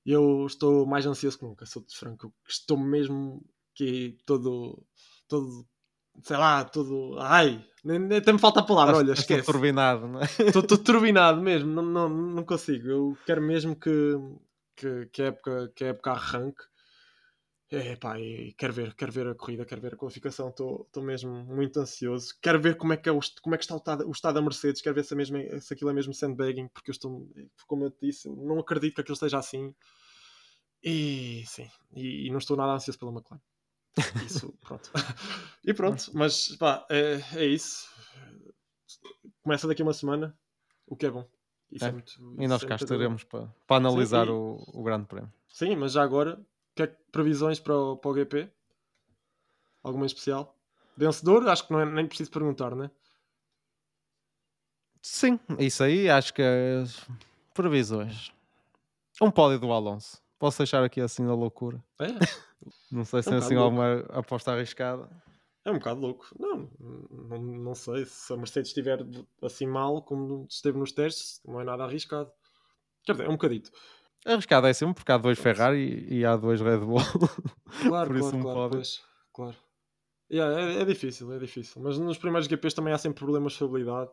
Eu 0.05 0.45
estou 0.45 0.85
mais 0.85 1.05
ansioso 1.05 1.37
que 1.37 1.43
nunca, 1.43 1.65
sou-te 1.65 1.97
franco. 1.97 2.33
Estou 2.47 2.77
mesmo 2.77 3.45
que 3.73 4.17
todo, 4.25 4.81
todo, 5.27 5.67
sei 6.23 6.37
lá, 6.37 6.63
todo. 6.63 7.19
Ai, 7.19 7.61
nem, 7.83 8.15
até 8.15 8.31
me 8.31 8.39
falta 8.39 8.61
a 8.61 8.65
palavra. 8.65 8.95
Olha, 8.95 9.11
esquece. 9.11 9.41
Estou 9.41 9.55
turbinado, 9.55 10.07
não 10.07 10.21
é? 10.21 10.25
Estou, 10.39 10.61
estou 10.61 10.77
turbinado 10.77 11.41
mesmo, 11.41 11.69
não, 11.69 11.83
não, 11.83 12.07
não 12.07 12.43
consigo. 12.45 12.87
Eu 12.87 13.17
quero 13.25 13.41
mesmo 13.41 13.75
que, 13.75 14.15
que, 14.75 15.07
que, 15.07 15.21
a, 15.21 15.25
época, 15.27 15.71
que 15.75 15.83
a 15.83 15.87
época 15.87 16.11
arranque 16.11 16.63
é, 17.71 17.95
pá, 17.95 18.19
e 18.19 18.53
quero 18.53 18.73
ver, 18.73 18.93
quero 18.93 19.11
ver 19.11 19.27
a 19.27 19.35
corrida, 19.35 19.65
quero 19.65 19.81
ver 19.81 19.93
a 19.95 19.97
qualificação, 19.97 20.49
estou 20.49 20.87
mesmo 20.97 21.31
muito 21.45 21.79
ansioso. 21.79 22.35
Quero 22.39 22.61
ver 22.61 22.77
como 22.77 22.93
é 22.93 22.97
que, 22.97 23.09
é 23.09 23.11
o, 23.11 23.19
como 23.41 23.55
é 23.55 23.57
que 23.57 23.63
está 23.63 23.73
o, 23.73 23.77
estado, 23.77 24.07
o 24.07 24.11
estado 24.11 24.35
da 24.35 24.41
Mercedes, 24.41 24.81
quero 24.81 24.95
ver 24.95 25.03
se, 25.03 25.15
mesmo, 25.15 25.37
se 25.59 25.73
aquilo 25.73 25.89
é 25.89 25.93
mesmo 25.93 26.13
sandbagging, 26.13 26.67
porque 26.67 26.91
eu 26.91 26.93
estou, 26.93 27.27
como 27.67 27.85
eu 27.85 27.91
te 27.91 28.05
disse, 28.05 28.27
eu 28.27 28.35
não 28.35 28.59
acredito 28.59 28.95
que 28.95 29.01
aquilo 29.01 29.15
esteja 29.15 29.39
assim. 29.39 29.73
E 30.83 31.43
sim, 31.47 31.67
e, 31.95 32.27
e 32.27 32.29
não 32.29 32.37
estou 32.37 32.55
nada 32.55 32.73
ansioso 32.73 32.99
pela 32.99 33.11
McLaren. 33.11 33.41
Isso, 34.25 34.53
pronto. 34.61 34.91
e 35.63 35.73
pronto, 35.73 36.11
mas 36.13 36.55
pá, 36.57 36.85
é, 36.89 37.19
é 37.33 37.45
isso. 37.45 37.89
Começa 39.41 39.67
daqui 39.67 39.81
a 39.81 39.85
uma 39.85 39.93
semana, 39.93 40.37
o 40.85 40.95
que 40.95 41.07
é 41.07 41.09
bom. 41.09 41.27
É. 41.81 41.85
É 41.87 41.91
muito, 41.91 42.35
e 42.39 42.47
nós 42.47 42.63
cá 42.63 42.75
estaremos 42.75 43.23
para, 43.23 43.47
para 43.67 43.77
analisar 43.77 44.25
sim, 44.25 44.31
e... 44.31 44.33
o, 44.33 44.63
o 44.73 44.83
Grande 44.83 45.05
Prémio. 45.05 45.31
Sim, 45.47 45.75
mas 45.75 45.93
já 45.93 46.03
agora 46.03 46.39
que 46.75 46.83
é 46.83 46.87
previsões 47.11 47.59
para 47.59 47.77
o, 47.77 47.97
para 47.97 48.11
o 48.11 48.13
GP? 48.13 48.49
Alguma 49.83 50.05
especial? 50.05 50.55
Vencedor? 50.97 51.47
Acho 51.47 51.67
que 51.67 51.73
não 51.73 51.79
é 51.79 51.85
nem 51.85 52.07
preciso 52.07 52.31
perguntar, 52.31 52.75
né? 52.75 52.89
Sim, 55.01 55.39
isso 55.59 55.83
aí 55.83 56.09
acho 56.09 56.33
que 56.33 56.41
é 56.41 56.83
previsões. 57.53 58.31
Um 59.21 59.29
pódio 59.29 59.59
do 59.59 59.71
Alonso. 59.71 60.21
Posso 60.39 60.57
deixar 60.57 60.83
aqui 60.83 60.99
assim 60.99 61.23
na 61.23 61.33
loucura? 61.33 61.81
É. 61.99 62.07
não 62.91 63.05
sei 63.05 63.21
se 63.21 63.29
é 63.29 63.33
um 63.33 63.37
assim 63.37 63.55
louco. 63.55 63.81
alguma 63.81 64.05
aposta 64.19 64.51
arriscada. 64.51 65.07
É 65.65 65.71
um 65.71 65.79
bocado 65.79 65.99
louco. 65.99 66.27
Não, 66.39 66.69
não, 66.79 67.41
não 67.41 67.75
sei. 67.75 68.05
Se 68.05 68.31
a 68.31 68.37
Mercedes 68.37 68.69
estiver 68.69 68.99
assim 69.41 69.65
mal 69.65 70.03
como 70.03 70.45
esteve 70.47 70.77
nos 70.77 70.91
testes, 70.91 71.41
não 71.43 71.59
é 71.59 71.63
nada 71.63 71.83
arriscado. 71.83 72.31
Quer 73.03 73.13
dizer, 73.13 73.25
é 73.25 73.29
um 73.29 73.33
bocadito. 73.33 73.71
Arriscado 74.23 74.67
é 74.67 74.73
sempre, 74.73 74.95
porque 74.95 75.11
há 75.11 75.17
dois 75.17 75.39
Ferrari 75.39 76.05
e, 76.07 76.19
e 76.19 76.25
há 76.25 76.35
dois 76.37 76.61
Red 76.61 76.79
Bull. 76.79 76.99
Claro, 77.81 78.07
Por 78.07 78.17
isso 78.17 78.29
claro, 78.29 78.43
claro, 78.43 78.71
pois, 78.71 79.03
claro. 79.33 79.55
Yeah, 80.31 80.61
é, 80.61 80.81
é, 80.81 80.85
difícil, 80.85 81.31
é 81.33 81.37
difícil. 81.37 81.81
Mas 81.81 81.97
nos 81.97 82.17
primeiros 82.17 82.47
GPs 82.47 82.73
também 82.73 82.93
há 82.93 82.97
sempre 82.97 83.19
problemas 83.19 83.51
de 83.51 83.57
estabilidade. 83.57 84.09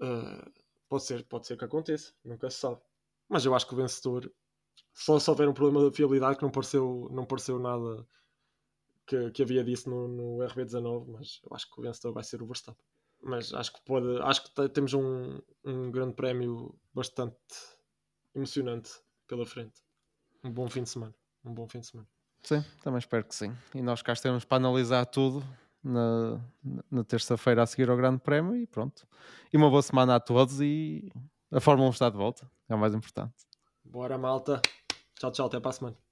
Uh, 0.00 0.50
pode, 0.88 1.04
ser, 1.04 1.24
pode 1.24 1.46
ser 1.46 1.56
que 1.56 1.64
aconteça, 1.64 2.12
nunca 2.24 2.48
se 2.50 2.58
sabe. 2.58 2.80
Mas 3.28 3.44
eu 3.44 3.54
acho 3.54 3.66
que 3.66 3.74
o 3.74 3.76
vencedor 3.76 4.32
Só 4.94 5.18
se 5.18 5.28
houver 5.28 5.48
um 5.48 5.52
problema 5.52 5.88
de 5.88 5.96
fiabilidade 5.96 6.38
que 6.38 6.42
não 6.42 6.50
pareceu, 6.50 7.08
não 7.12 7.24
pareceu 7.24 7.58
nada 7.58 8.06
que, 9.06 9.30
que 9.30 9.42
havia 9.42 9.62
disso 9.62 9.88
no, 9.88 10.08
no 10.08 10.46
RB19, 10.46 11.06
mas 11.08 11.40
eu 11.44 11.54
acho 11.54 11.70
que 11.70 11.80
o 11.80 11.82
vencedor 11.82 12.12
vai 12.12 12.24
ser 12.24 12.42
o 12.42 12.46
Verstappen. 12.46 12.84
Mas 13.22 13.54
acho 13.54 13.72
que 13.72 13.80
pode, 13.82 14.20
acho 14.22 14.44
que 14.44 14.68
temos 14.68 14.92
um, 14.92 15.40
um 15.64 15.90
grande 15.90 16.14
prémio 16.14 16.74
bastante 16.92 17.36
emocionante 18.34 18.90
pela 19.26 19.46
frente. 19.46 19.82
Um 20.44 20.50
bom 20.50 20.68
fim 20.68 20.82
de 20.82 20.90
semana. 20.90 21.14
Um 21.44 21.54
bom 21.54 21.66
fim 21.68 21.80
de 21.80 21.86
semana. 21.86 22.08
Sim, 22.42 22.64
também 22.82 22.98
espero 22.98 23.24
que 23.24 23.34
sim. 23.34 23.56
E 23.74 23.82
nós 23.82 24.02
cá 24.02 24.12
estamos 24.12 24.44
para 24.44 24.58
analisar 24.58 25.06
tudo 25.06 25.42
na, 25.82 26.40
na 26.90 27.04
terça-feira 27.04 27.62
a 27.62 27.66
seguir 27.66 27.88
ao 27.88 27.96
Grande 27.96 28.20
Prémio 28.20 28.54
e 28.56 28.66
pronto. 28.66 29.06
E 29.52 29.56
uma 29.56 29.70
boa 29.70 29.82
semana 29.82 30.16
a 30.16 30.20
todos 30.20 30.60
e 30.60 31.10
a 31.50 31.60
Fórmula 31.60 31.88
1 31.88 31.92
está 31.92 32.10
de 32.10 32.16
volta, 32.16 32.48
é 32.68 32.74
o 32.74 32.78
mais 32.78 32.94
importante. 32.94 33.34
Bora, 33.84 34.18
malta. 34.18 34.60
Tchau, 35.14 35.32
tchau, 35.32 35.46
até 35.46 35.58
para 35.58 35.70
a 35.70 35.72
semana. 35.72 36.05